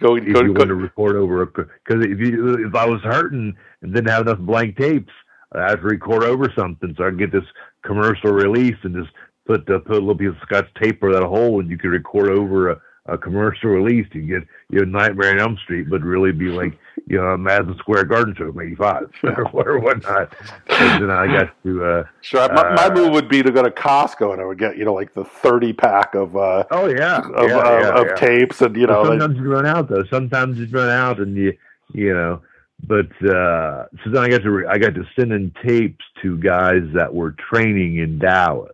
Go, 0.00 0.16
if 0.16 0.32
go, 0.32 0.42
you 0.42 0.54
go. 0.54 0.64
to 0.64 0.74
record 0.76 1.16
over 1.16 1.44
because 1.44 2.04
if 2.04 2.20
you 2.20 2.66
if 2.66 2.74
I 2.74 2.86
was 2.86 3.00
hurting 3.02 3.56
and 3.82 3.94
didn't 3.94 4.10
have 4.10 4.26
enough 4.26 4.38
blank 4.38 4.76
tapes, 4.76 5.12
I 5.52 5.70
have 5.70 5.80
to 5.80 5.86
record 5.86 6.22
over 6.22 6.52
something 6.56 6.94
so 6.96 7.04
I 7.04 7.08
can 7.08 7.18
get 7.18 7.32
this 7.32 7.44
commercial 7.84 8.30
release 8.30 8.76
and 8.84 8.94
just 8.94 9.12
put 9.44 9.68
uh, 9.68 9.80
put 9.80 9.96
a 9.96 9.98
little 9.98 10.14
piece 10.14 10.28
of 10.28 10.36
scotch 10.42 10.68
tape 10.80 11.02
over 11.02 11.14
that 11.14 11.24
hole 11.24 11.58
and 11.60 11.68
you 11.68 11.76
could 11.76 11.90
record 11.90 12.30
over 12.30 12.70
a, 12.70 12.80
a 13.08 13.18
commercial 13.18 13.70
release. 13.70 14.06
You 14.12 14.22
get 14.22 14.48
you 14.70 14.84
know 14.84 14.98
Nightmare 14.98 15.32
on 15.32 15.40
Elm 15.40 15.58
Street, 15.64 15.88
but 15.90 16.02
really 16.02 16.32
be 16.32 16.46
like 16.46 16.78
you 17.06 17.16
know 17.16 17.36
Madison 17.36 17.76
Square 17.78 18.04
Garden 18.04 18.34
show 18.36 18.52
from 18.52 18.60
'85 18.60 19.10
or 19.52 19.78
whatnot. 19.80 20.34
And 20.68 21.02
then 21.02 21.10
I 21.10 21.26
got 21.26 21.62
to. 21.64 21.84
Uh, 21.84 22.04
sure, 22.20 22.52
my, 22.52 22.74
my, 22.74 22.84
uh, 22.84 22.94
move 22.94 23.12
would 23.12 23.28
be 23.28 23.42
to 23.42 23.50
go 23.50 23.62
to 23.62 23.70
Costco 23.70 24.32
and 24.32 24.40
I 24.40 24.44
would 24.44 24.58
get 24.58 24.76
you 24.76 24.84
know 24.84 24.94
like 24.94 25.14
the 25.14 25.24
30 25.24 25.72
pack 25.72 26.14
of. 26.14 26.36
Uh, 26.36 26.64
oh 26.70 26.88
yeah, 26.88 27.18
of, 27.18 27.48
yeah, 27.48 27.80
yeah, 27.80 28.00
of 28.00 28.06
yeah. 28.06 28.14
tapes 28.14 28.60
and 28.60 28.76
you 28.76 28.86
know. 28.86 29.04
sometimes 29.04 29.34
like, 29.34 29.42
you 29.42 29.50
run 29.50 29.66
out 29.66 29.88
though. 29.88 30.04
Sometimes 30.04 30.58
you 30.58 30.66
run 30.66 30.90
out 30.90 31.18
and 31.18 31.36
you 31.36 31.56
you 31.92 32.12
know. 32.14 32.42
But 32.86 33.10
uh, 33.26 33.86
so 34.04 34.10
then 34.10 34.22
I 34.22 34.28
got 34.28 34.42
to 34.42 34.50
re- 34.50 34.66
I 34.68 34.78
got 34.78 34.94
to 34.94 35.04
send 35.18 35.32
in 35.32 35.52
tapes 35.64 36.04
to 36.22 36.38
guys 36.38 36.82
that 36.94 37.12
were 37.12 37.32
training 37.32 37.96
in 37.98 38.18
Dallas. 38.18 38.70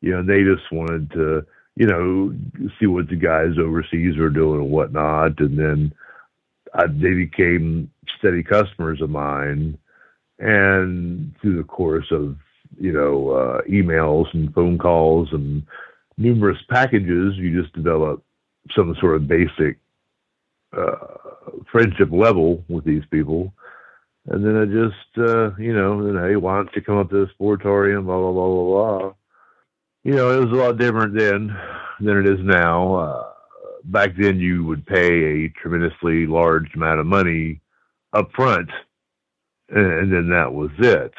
You 0.00 0.12
know, 0.12 0.22
they 0.22 0.42
just 0.42 0.70
wanted 0.72 1.10
to 1.12 1.46
you 1.78 1.86
know, 1.86 2.34
see 2.80 2.86
what 2.86 3.08
the 3.08 3.14
guys 3.14 3.56
overseas 3.56 4.16
were 4.18 4.30
doing 4.30 4.62
and 4.62 4.70
whatnot. 4.70 5.38
And 5.38 5.56
then 5.56 5.94
I, 6.74 6.88
they 6.88 7.14
became 7.14 7.88
steady 8.18 8.42
customers 8.42 9.00
of 9.00 9.10
mine. 9.10 9.78
And 10.40 11.32
through 11.40 11.56
the 11.56 11.62
course 11.62 12.06
of, 12.10 12.36
you 12.80 12.90
know, 12.90 13.30
uh, 13.30 13.60
emails 13.70 14.26
and 14.34 14.52
phone 14.52 14.76
calls 14.76 15.28
and 15.30 15.64
numerous 16.16 16.58
packages, 16.68 17.36
you 17.36 17.62
just 17.62 17.72
develop 17.74 18.24
some 18.74 18.96
sort 19.00 19.14
of 19.14 19.28
basic 19.28 19.78
uh, 20.76 20.96
friendship 21.70 22.08
level 22.10 22.64
with 22.68 22.84
these 22.84 23.04
people. 23.12 23.54
And 24.26 24.44
then 24.44 24.56
I 24.56 24.64
just, 24.64 25.30
uh, 25.30 25.54
you 25.56 25.72
know, 25.72 26.04
then, 26.04 26.20
hey, 26.28 26.34
why 26.34 26.56
don't 26.56 26.74
you 26.74 26.82
come 26.82 26.98
up 26.98 27.10
to 27.10 27.24
the 27.24 27.32
sportatorium, 27.40 28.06
blah, 28.06 28.18
blah, 28.18 28.32
blah, 28.32 28.48
blah, 28.48 28.98
blah 28.98 29.12
you 30.04 30.14
know, 30.14 30.30
it 30.30 30.44
was 30.44 30.52
a 30.52 30.62
lot 30.62 30.78
different 30.78 31.18
then 31.18 31.56
than 32.00 32.18
it 32.18 32.26
is 32.26 32.38
now. 32.40 32.94
Uh, 32.94 33.28
back 33.84 34.10
then, 34.16 34.38
you 34.38 34.64
would 34.64 34.86
pay 34.86 35.44
a 35.44 35.48
tremendously 35.60 36.26
large 36.26 36.74
amount 36.74 37.00
of 37.00 37.06
money 37.06 37.60
up 38.12 38.30
front, 38.34 38.70
and, 39.68 39.92
and 39.92 40.12
then 40.12 40.28
that 40.30 40.52
was 40.52 40.70
it. 40.78 41.12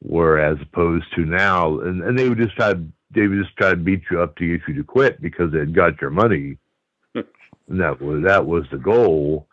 Whereas 0.00 0.58
opposed 0.62 1.06
to 1.16 1.24
now, 1.24 1.80
and, 1.80 2.02
and 2.02 2.18
they 2.18 2.28
would 2.28 2.38
just 2.38 2.56
try, 2.56 2.74
they 3.10 3.26
would 3.26 3.42
just 3.42 3.56
try 3.56 3.70
to 3.70 3.76
beat 3.76 4.02
you 4.10 4.20
up 4.20 4.36
to 4.36 4.58
get 4.58 4.68
you 4.68 4.74
to 4.74 4.84
quit 4.84 5.20
because 5.20 5.52
they'd 5.52 5.74
got 5.74 6.00
your 6.00 6.10
money. 6.10 6.58
and 7.14 7.80
that 7.80 8.00
was 8.00 8.22
that 8.24 8.46
was 8.46 8.64
the 8.70 8.78
goal. 8.78 9.46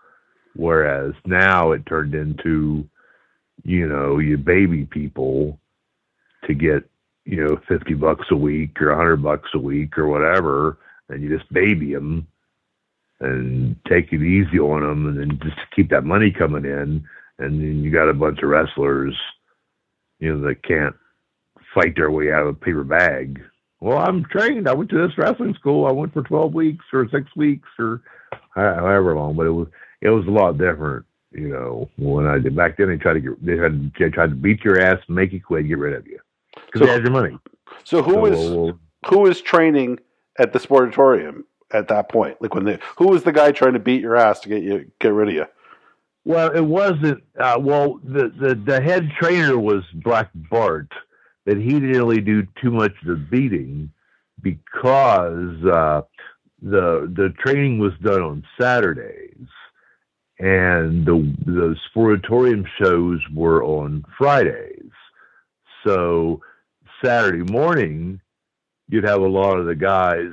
Whereas 0.56 1.14
now 1.26 1.72
it 1.72 1.86
turned 1.86 2.16
into, 2.16 2.88
you 3.64 3.88
know, 3.88 4.20
you 4.20 4.38
baby 4.38 4.86
people 4.86 5.60
to 6.46 6.54
get 6.54 6.90
you 7.26 7.44
know, 7.44 7.60
50 7.68 7.96
bucks 7.96 8.28
a 8.32 8.36
week 8.36 8.80
or 8.82 8.90
100 8.90 9.18
bucks 9.18 9.50
a 9.54 9.60
week 9.60 9.98
or 9.98 10.08
whatever, 10.08 10.78
and 11.10 11.24
you 11.24 11.36
just 11.36 11.52
baby 11.52 11.94
them 11.94 12.28
and 13.20 13.76
take 13.90 14.14
it 14.14 14.22
easy 14.22 14.60
on 14.60 14.82
them 14.82 15.08
and 15.08 15.20
then 15.20 15.40
just 15.42 15.58
keep 15.76 15.90
that 15.90 16.04
money 16.04 16.32
coming 16.32 16.66
in. 16.66 17.04
And 17.38 17.60
then 17.60 17.84
you 17.84 17.92
got 17.92 18.10
a 18.10 18.14
bunch 18.14 18.40
of 18.42 18.50
wrestlers, 18.50 19.16
you 20.20 20.34
know, 20.34 20.48
that 20.48 20.64
can't 20.64 20.96
fight 21.74 21.96
their 21.96 22.12
way 22.12 22.32
out 22.32 22.44
of 22.44 22.48
a 22.48 22.54
paper 22.54 22.84
bag. 22.84 23.42
Well, 23.82 23.98
I'm 23.98 24.26
trained. 24.26 24.70
I 24.70 24.74
went 24.74 24.90
to 24.92 25.08
this 25.08 25.18
wrestling 25.18 25.56
school. 25.56 25.86
I 25.86 25.92
went 25.92 26.14
for 26.14 26.22
12 26.22 26.54
weeks 26.54 26.86
or 26.94 27.08
six 27.10 27.36
weeks 27.36 27.68
or 27.78 28.02
however 28.54 29.16
long, 29.16 29.36
but 29.36 29.48
it 29.48 29.52
was, 29.52 29.68
it 30.02 30.10
was 30.10 30.26
a 30.28 30.32
lot 30.32 30.58
different. 30.58 31.06
You 31.32 31.50
know, 31.50 31.90
when 31.98 32.28
I 32.28 32.38
did 32.38 32.56
back 32.56 32.78
then, 32.78 32.88
they 32.88 32.98
tried 32.98 33.16
to 33.16 33.20
get, 33.20 33.46
they 33.46 33.58
had, 33.58 33.92
they 34.00 34.10
tried 34.10 34.30
to 34.30 34.36
beat 34.36 34.64
your 34.64 34.80
ass, 34.80 35.00
make 35.10 35.34
you 35.34 35.42
quit, 35.42 35.68
get 35.68 35.78
rid 35.78 35.96
of 35.96 36.08
you 36.08 36.20
because 36.66 36.80
so, 36.80 36.86
they 36.86 36.92
had 36.92 37.04
your 37.04 37.12
money. 37.12 37.38
So 37.84 38.02
who 38.02 38.14
so, 38.14 38.26
is 38.26 38.50
well, 38.50 38.80
who 39.08 39.26
is 39.28 39.42
training 39.42 40.00
at 40.40 40.54
the 40.54 40.60
sportatorium 40.60 41.44
at 41.72 41.88
that 41.90 42.10
point? 42.10 42.42
Like 42.42 42.54
when 42.54 42.66
they 42.66 42.80
who 42.98 43.08
was 43.08 43.24
the 43.24 43.32
guy 43.32 43.52
trying 43.52 43.74
to 43.74 43.80
beat 43.80 44.02
your 44.02 44.16
ass 44.16 44.40
to 44.42 44.50
get 44.50 44.64
you 44.64 44.92
get 45.00 45.10
rid 45.10 45.30
of 45.30 45.34
you? 45.36 45.46
Well, 46.26 46.52
it 46.52 46.66
wasn't. 46.66 47.24
Uh, 47.40 47.58
well, 47.60 48.00
the, 48.04 48.30
the 48.30 48.56
the 48.56 48.82
head 48.82 49.12
trainer 49.20 49.60
was 49.60 49.84
Black 49.94 50.30
Bart, 50.34 50.92
but 51.46 51.58
he 51.58 51.74
didn't 51.74 51.92
really 51.92 52.22
do 52.22 52.48
too 52.62 52.72
much 52.72 52.94
of 53.02 53.08
the 53.08 53.16
beating 53.16 53.92
because 54.42 55.64
uh, 55.66 56.02
the 56.62 57.12
the 57.16 57.34
training 57.38 57.78
was 57.78 57.94
done 58.02 58.22
on 58.22 58.44
Saturdays, 58.60 59.48
and 60.40 61.06
the 61.06 61.36
the 61.46 61.76
sportatorium 61.96 62.66
shows 62.82 63.20
were 63.34 63.64
on 63.64 64.04
Fridays. 64.18 64.92
So 65.86 66.42
Saturday 67.04 67.50
morning, 67.52 68.20
you'd 68.90 69.04
have 69.04 69.22
a 69.22 69.28
lot 69.28 69.58
of 69.58 69.66
the 69.66 69.76
guys, 69.76 70.32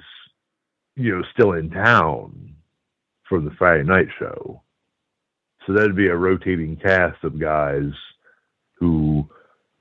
you 0.97 1.15
know, 1.15 1.23
still 1.33 1.53
in 1.53 1.71
town 1.71 2.55
for 3.29 3.41
the 3.41 3.51
Friday 3.59 3.85
night 3.85 4.09
show. 4.19 4.63
So 5.67 5.73
that'd 5.73 5.97
be 5.97 6.09
a 6.09 6.17
rotating 6.17 6.77
cast 6.77 7.23
of 7.23 7.39
guys 7.39 7.91
who, 8.75 9.29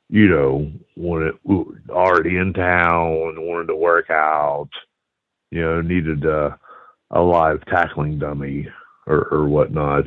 you 0.10 0.28
know, 0.28 0.72
wanted 0.96 1.36
already 1.90 2.38
in 2.38 2.54
town, 2.54 3.42
wanted 3.42 3.68
to 3.68 3.76
work 3.76 4.10
out, 4.10 4.70
you 5.50 5.62
know, 5.62 5.82
needed 5.82 6.26
a, 6.26 6.58
a 7.12 7.22
live 7.22 7.66
tackling 7.66 8.20
dummy 8.20 8.68
or, 9.08 9.28
or 9.32 9.48
whatnot. 9.48 10.06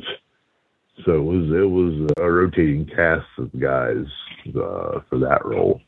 So 1.05 1.11
it 1.13 1.23
was 1.23 1.51
it 1.51 1.69
was 1.69 2.09
a 2.17 2.31
rotating 2.31 2.85
cast 2.85 3.27
of 3.37 3.51
guys 3.59 4.05
uh, 4.47 5.01
for 5.09 5.19
that 5.19 5.45
role. 5.45 5.81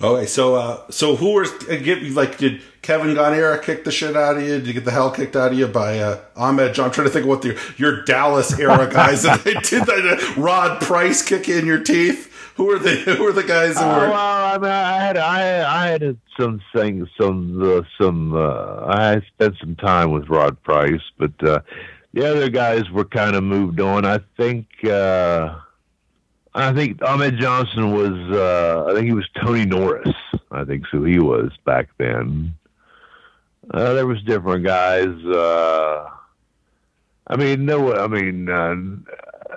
Okay, 0.00 0.26
so 0.26 0.56
uh, 0.56 0.90
so 0.90 1.14
who 1.14 1.34
was 1.34 1.52
uh, 1.68 1.96
like 2.14 2.36
did 2.36 2.60
Kevin 2.82 3.14
Von 3.14 3.32
Erich 3.32 3.62
kick 3.62 3.84
the 3.84 3.92
shit 3.92 4.16
out 4.16 4.36
of 4.36 4.42
you? 4.42 4.58
Did 4.58 4.66
you 4.66 4.72
get 4.72 4.84
the 4.84 4.90
hell 4.90 5.10
kicked 5.10 5.36
out 5.36 5.52
of 5.52 5.58
you 5.58 5.68
by 5.68 6.00
uh, 6.00 6.20
Ahmed 6.36 6.74
John? 6.74 6.86
I'm 6.86 6.90
trying 6.92 7.06
to 7.06 7.12
think 7.12 7.24
of 7.24 7.28
what 7.28 7.42
the 7.42 7.58
your 7.76 8.02
Dallas 8.02 8.58
era 8.58 8.90
guys 8.92 9.22
that 9.22 9.44
they 9.44 9.54
did 9.54 9.86
that 9.86 10.34
Rod 10.36 10.80
Price 10.82 11.22
kick 11.22 11.48
in 11.48 11.64
your 11.64 11.78
teeth. 11.78 12.32
Who 12.56 12.70
are 12.70 12.78
the 12.78 12.90
who 12.90 13.24
are 13.26 13.32
the 13.32 13.44
guys 13.44 13.76
that 13.76 13.86
were? 13.86 14.06
Uh, 14.06 14.10
well, 14.10 14.54
I 14.54 14.58
mean, 14.58 14.70
I 14.70 14.98
had 14.98 15.16
I 15.16 15.84
I 15.84 15.86
had 15.90 16.18
some 16.38 16.60
things 16.74 17.08
some 17.18 17.62
uh, 17.62 17.82
some 17.96 18.34
uh, 18.34 18.86
I 18.86 19.22
spent 19.28 19.56
some 19.60 19.76
time 19.76 20.10
with 20.10 20.28
Rod 20.28 20.60
Price, 20.64 21.02
but 21.18 21.32
uh, 21.42 21.60
the 22.12 22.28
other 22.28 22.48
guys 22.48 22.90
were 22.90 23.04
kind 23.04 23.36
of 23.36 23.44
moved 23.44 23.80
on. 23.80 24.04
I 24.04 24.18
think 24.36 24.66
uh, 24.84 25.56
I 26.54 26.72
think 26.72 27.02
Ahmed 27.02 27.36
Johnson 27.38 27.92
was. 27.92 28.12
Uh, 28.30 28.86
I 28.88 28.94
think 28.94 29.06
he 29.06 29.12
was 29.12 29.28
Tony 29.42 29.64
Norris. 29.64 30.14
I 30.52 30.64
think 30.64 30.84
so. 30.90 31.02
He 31.02 31.18
was 31.18 31.50
back 31.64 31.88
then. 31.98 32.54
Uh, 33.72 33.94
there 33.94 34.06
was 34.06 34.22
different 34.22 34.64
guys. 34.64 35.08
Uh, 35.24 36.08
I 37.26 37.36
mean, 37.36 37.64
no. 37.64 37.94
I 37.94 38.06
mean, 38.06 38.48
uh, 38.48 38.70
and, 38.70 39.04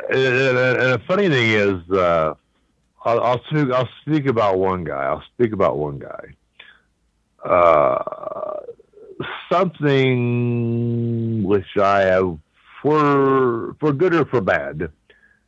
the 0.09 1.01
funny 1.07 1.29
thing 1.29 1.51
is, 1.51 1.91
uh, 1.91 2.33
I'll, 3.05 3.21
I'll 3.21 3.43
speak. 3.45 3.71
I'll 3.71 3.89
speak 4.01 4.25
about 4.25 4.57
one 4.57 4.83
guy. 4.83 5.03
I'll 5.03 5.23
speak 5.35 5.51
about 5.53 5.77
one 5.77 5.99
guy. 5.99 6.33
Uh, 7.43 8.61
something 9.51 11.43
which 11.43 11.77
I 11.77 11.99
have, 12.01 12.39
for 12.81 13.75
for 13.79 13.93
good 13.93 14.15
or 14.15 14.25
for 14.25 14.41
bad, 14.41 14.89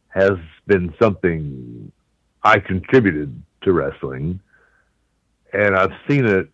has 0.10 0.38
been 0.68 0.94
something 1.02 1.92
I 2.44 2.60
contributed 2.60 3.42
to 3.62 3.74
wrestling, 3.74 4.40
and 5.54 5.76
I've 5.76 5.94
seen 6.08 6.26
it, 6.26 6.50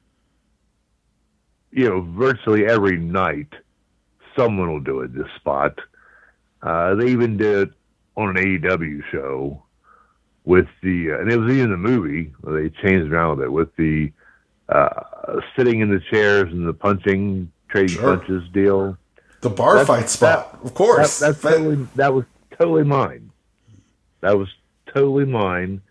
you 1.72 1.90
know, 1.90 2.02
virtually 2.02 2.66
every 2.66 2.98
night. 2.98 3.50
Someone 4.38 4.70
will 4.70 4.82
do 4.82 5.00
it. 5.02 5.14
This 5.14 5.28
spot. 5.38 5.80
Uh, 6.62 6.96
they 6.96 7.08
even 7.08 7.38
did 7.38 7.70
it 7.70 7.74
on 8.18 8.36
an 8.36 8.44
AEW 8.44 9.02
show 9.12 9.64
with 10.44 10.68
the, 10.82 11.12
uh, 11.12 11.20
and 11.20 11.32
it 11.32 11.38
was 11.38 11.54
even 11.54 11.70
the 11.70 11.78
movie. 11.78 12.34
Where 12.42 12.62
they 12.62 12.70
changed 12.70 13.12
around 13.12 13.40
a 13.40 13.44
bit 13.44 13.52
with 13.52 13.74
the 13.78 14.12
uh, 14.68 15.40
sitting 15.56 15.80
in 15.80 15.90
the 15.90 16.02
chairs 16.12 16.52
and 16.52 16.68
the 16.68 16.74
punching, 16.74 17.52
trading 17.70 17.96
sure. 17.96 18.18
punches 18.18 18.44
deal. 18.52 18.98
The 19.42 19.50
bar 19.50 19.76
that's, 19.76 19.88
fight 19.88 20.10
spot, 20.10 20.52
that, 20.52 20.66
of 20.66 20.74
course. 20.74 21.20
That, 21.20 21.28
that's 21.28 21.42
totally, 21.42 21.88
that 21.96 22.14
was 22.14 22.26
totally 22.58 22.84
mine. 22.84 23.32
That 24.26 24.40
was 24.40 24.48
totally 24.92 25.26
mine. 25.26 25.82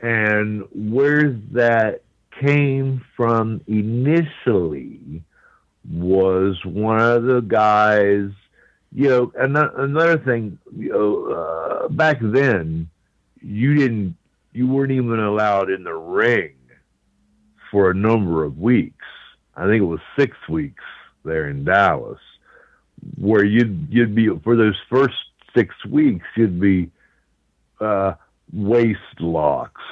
And 0.00 0.64
where 0.72 1.32
that 1.52 2.00
came 2.40 3.04
from 3.14 3.60
initially 3.66 5.22
was 5.92 6.56
one 6.64 7.00
of 7.00 7.24
the 7.24 7.40
guys, 7.40 8.30
you 8.94 9.08
know, 9.10 9.30
and 9.38 9.58
another 9.58 10.16
thing, 10.16 10.58
you 10.74 10.88
know, 10.90 11.26
uh, 11.34 11.88
back 11.88 12.16
then, 12.22 12.88
you 13.42 13.74
didn't, 13.74 14.16
you 14.54 14.66
weren't 14.66 14.92
even 14.92 15.20
allowed 15.20 15.70
in 15.70 15.84
the 15.84 15.92
ring 15.92 16.54
for 17.70 17.90
a 17.90 17.94
number 17.94 18.42
of 18.42 18.58
weeks. 18.58 19.04
I 19.54 19.66
think 19.66 19.82
it 19.82 19.86
was 19.86 20.00
six 20.18 20.34
weeks 20.48 20.82
there 21.26 21.50
in 21.50 21.64
Dallas, 21.64 22.20
where 23.18 23.44
you'd 23.44 23.88
you'd 23.90 24.14
be 24.14 24.30
for 24.42 24.56
those 24.56 24.78
first 24.88 25.16
six 25.54 25.74
weeks 25.84 26.24
you'd 26.36 26.58
be 26.58 26.90
uh, 27.80 28.14
waist 28.52 29.20
locks, 29.20 29.82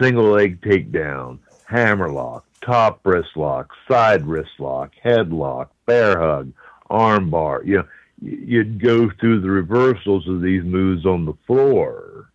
single 0.00 0.30
leg 0.30 0.60
takedown, 0.60 1.38
hammer 1.64 2.10
lock, 2.10 2.44
top 2.64 3.00
wrist 3.04 3.36
lock, 3.36 3.72
side 3.88 4.26
wrist 4.26 4.58
lock, 4.58 4.92
head 5.02 5.32
lock, 5.32 5.70
bear 5.86 6.18
hug, 6.18 6.52
arm 6.90 7.30
bar. 7.30 7.62
You 7.64 7.78
know, 7.78 7.88
you'd 8.22 8.80
go 8.80 9.10
through 9.20 9.40
the 9.40 9.50
reversals 9.50 10.28
of 10.28 10.40
these 10.40 10.64
moves 10.64 11.06
on 11.06 11.24
the 11.24 11.34
floor 11.46 12.30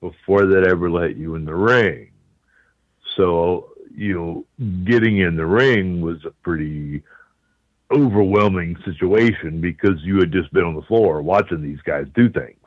before 0.00 0.46
they'd 0.46 0.66
ever 0.66 0.90
let 0.90 1.16
you 1.16 1.34
in 1.36 1.44
the 1.44 1.54
ring. 1.54 2.10
So, 3.16 3.70
you 3.94 4.14
know, 4.14 4.84
getting 4.84 5.18
in 5.18 5.36
the 5.36 5.46
ring 5.46 6.00
was 6.00 6.24
a 6.24 6.30
pretty 6.30 7.02
overwhelming 7.92 8.76
situation 8.84 9.60
because 9.60 10.02
you 10.02 10.18
had 10.18 10.32
just 10.32 10.52
been 10.52 10.64
on 10.64 10.74
the 10.74 10.82
floor 10.82 11.20
watching 11.22 11.62
these 11.62 11.80
guys 11.82 12.06
do 12.14 12.28
things, 12.28 12.58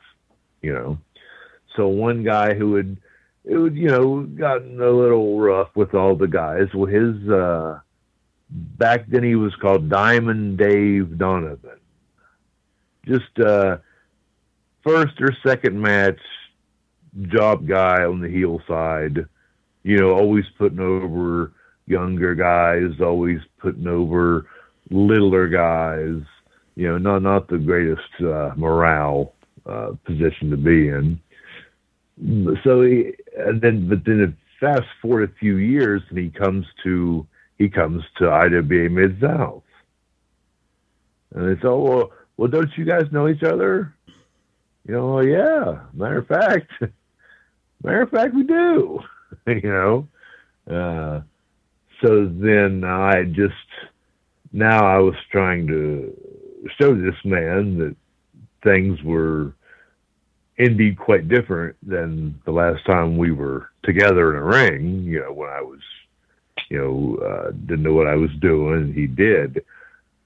you 0.62 0.72
know. 0.72 0.98
So 1.76 1.88
one 1.88 2.24
guy 2.24 2.54
who 2.54 2.74
had, 2.74 2.96
it 3.44 3.56
would, 3.56 3.76
you 3.76 3.88
know, 3.88 4.22
gotten 4.22 4.80
a 4.80 4.90
little 4.90 5.38
rough 5.38 5.68
with 5.76 5.94
all 5.94 6.16
the 6.16 6.26
guys. 6.26 6.68
Well, 6.74 6.86
his, 6.86 7.28
uh, 7.28 7.80
back 8.50 9.06
then 9.06 9.22
he 9.22 9.34
was 9.34 9.54
called 9.56 9.88
Diamond 9.88 10.58
Dave 10.58 11.18
Donovan. 11.18 11.78
Just, 13.04 13.38
uh, 13.38 13.78
first 14.82 15.20
or 15.20 15.28
second 15.46 15.80
match 15.80 16.18
job 17.28 17.66
guy 17.66 18.04
on 18.04 18.20
the 18.20 18.28
heel 18.28 18.60
side, 18.66 19.26
you 19.84 19.98
know, 19.98 20.10
always 20.12 20.44
putting 20.58 20.80
over 20.80 21.52
younger 21.86 22.34
guys, 22.34 23.00
always 23.00 23.40
putting 23.58 23.86
over 23.86 24.46
littler 24.90 25.48
guys, 25.48 26.20
you 26.74 26.88
know, 26.88 26.98
not, 26.98 27.22
not 27.22 27.48
the 27.48 27.58
greatest, 27.58 28.02
uh, 28.20 28.52
morale, 28.56 29.34
uh, 29.66 29.92
position 30.04 30.50
to 30.50 30.56
be 30.56 30.88
in 30.88 31.20
so 32.64 32.82
he, 32.82 33.12
and 33.36 33.60
then 33.60 33.88
but 33.88 34.04
then 34.04 34.20
it 34.20 34.34
fast 34.60 34.86
forward 35.02 35.30
a 35.30 35.38
few 35.38 35.56
years 35.56 36.02
and 36.08 36.18
he 36.18 36.30
comes 36.30 36.66
to 36.82 37.26
he 37.58 37.68
comes 37.68 38.02
to 38.18 38.30
IWA 38.30 38.88
Mid 38.90 39.20
South, 39.20 39.62
and 41.34 41.50
it's 41.50 41.62
oh 41.64 41.82
well, 41.82 42.12
well 42.36 42.48
don't 42.48 42.70
you 42.76 42.84
guys 42.84 43.04
know 43.12 43.28
each 43.28 43.42
other? 43.42 43.94
You 44.86 44.94
know, 44.94 45.14
well, 45.14 45.26
yeah. 45.26 45.80
Matter 45.92 46.18
of 46.18 46.28
fact, 46.28 46.70
matter 47.82 48.02
of 48.02 48.10
fact, 48.10 48.34
we 48.34 48.44
do. 48.44 49.00
you 49.46 49.60
know, 49.62 50.08
uh, 50.70 51.20
so 52.02 52.26
then 52.26 52.84
I 52.84 53.24
just 53.24 53.54
now 54.52 54.86
I 54.86 54.98
was 54.98 55.16
trying 55.30 55.66
to 55.66 56.16
show 56.80 56.94
this 56.94 57.16
man 57.24 57.78
that 57.78 57.96
things 58.62 59.02
were 59.02 59.54
indeed 60.58 60.98
quite 60.98 61.28
different 61.28 61.76
than 61.86 62.40
the 62.44 62.52
last 62.52 62.84
time 62.86 63.16
we 63.16 63.30
were 63.30 63.70
together 63.82 64.34
in 64.34 64.42
a 64.42 64.44
ring. 64.44 65.02
You 65.04 65.20
know, 65.20 65.32
when 65.32 65.50
I 65.50 65.60
was, 65.60 65.80
you 66.70 66.78
know, 66.78 67.24
uh, 67.24 67.50
didn't 67.50 67.82
know 67.82 67.94
what 67.94 68.08
I 68.08 68.16
was 68.16 68.30
doing, 68.40 68.92
he 68.92 69.06
did. 69.06 69.64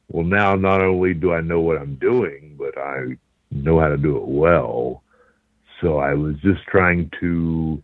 Well, 0.08 0.24
now 0.24 0.54
not 0.54 0.80
only 0.80 1.14
do 1.14 1.32
I 1.32 1.40
know 1.40 1.60
what 1.60 1.78
I'm 1.78 1.96
doing, 1.96 2.56
but 2.58 2.76
I 2.78 3.16
know 3.50 3.80
how 3.80 3.88
to 3.88 3.96
do 3.96 4.16
it 4.16 4.26
well. 4.26 5.02
So 5.80 5.98
I 5.98 6.14
was 6.14 6.36
just 6.40 6.62
trying 6.64 7.10
to 7.20 7.82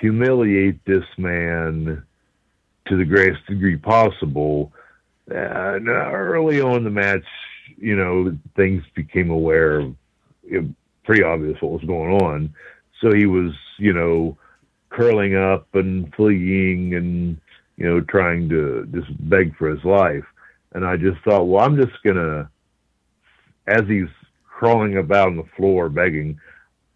humiliate 0.00 0.84
this 0.84 1.04
man 1.16 2.04
to 2.86 2.96
the 2.96 3.04
greatest 3.04 3.46
degree 3.46 3.76
possible. 3.76 4.72
And 5.28 5.88
early 5.88 6.60
on 6.60 6.76
in 6.78 6.84
the 6.84 6.90
match, 6.90 7.24
you 7.78 7.96
know, 7.96 8.36
things 8.54 8.82
became 8.94 9.30
aware 9.30 9.80
of 9.80 9.94
pretty 11.06 11.22
obvious 11.22 11.56
what 11.62 11.72
was 11.72 11.84
going 11.84 12.20
on. 12.20 12.54
So 13.00 13.12
he 13.12 13.26
was, 13.26 13.52
you 13.78 13.92
know, 13.92 14.36
curling 14.90 15.36
up 15.36 15.68
and 15.74 16.12
fleeing 16.14 16.94
and, 16.94 17.40
you 17.76 17.86
know, 17.86 18.00
trying 18.00 18.48
to 18.50 18.86
just 18.92 19.08
beg 19.28 19.56
for 19.56 19.70
his 19.70 19.84
life. 19.84 20.24
And 20.72 20.84
I 20.84 20.96
just 20.96 21.22
thought, 21.22 21.44
well, 21.44 21.64
I'm 21.64 21.76
just 21.76 22.02
going 22.02 22.16
to, 22.16 22.48
as 23.66 23.82
he's 23.88 24.08
crawling 24.44 24.98
about 24.98 25.28
on 25.28 25.36
the 25.36 25.44
floor 25.56 25.88
begging, 25.88 26.38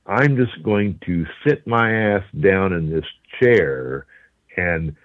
I'm 0.07 0.37
just 0.37 0.63
going 0.63 0.99
to 1.07 1.25
sit 1.47 1.67
my 1.67 1.93
ass 1.93 2.25
down 2.41 2.73
in 2.73 2.91
this 2.91 3.05
chair 3.41 4.07
and 4.57 4.97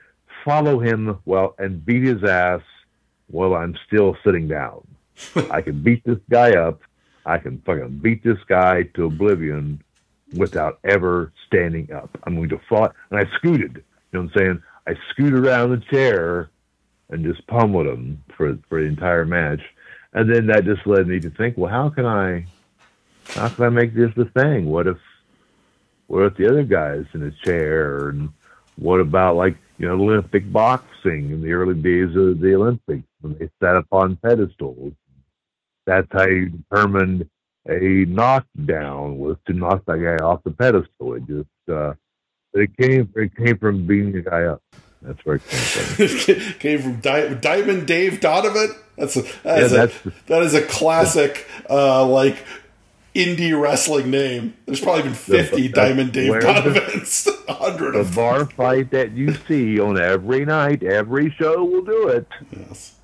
follow 0.43 0.79
him 0.79 1.19
well 1.25 1.55
and 1.59 1.85
beat 1.85 2.03
his 2.03 2.23
ass 2.23 2.61
while 3.27 3.53
I'm 3.53 3.77
still 3.87 4.17
sitting 4.23 4.47
down. 4.47 4.87
I 5.51 5.61
can 5.61 5.81
beat 5.81 6.03
this 6.05 6.19
guy 6.29 6.55
up 6.55 6.81
I 7.25 7.37
can 7.37 7.61
fucking 7.65 7.99
beat 7.99 8.23
this 8.23 8.37
guy 8.47 8.83
to 8.95 9.05
oblivion 9.05 9.81
without 10.35 10.79
ever 10.83 11.31
standing 11.47 11.91
up. 11.91 12.17
I'm 12.23 12.35
going 12.35 12.49
to 12.49 12.59
fight. 12.69 12.91
And 13.09 13.19
I 13.19 13.29
scooted. 13.37 13.83
You 14.11 14.19
know 14.19 14.21
what 14.21 14.31
I'm 14.35 14.39
saying? 14.39 14.63
I 14.87 14.93
scooted 15.09 15.45
around 15.45 15.71
the 15.71 15.83
chair 15.91 16.49
and 17.09 17.23
just 17.23 17.45
pummeled 17.47 17.87
him 17.87 18.23
for 18.35 18.57
for 18.69 18.81
the 18.81 18.87
entire 18.87 19.25
match. 19.25 19.61
And 20.13 20.33
then 20.33 20.47
that 20.47 20.65
just 20.65 20.87
led 20.87 21.07
me 21.07 21.19
to 21.19 21.29
think, 21.29 21.57
well, 21.57 21.69
how 21.69 21.89
can 21.89 22.05
I, 22.05 22.45
how 23.29 23.49
can 23.49 23.65
I 23.65 23.69
make 23.69 23.93
this 23.93 24.11
the 24.15 24.25
thing? 24.25 24.65
What 24.65 24.87
if, 24.87 24.97
what 26.07 26.23
if 26.23 26.37
the 26.37 26.47
other 26.47 26.63
guy's 26.63 27.05
in 27.13 27.23
a 27.23 27.31
chair? 27.45 28.09
And 28.09 28.29
what 28.77 29.01
about 29.01 29.35
like 29.35 29.57
you 29.77 29.87
know 29.87 29.95
Olympic 29.95 30.51
boxing 30.51 31.31
in 31.31 31.41
the 31.41 31.51
early 31.51 31.75
days 31.75 32.15
of 32.15 32.39
the 32.39 32.55
Olympics 32.55 33.07
when 33.21 33.37
they 33.37 33.49
sat 33.61 33.75
up 33.75 33.87
on 33.91 34.15
pedestals? 34.17 34.93
That's 35.85 36.07
how 36.11 36.25
you 36.25 36.49
determined 36.49 37.29
a 37.67 38.05
knockdown 38.05 39.17
was 39.17 39.37
to 39.47 39.53
knock 39.53 39.83
that 39.85 39.97
guy 39.97 40.23
off 40.23 40.43
the 40.43 40.51
pedestal. 40.51 41.15
It 41.15 41.25
just 41.27 41.69
uh, 41.69 41.93
it 42.53 42.75
came 42.77 43.11
it 43.15 43.35
came 43.35 43.57
from 43.57 43.85
beating 43.85 44.11
the 44.11 44.21
guy 44.21 44.43
up. 44.43 44.61
That's 45.01 45.23
where 45.25 45.37
it 45.37 45.47
came 45.47 46.07
from. 46.07 46.53
came 46.59 46.81
from 46.81 46.99
Di- 46.99 47.33
Diamond 47.35 47.87
Dave 47.87 48.19
Donovan. 48.19 48.75
That's 48.97 49.17
a, 49.17 49.21
that, 49.21 49.33
yeah, 49.43 49.57
is 49.57 49.73
a 49.73 49.91
that 50.27 50.43
is 50.43 50.53
a 50.53 50.61
classic 50.61 51.47
uh, 51.69 52.05
like 52.05 52.45
indie 53.13 53.59
wrestling 53.59 54.11
name. 54.11 54.55
There's 54.65 54.81
probably 54.81 55.03
been 55.03 55.13
fifty 55.13 55.63
the, 55.63 55.69
Diamond 55.69 56.13
Dave 56.13 56.39
Donovans. 56.41 57.27
hundred 57.47 57.95
of 57.95 58.09
the 58.09 58.15
bar 58.15 58.45
fight 58.45 58.91
that 58.91 59.11
you 59.11 59.33
see 59.47 59.79
on 59.79 59.99
every 59.99 60.45
night, 60.45 60.83
every 60.83 61.31
show 61.31 61.63
will 61.63 61.83
do 61.83 62.07
it. 62.09 62.27
Yes. 62.51 62.94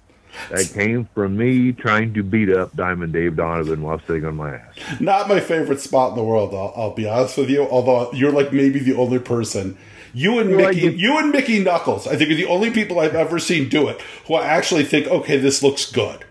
That 0.50 0.72
came 0.74 1.08
from 1.14 1.38
me 1.38 1.72
trying 1.72 2.14
to 2.14 2.24
beat 2.24 2.50
up 2.50 2.76
Diamond 2.76 3.14
Dave 3.14 3.36
Donovan 3.36 3.82
while 3.82 4.00
sitting 4.08 4.26
on 4.26 4.36
my 4.36 4.56
ass. 4.56 4.76
Not 5.00 5.28
my 5.28 5.40
favorite 5.40 5.80
spot 5.80 6.12
in 6.12 6.18
the 6.18 6.24
world. 6.24 6.54
I'll, 6.54 6.74
I'll 6.76 6.94
be 6.94 7.08
honest 7.08 7.38
with 7.38 7.50
you. 7.50 7.68
Although 7.68 8.12
you're 8.14 8.32
like 8.32 8.54
maybe 8.54 8.80
the 8.80 8.96
only 8.96 9.20
person. 9.20 9.78
You 10.14 10.40
and 10.40 10.56
Mickey, 10.56 10.94
you 10.94 11.18
and 11.18 11.32
Mickey 11.32 11.60
Knuckles, 11.60 12.06
I 12.06 12.18
think 12.18 12.32
are 12.32 12.36
the 12.36 12.46
only 12.46 12.70
people 12.70 13.00
I've 13.00 13.16
ever 13.16 13.40
seen 13.40 13.70
do 13.70 13.88
it 13.88 14.02
who 14.28 14.34
I 14.34 14.46
actually 14.46 14.84
think, 14.84 15.08
okay, 15.08 15.38
this 15.38 15.64
looks 15.64 15.90
good. 15.90 16.26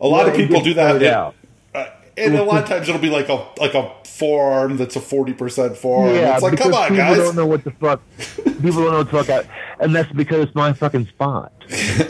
A 0.00 0.06
lot 0.06 0.28
of 0.28 0.34
people 0.34 0.60
do 0.60 0.74
that. 0.74 1.00
Yeah. 1.00 1.32
Uh, 1.74 1.86
and 2.16 2.36
a 2.36 2.44
lot 2.44 2.62
of 2.62 2.68
times 2.68 2.88
it'll 2.88 3.00
be 3.00 3.10
like 3.10 3.28
a 3.28 3.46
like 3.58 3.74
a 3.74 3.92
forearm 4.04 4.76
that's 4.76 4.96
a 4.96 5.00
forty 5.00 5.32
percent 5.32 5.76
forearm. 5.76 6.14
Yeah, 6.14 6.34
it's 6.34 6.42
like, 6.42 6.58
come 6.58 6.72
on, 6.72 6.88
people 6.88 6.96
guys. 6.96 7.16
People 7.16 7.24
don't 7.26 7.36
know 7.36 7.46
what 7.46 7.64
the 7.64 7.70
fuck. 7.72 8.00
people 8.44 8.70
don't 8.70 8.92
know 8.92 8.98
what 8.98 9.10
the 9.10 9.24
fuck. 9.24 9.46
I, 9.46 9.82
and 9.82 9.94
that's 9.94 10.12
because 10.12 10.44
it's 10.46 10.54
my 10.54 10.72
fucking 10.72 11.06
spot. 11.06 11.52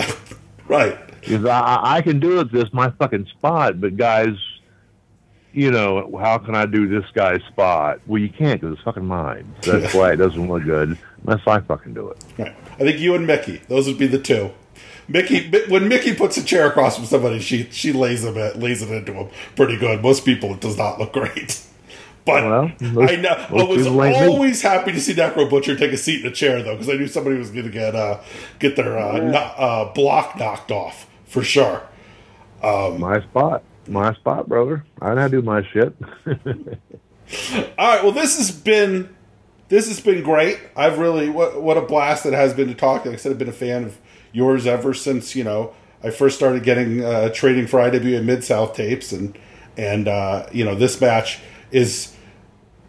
right. 0.68 0.98
Because 1.20 1.44
I, 1.44 1.80
I 1.82 2.02
can 2.02 2.20
do 2.20 2.40
it. 2.40 2.52
This 2.52 2.72
my 2.72 2.90
fucking 2.90 3.26
spot, 3.26 3.80
but 3.80 3.96
guys, 3.96 4.36
you 5.52 5.70
know, 5.70 6.16
how 6.20 6.38
can 6.38 6.54
I 6.54 6.66
do 6.66 6.88
this 6.88 7.04
guy's 7.12 7.42
spot? 7.44 8.00
Well, 8.06 8.20
you 8.20 8.28
can't 8.28 8.60
because 8.60 8.74
it's 8.74 8.84
fucking 8.84 9.04
mine. 9.04 9.52
So 9.62 9.72
that's 9.80 9.94
why 9.94 10.12
it 10.12 10.16
doesn't 10.16 10.48
look 10.48 10.64
good 10.64 10.96
unless 11.24 11.46
I 11.46 11.60
fucking 11.60 11.94
do 11.94 12.08
it. 12.10 12.24
Right. 12.38 12.56
I 12.74 12.78
think 12.78 12.98
you 12.98 13.14
and 13.14 13.26
Mickey, 13.26 13.60
those 13.68 13.86
would 13.86 13.98
be 13.98 14.06
the 14.06 14.18
two. 14.18 14.50
Mickey, 15.08 15.50
when 15.68 15.88
Mickey 15.88 16.14
puts 16.14 16.36
a 16.36 16.44
chair 16.44 16.68
across 16.68 16.96
from 16.96 17.04
somebody, 17.04 17.40
she 17.40 17.68
she 17.70 17.92
lays 17.92 18.22
them 18.22 18.34
lays 18.60 18.80
it 18.80 18.90
into 18.90 19.12
them 19.12 19.28
pretty 19.56 19.76
good. 19.76 20.02
Most 20.02 20.24
people, 20.24 20.54
it 20.54 20.60
does 20.60 20.78
not 20.78 20.98
look 20.98 21.12
great. 21.12 21.62
But 22.26 22.44
well, 22.44 22.70
most, 22.92 23.10
I 23.10 23.16
know 23.16 23.30
I 23.30 23.62
was 23.64 23.86
always 23.86 24.60
happy 24.60 24.92
to 24.92 25.00
see 25.00 25.14
Necro 25.14 25.48
Butcher 25.48 25.74
take 25.74 25.90
a 25.90 25.96
seat 25.96 26.20
in 26.20 26.30
a 26.30 26.34
chair 26.34 26.62
though, 26.62 26.74
because 26.74 26.90
I 26.90 26.92
knew 26.92 27.08
somebody 27.08 27.38
was 27.38 27.50
going 27.50 27.64
to 27.64 27.70
get 27.70 27.96
uh, 27.96 28.20
get 28.58 28.76
their 28.76 28.98
uh, 28.98 29.16
yeah. 29.16 29.30
no, 29.30 29.38
uh, 29.38 29.92
block 29.94 30.38
knocked 30.38 30.70
off 30.70 31.09
for 31.30 31.44
sure. 31.44 31.82
Um, 32.62 33.00
my 33.00 33.22
spot, 33.22 33.62
my 33.88 34.12
spot, 34.14 34.48
brother. 34.48 34.84
I 35.00 35.14
know 35.14 35.28
do 35.28 35.40
my 35.40 35.62
shit. 35.62 35.94
all 36.26 36.34
right. 37.78 38.02
Well, 38.02 38.12
this 38.12 38.36
has 38.36 38.50
been 38.50 39.14
this 39.68 39.86
has 39.86 40.00
been 40.00 40.22
great. 40.22 40.58
I've 40.76 40.98
really 40.98 41.30
what 41.30 41.62
what 41.62 41.78
a 41.78 41.82
blast 41.82 42.26
it 42.26 42.34
has 42.34 42.52
been 42.52 42.68
to 42.68 42.74
talk. 42.74 43.06
Like 43.06 43.14
I 43.14 43.16
said, 43.16 43.32
I've 43.32 43.38
been 43.38 43.48
a 43.48 43.52
fan 43.52 43.84
of 43.84 43.98
yours 44.32 44.66
ever 44.66 44.92
since 44.92 45.34
you 45.34 45.44
know 45.44 45.72
I 46.02 46.10
first 46.10 46.36
started 46.36 46.64
getting 46.64 47.04
uh, 47.04 47.30
trading 47.30 47.66
for 47.66 47.80
IWA 47.80 48.22
Mid 48.22 48.42
South 48.42 48.74
tapes, 48.74 49.12
and 49.12 49.38
and 49.76 50.08
uh, 50.08 50.46
you 50.52 50.64
know 50.64 50.74
this 50.74 51.00
match 51.00 51.38
is 51.70 52.14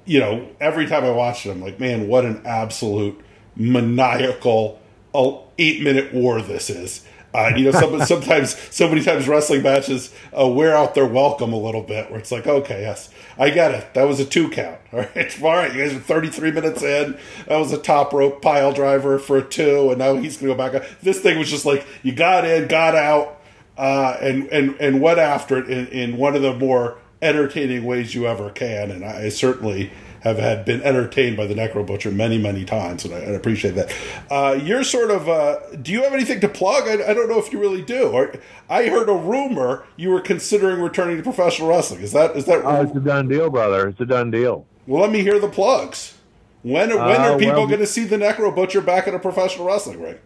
you 0.05 0.19
know 0.19 0.49
every 0.59 0.87
time 0.87 1.05
I 1.05 1.11
watch 1.11 1.45
it, 1.45 1.51
I'm 1.51 1.61
like, 1.61 1.79
man, 1.79 2.07
what 2.07 2.25
an 2.25 2.41
absolute 2.43 3.21
maniacal 3.55 4.81
eight 5.13 5.81
minute 5.81 6.13
war 6.13 6.41
this 6.41 6.69
is. 6.69 7.05
Uh, 7.33 7.51
you 7.55 7.65
know, 7.65 7.71
some, 7.71 7.99
sometimes 8.05 8.57
so 8.73 8.87
many 8.89 9.03
times 9.03 9.27
wrestling 9.27 9.63
matches 9.63 10.13
uh, 10.37 10.47
wear 10.47 10.75
out 10.75 10.95
their 10.95 11.05
welcome 11.05 11.53
a 11.53 11.57
little 11.57 11.81
bit, 11.81 12.09
where 12.09 12.19
it's 12.19 12.31
like, 12.31 12.47
okay, 12.47 12.81
yes, 12.81 13.09
I 13.37 13.49
get 13.49 13.71
it. 13.71 13.93
That 13.93 14.03
was 14.03 14.19
a 14.19 14.25
two 14.25 14.49
count. 14.49 14.79
All 14.93 14.99
right, 14.99 15.41
all 15.41 15.49
right. 15.51 15.73
You 15.73 15.81
guys 15.81 15.93
are 15.93 15.99
33 15.99 16.51
minutes 16.51 16.83
in. 16.83 17.17
That 17.47 17.57
was 17.57 17.71
a 17.71 17.77
top 17.77 18.11
rope 18.11 18.41
pile 18.41 18.73
driver 18.73 19.17
for 19.19 19.37
a 19.37 19.41
two, 19.41 19.89
and 19.89 19.99
now 19.99 20.15
he's 20.15 20.35
going 20.35 20.49
to 20.49 20.53
go 20.53 20.57
back. 20.57 20.75
up. 20.75 20.99
This 21.01 21.21
thing 21.21 21.39
was 21.39 21.49
just 21.49 21.65
like 21.65 21.85
you 22.03 22.11
got 22.11 22.43
in, 22.43 22.67
got 22.67 22.93
out, 22.93 23.39
uh, 23.77 24.17
and 24.19 24.47
and 24.47 24.75
and 24.81 25.01
went 25.01 25.19
after 25.19 25.57
it 25.57 25.69
in, 25.69 25.87
in 25.87 26.17
one 26.17 26.35
of 26.35 26.41
the 26.41 26.53
more 26.53 26.97
entertaining 27.21 27.85
ways 27.85 28.13
you 28.13 28.27
ever 28.27 28.49
can. 28.49 28.91
And 28.91 29.05
I 29.05 29.29
certainly 29.29 29.91
have 30.21 30.37
had 30.37 30.65
been 30.65 30.81
entertained 30.83 31.35
by 31.35 31.47
the 31.47 31.53
Necro 31.53 31.85
Butcher 31.85 32.11
many, 32.11 32.37
many 32.37 32.63
times, 32.63 33.05
and 33.05 33.13
I, 33.13 33.17
I 33.17 33.31
appreciate 33.31 33.71
that. 33.71 33.93
Uh, 34.29 34.59
you're 34.61 34.83
sort 34.83 35.11
of. 35.11 35.27
Uh, 35.27 35.59
do 35.81 35.91
you 35.91 36.03
have 36.03 36.13
anything 36.13 36.39
to 36.41 36.49
plug? 36.49 36.87
I, 36.87 37.09
I, 37.09 37.13
don't 37.13 37.27
know 37.27 37.39
if 37.39 37.51
you 37.51 37.59
really 37.59 37.81
do. 37.81 38.09
Or, 38.09 38.33
I 38.69 38.87
heard 38.87 39.09
a 39.09 39.15
rumor 39.15 39.85
you 39.97 40.09
were 40.11 40.21
considering 40.21 40.79
returning 40.79 41.17
to 41.17 41.23
professional 41.23 41.69
wrestling. 41.69 42.01
Is 42.01 42.11
that 42.13 42.35
is 42.35 42.45
that? 42.45 42.63
Oh, 42.63 42.83
it's 42.83 42.95
a 42.95 42.99
done 42.99 43.27
deal, 43.27 43.49
brother. 43.49 43.89
It's 43.89 43.99
a 43.99 44.05
done 44.05 44.31
deal. 44.31 44.65
Well, 44.85 45.01
let 45.01 45.11
me 45.11 45.21
hear 45.21 45.39
the 45.39 45.49
plugs. 45.49 46.17
When 46.61 46.89
when 46.89 46.99
are 46.99 47.33
uh, 47.33 47.37
people 47.37 47.55
well, 47.55 47.67
going 47.67 47.79
to 47.79 47.87
see 47.87 48.03
the 48.03 48.17
Necro 48.17 48.55
Butcher 48.55 48.81
back 48.81 49.07
in 49.07 49.15
a 49.15 49.19
professional 49.19 49.65
wrestling 49.65 50.01
ring? 50.01 50.19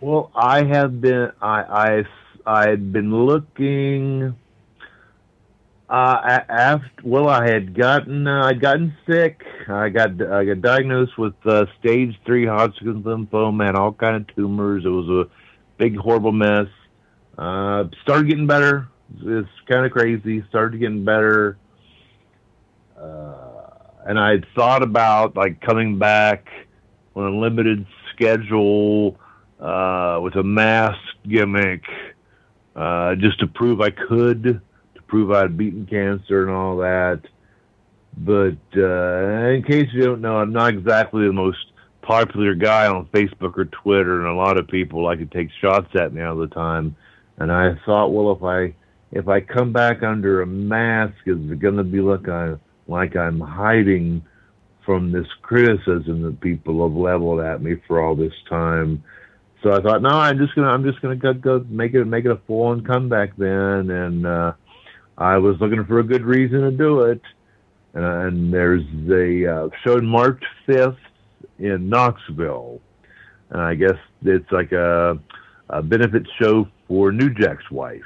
Well, 0.00 0.30
I 0.34 0.62
have 0.62 1.00
been. 1.00 1.32
I 1.42 1.62
I 1.62 2.04
I'd 2.46 2.92
been 2.92 3.26
looking 3.26 4.36
uh, 5.90 6.40
after, 6.48 6.88
well, 7.02 7.28
I 7.28 7.50
had 7.50 7.74
gotten 7.74 8.28
uh, 8.28 8.44
I'd 8.44 8.60
gotten 8.60 8.96
sick. 9.08 9.44
I 9.68 9.88
got 9.88 10.22
I 10.22 10.44
got 10.44 10.60
diagnosed 10.62 11.18
with 11.18 11.34
uh, 11.44 11.66
stage 11.80 12.16
three 12.24 12.46
Hodgkin's 12.46 13.04
lymphoma 13.04 13.66
and 13.68 13.76
all 13.76 13.92
kind 13.92 14.14
of 14.14 14.36
tumors. 14.36 14.84
It 14.84 14.88
was 14.88 15.08
a 15.08 15.28
big 15.78 15.96
horrible 15.96 16.30
mess. 16.30 16.68
Uh, 17.36 17.88
started 18.02 18.28
getting 18.28 18.46
better. 18.46 18.86
It's 19.20 19.48
kind 19.68 19.84
of 19.84 19.90
crazy. 19.90 20.44
Started 20.48 20.78
getting 20.78 21.04
better. 21.04 21.58
Uh, 22.96 23.70
and 24.06 24.16
I 24.16 24.30
had 24.30 24.46
thought 24.54 24.84
about 24.84 25.34
like 25.34 25.60
coming 25.60 25.98
back 25.98 26.46
on 27.16 27.34
a 27.34 27.36
limited 27.36 27.84
schedule 28.14 29.18
uh, 29.58 30.20
with 30.22 30.36
a 30.36 30.44
mask 30.44 31.00
gimmick, 31.28 31.82
uh, 32.76 33.16
just 33.16 33.40
to 33.40 33.48
prove 33.48 33.80
I 33.80 33.90
could 33.90 34.60
prove 35.10 35.32
I'd 35.32 35.58
beaten 35.58 35.86
cancer 35.86 36.42
and 36.46 36.56
all 36.56 36.78
that. 36.78 37.20
But 38.16 38.58
uh, 38.76 39.50
in 39.50 39.64
case 39.66 39.88
you 39.92 40.04
don't 40.04 40.20
know, 40.20 40.36
I'm 40.36 40.52
not 40.52 40.72
exactly 40.72 41.26
the 41.26 41.32
most 41.32 41.58
popular 42.00 42.54
guy 42.54 42.86
on 42.86 43.06
Facebook 43.06 43.58
or 43.58 43.66
Twitter, 43.66 44.20
and 44.20 44.28
a 44.28 44.34
lot 44.34 44.56
of 44.56 44.68
people 44.68 45.02
like 45.02 45.18
to 45.18 45.26
take 45.26 45.48
shots 45.60 45.88
at 45.94 46.12
me 46.12 46.22
all 46.22 46.36
the 46.36 46.46
time. 46.46 46.96
And 47.38 47.50
I 47.50 47.74
thought, 47.84 48.08
well, 48.08 48.32
if 48.32 48.42
I 48.42 48.74
if 49.12 49.28
I 49.28 49.40
come 49.40 49.72
back 49.72 50.02
under 50.02 50.42
a 50.42 50.46
mask, 50.46 51.14
is 51.26 51.38
it 51.50 51.58
going 51.58 51.76
to 51.76 51.84
be 51.84 52.00
like 52.00 52.28
I 52.28 52.54
like 52.86 53.16
I'm 53.16 53.40
hiding 53.40 54.24
from 54.86 55.12
this 55.12 55.26
criticism 55.42 56.22
that 56.22 56.40
people 56.40 56.88
have 56.88 56.96
leveled 56.96 57.40
at 57.40 57.62
me 57.62 57.76
for 57.86 58.00
all 58.00 58.14
this 58.14 58.34
time? 58.48 59.02
So 59.62 59.72
I 59.72 59.80
thought, 59.82 60.02
no, 60.02 60.10
I'm 60.10 60.38
just 60.38 60.54
gonna 60.54 60.68
I'm 60.68 60.84
just 60.84 61.02
gonna 61.02 61.16
go, 61.16 61.32
go 61.34 61.64
make 61.68 61.94
it 61.94 62.04
make 62.04 62.24
it 62.24 62.30
a 62.30 62.40
full 62.46 62.66
on 62.68 62.82
comeback 62.82 63.36
then, 63.36 63.90
and 63.90 64.26
uh, 64.26 64.52
I 65.20 65.36
was 65.36 65.60
looking 65.60 65.84
for 65.84 65.98
a 65.98 66.02
good 66.02 66.24
reason 66.24 66.62
to 66.62 66.70
do 66.70 67.02
it. 67.02 67.20
And 67.92 68.52
there's 68.52 68.84
the 69.06 69.70
uh, 69.70 69.76
show 69.84 70.00
March 70.00 70.42
5th 70.66 70.96
in 71.58 71.90
Knoxville. 71.90 72.80
And 73.50 73.60
I 73.60 73.74
guess 73.74 73.96
it's 74.22 74.50
like 74.50 74.72
a, 74.72 75.18
a 75.68 75.82
benefit 75.82 76.26
show 76.40 76.66
for 76.88 77.12
New 77.12 77.34
Jack's 77.34 77.70
wife. 77.70 78.00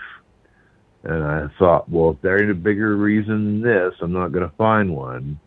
And 1.05 1.23
I 1.23 1.47
thought, 1.59 1.89
well, 1.89 2.11
if 2.11 2.21
there 2.23 2.41
ain't 2.41 2.51
a 2.51 2.55
bigger 2.55 2.97
reason 2.97 3.61
than 3.61 3.63
this, 3.63 3.95
I'm 4.01 4.13
not 4.13 4.33
going 4.33 4.49
to 4.49 4.57
find 4.57 4.97
one. 4.97 5.39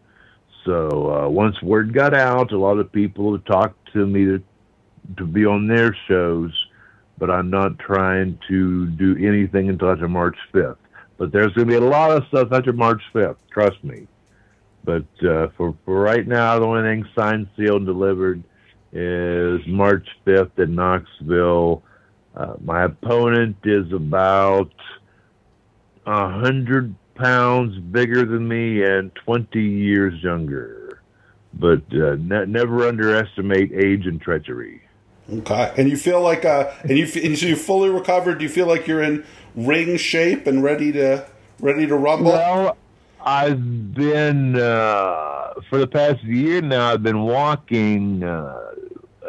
So 0.65 1.25
uh, 1.25 1.29
once 1.29 1.61
word 1.61 1.93
got 1.93 2.13
out, 2.13 2.53
a 2.53 2.57
lot 2.57 2.77
of 2.77 2.91
people 2.91 3.37
talked 3.39 3.91
to 3.93 4.05
me 4.05 4.25
to, 4.25 4.43
to 5.17 5.25
be 5.25 5.45
on 5.45 5.67
their 5.67 5.97
shows, 6.07 6.51
but 7.17 7.29
I'm 7.29 7.49
not 7.49 7.79
trying 7.79 8.39
to 8.47 8.85
do 8.87 9.17
anything 9.17 9.67
until 9.69 9.91
after 9.91 10.07
March 10.07 10.37
5th. 10.53 10.77
But 11.17 11.31
there's 11.31 11.53
going 11.53 11.67
to 11.67 11.79
be 11.79 11.85
a 11.85 11.89
lot 11.89 12.11
of 12.11 12.27
stuff 12.27 12.49
after 12.51 12.73
March 12.73 13.01
5th. 13.13 13.37
Trust 13.51 13.83
me. 13.83 14.07
But 14.83 15.05
uh, 15.27 15.49
for 15.57 15.75
for 15.83 15.99
right 15.99 16.25
now, 16.25 16.57
the 16.59 16.65
only 16.65 16.83
thing 16.83 17.05
signed, 17.13 17.49
sealed, 17.57 17.77
and 17.77 17.85
delivered 17.85 18.41
is 18.93 19.59
March 19.67 20.07
5th 20.25 20.57
in 20.59 20.75
Knoxville. 20.75 21.83
Uh, 22.35 22.53
my 22.63 22.83
opponent 22.83 23.57
is 23.65 23.91
about 23.91 24.71
a 26.05 26.29
hundred 26.29 26.95
pounds 27.15 27.77
bigger 27.79 28.25
than 28.25 28.47
me 28.47 28.83
and 28.83 29.13
20 29.25 29.59
years 29.59 30.23
younger. 30.23 31.01
But 31.53 31.81
uh, 31.91 32.15
ne- 32.19 32.45
never 32.45 32.87
underestimate 32.87 33.73
age 33.73 34.05
and 34.05 34.21
treachery. 34.21 34.86
Okay, 35.31 35.73
and 35.77 35.89
you 35.89 35.97
feel 35.97 36.21
like, 36.21 36.45
uh, 36.45 36.71
and 36.83 36.97
you 36.97 37.05
and 37.21 37.37
so 37.37 37.47
you 37.47 37.55
fully 37.57 37.89
recovered. 37.89 38.37
Do 38.37 38.43
you 38.43 38.49
feel 38.49 38.65
like 38.65 38.87
you're 38.87 39.03
in 39.03 39.25
ring 39.55 39.97
shape 39.97 40.47
and 40.47 40.63
ready 40.63 40.91
to 40.93 41.27
ready 41.59 41.85
to 41.85 41.95
rumble? 41.95 42.31
Well, 42.31 42.77
I've 43.19 43.93
been 43.93 44.55
uh, 44.55 45.53
for 45.69 45.79
the 45.79 45.87
past 45.87 46.23
year 46.23 46.61
now. 46.61 46.93
I've 46.93 47.03
been 47.03 47.23
walking 47.23 48.23
uh, 48.23 48.71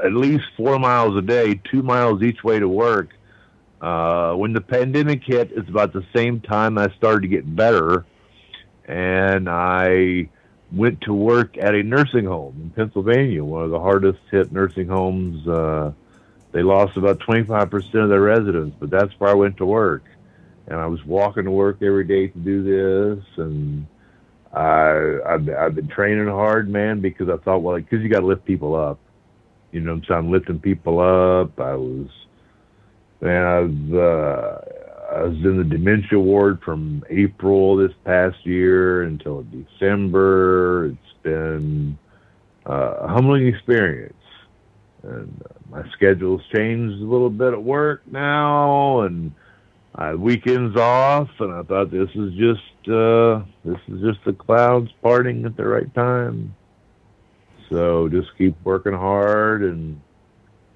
at 0.05 0.13
least 0.13 0.45
four 0.57 0.79
miles 0.79 1.17
a 1.17 1.23
day, 1.23 1.61
two 1.69 1.83
miles 1.83 2.23
each 2.23 2.45
way 2.45 2.61
to 2.61 2.69
work. 2.69 3.09
Uh, 3.81 4.35
when 4.35 4.53
the 4.53 4.61
pandemic 4.61 5.23
hit, 5.25 5.51
it's 5.53 5.69
about 5.69 5.93
the 5.93 6.05
same 6.15 6.41
time 6.41 6.79
I 6.79 6.89
started 6.97 7.23
to 7.23 7.29
get 7.29 7.57
better, 7.57 8.07
and 8.87 9.49
I 9.49 10.29
went 10.73 11.01
to 11.03 11.15
work 11.15 11.57
at 11.59 11.75
a 11.75 11.83
nursing 11.83 12.25
home 12.25 12.55
in 12.63 12.71
Pennsylvania, 12.71 13.43
one 13.43 13.65
of 13.65 13.71
the 13.71 13.81
hardest 13.81 14.21
hit 14.31 14.53
nursing 14.53 14.89
homes. 14.89 15.47
Uh, 15.49 15.93
they 16.53 16.63
lost 16.63 16.97
about 16.97 17.19
25% 17.21 17.95
of 17.95 18.09
their 18.09 18.21
residents, 18.21 18.77
but 18.79 18.91
that's 18.91 19.13
where 19.19 19.31
I 19.31 19.35
went 19.35 19.59
to 19.59 19.67
work 19.67 20.03
and 20.69 20.79
I 20.79 20.87
was 20.87 21.05
walking 21.05 21.45
to 21.45 21.51
work 21.51 21.79
every 21.83 22.05
day 22.05 22.29
to 22.29 22.39
do 22.39 22.63
this, 22.63 23.25
and 23.39 23.87
I 24.53 25.19
I've, 25.27 25.49
I've 25.49 25.75
been 25.75 25.89
training 25.89 26.27
hard, 26.29 26.69
man, 26.69 27.01
because 27.01 27.29
I 27.29 27.39
thought, 27.39 27.63
well, 27.63 27.77
because 27.77 28.03
you 28.03 28.09
got 28.11 28.21
to 28.21 28.27
lift 28.27 28.45
people 28.45 28.75
up, 28.75 28.99
you 29.73 29.81
know, 29.81 29.95
what 29.95 30.11
I'm 30.11 30.23
saying, 30.23 30.31
lifting 30.31 30.61
people 30.61 31.01
up. 31.01 31.59
I 31.59 31.75
was 31.75 32.09
and 33.23 33.31
I've 33.31 33.95
uh, 33.95 34.59
I 35.11 35.23
was 35.23 35.37
in 35.37 35.57
the 35.57 35.65
dementia 35.65 36.19
ward 36.19 36.61
from 36.63 37.03
April 37.09 37.77
this 37.77 37.93
past 38.05 38.37
year 38.45 39.05
until 39.05 39.43
December. 39.45 40.87
It's 40.87 41.23
been 41.23 41.99
uh, 42.69 42.97
a 43.01 43.09
humbling 43.09 43.47
experience, 43.47 44.13
and 45.03 45.43
uh, 45.49 45.55
my 45.71 45.91
schedule's 45.93 46.43
changed 46.55 47.01
a 47.01 47.07
little 47.07 47.31
bit 47.31 47.55
at 47.55 47.63
work 47.63 48.03
now, 48.07 49.01
and 49.01 49.33
I 49.95 50.09
have 50.09 50.21
weekends 50.21 50.77
off, 50.77 51.31
and 51.41 51.55
I 51.55 51.63
thought 51.63 51.91
this 51.91 52.11
is 52.15 52.35
just 52.35 52.89
uh, 52.89 53.43
this 53.65 53.81
is 53.89 54.03
just 54.03 54.23
the 54.27 54.35
clouds 54.39 54.91
parting 55.03 55.47
at 55.47 55.57
the 55.57 55.67
right 55.67 55.93
time. 55.95 56.55
So 57.71 58.09
just 58.09 58.29
keep 58.37 58.57
working 58.63 58.93
hard 58.93 59.63
and 59.63 60.01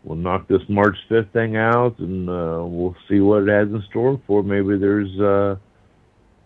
we'll 0.04 0.18
knock 0.18 0.48
this 0.48 0.62
March 0.68 0.96
5th 1.10 1.30
thing 1.32 1.56
out 1.56 1.98
and 1.98 2.28
uh, 2.28 2.62
we'll 2.64 2.96
see 3.08 3.20
what 3.20 3.44
it 3.44 3.48
has 3.48 3.68
in 3.68 3.82
store 3.90 4.20
for. 4.26 4.42
Maybe 4.42 4.76
there's 4.76 5.18
uh, 5.20 5.56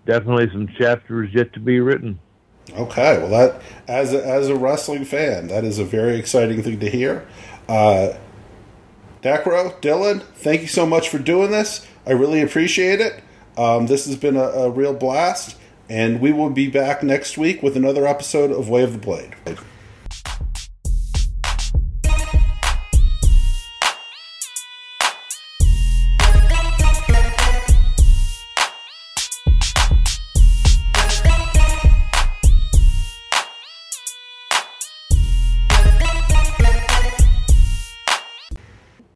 definitely 0.04 0.48
some 0.52 0.68
chapters 0.78 1.30
yet 1.32 1.52
to 1.54 1.60
be 1.60 1.80
written. 1.80 2.18
Okay, 2.72 3.18
well, 3.18 3.30
that 3.30 3.62
as 3.86 4.12
a, 4.12 4.26
as 4.26 4.48
a 4.48 4.56
wrestling 4.56 5.04
fan, 5.04 5.46
that 5.48 5.64
is 5.64 5.78
a 5.78 5.84
very 5.84 6.16
exciting 6.16 6.62
thing 6.62 6.80
to 6.80 6.90
hear. 6.90 7.26
Uh, 7.68 8.14
Necro, 9.22 9.80
Dylan, 9.80 10.22
thank 10.22 10.62
you 10.62 10.68
so 10.68 10.86
much 10.86 11.08
for 11.08 11.18
doing 11.18 11.50
this. 11.50 11.86
I 12.06 12.12
really 12.12 12.40
appreciate 12.42 13.00
it. 13.00 13.22
Um, 13.56 13.86
this 13.86 14.06
has 14.06 14.16
been 14.16 14.36
a, 14.36 14.44
a 14.44 14.70
real 14.70 14.94
blast, 14.94 15.56
and 15.88 16.20
we 16.20 16.32
will 16.32 16.50
be 16.50 16.68
back 16.68 17.02
next 17.02 17.38
week 17.38 17.62
with 17.62 17.76
another 17.76 18.06
episode 18.06 18.50
of 18.50 18.68
Way 18.68 18.82
of 18.82 18.92
the 18.92 18.98
Blade. 18.98 19.34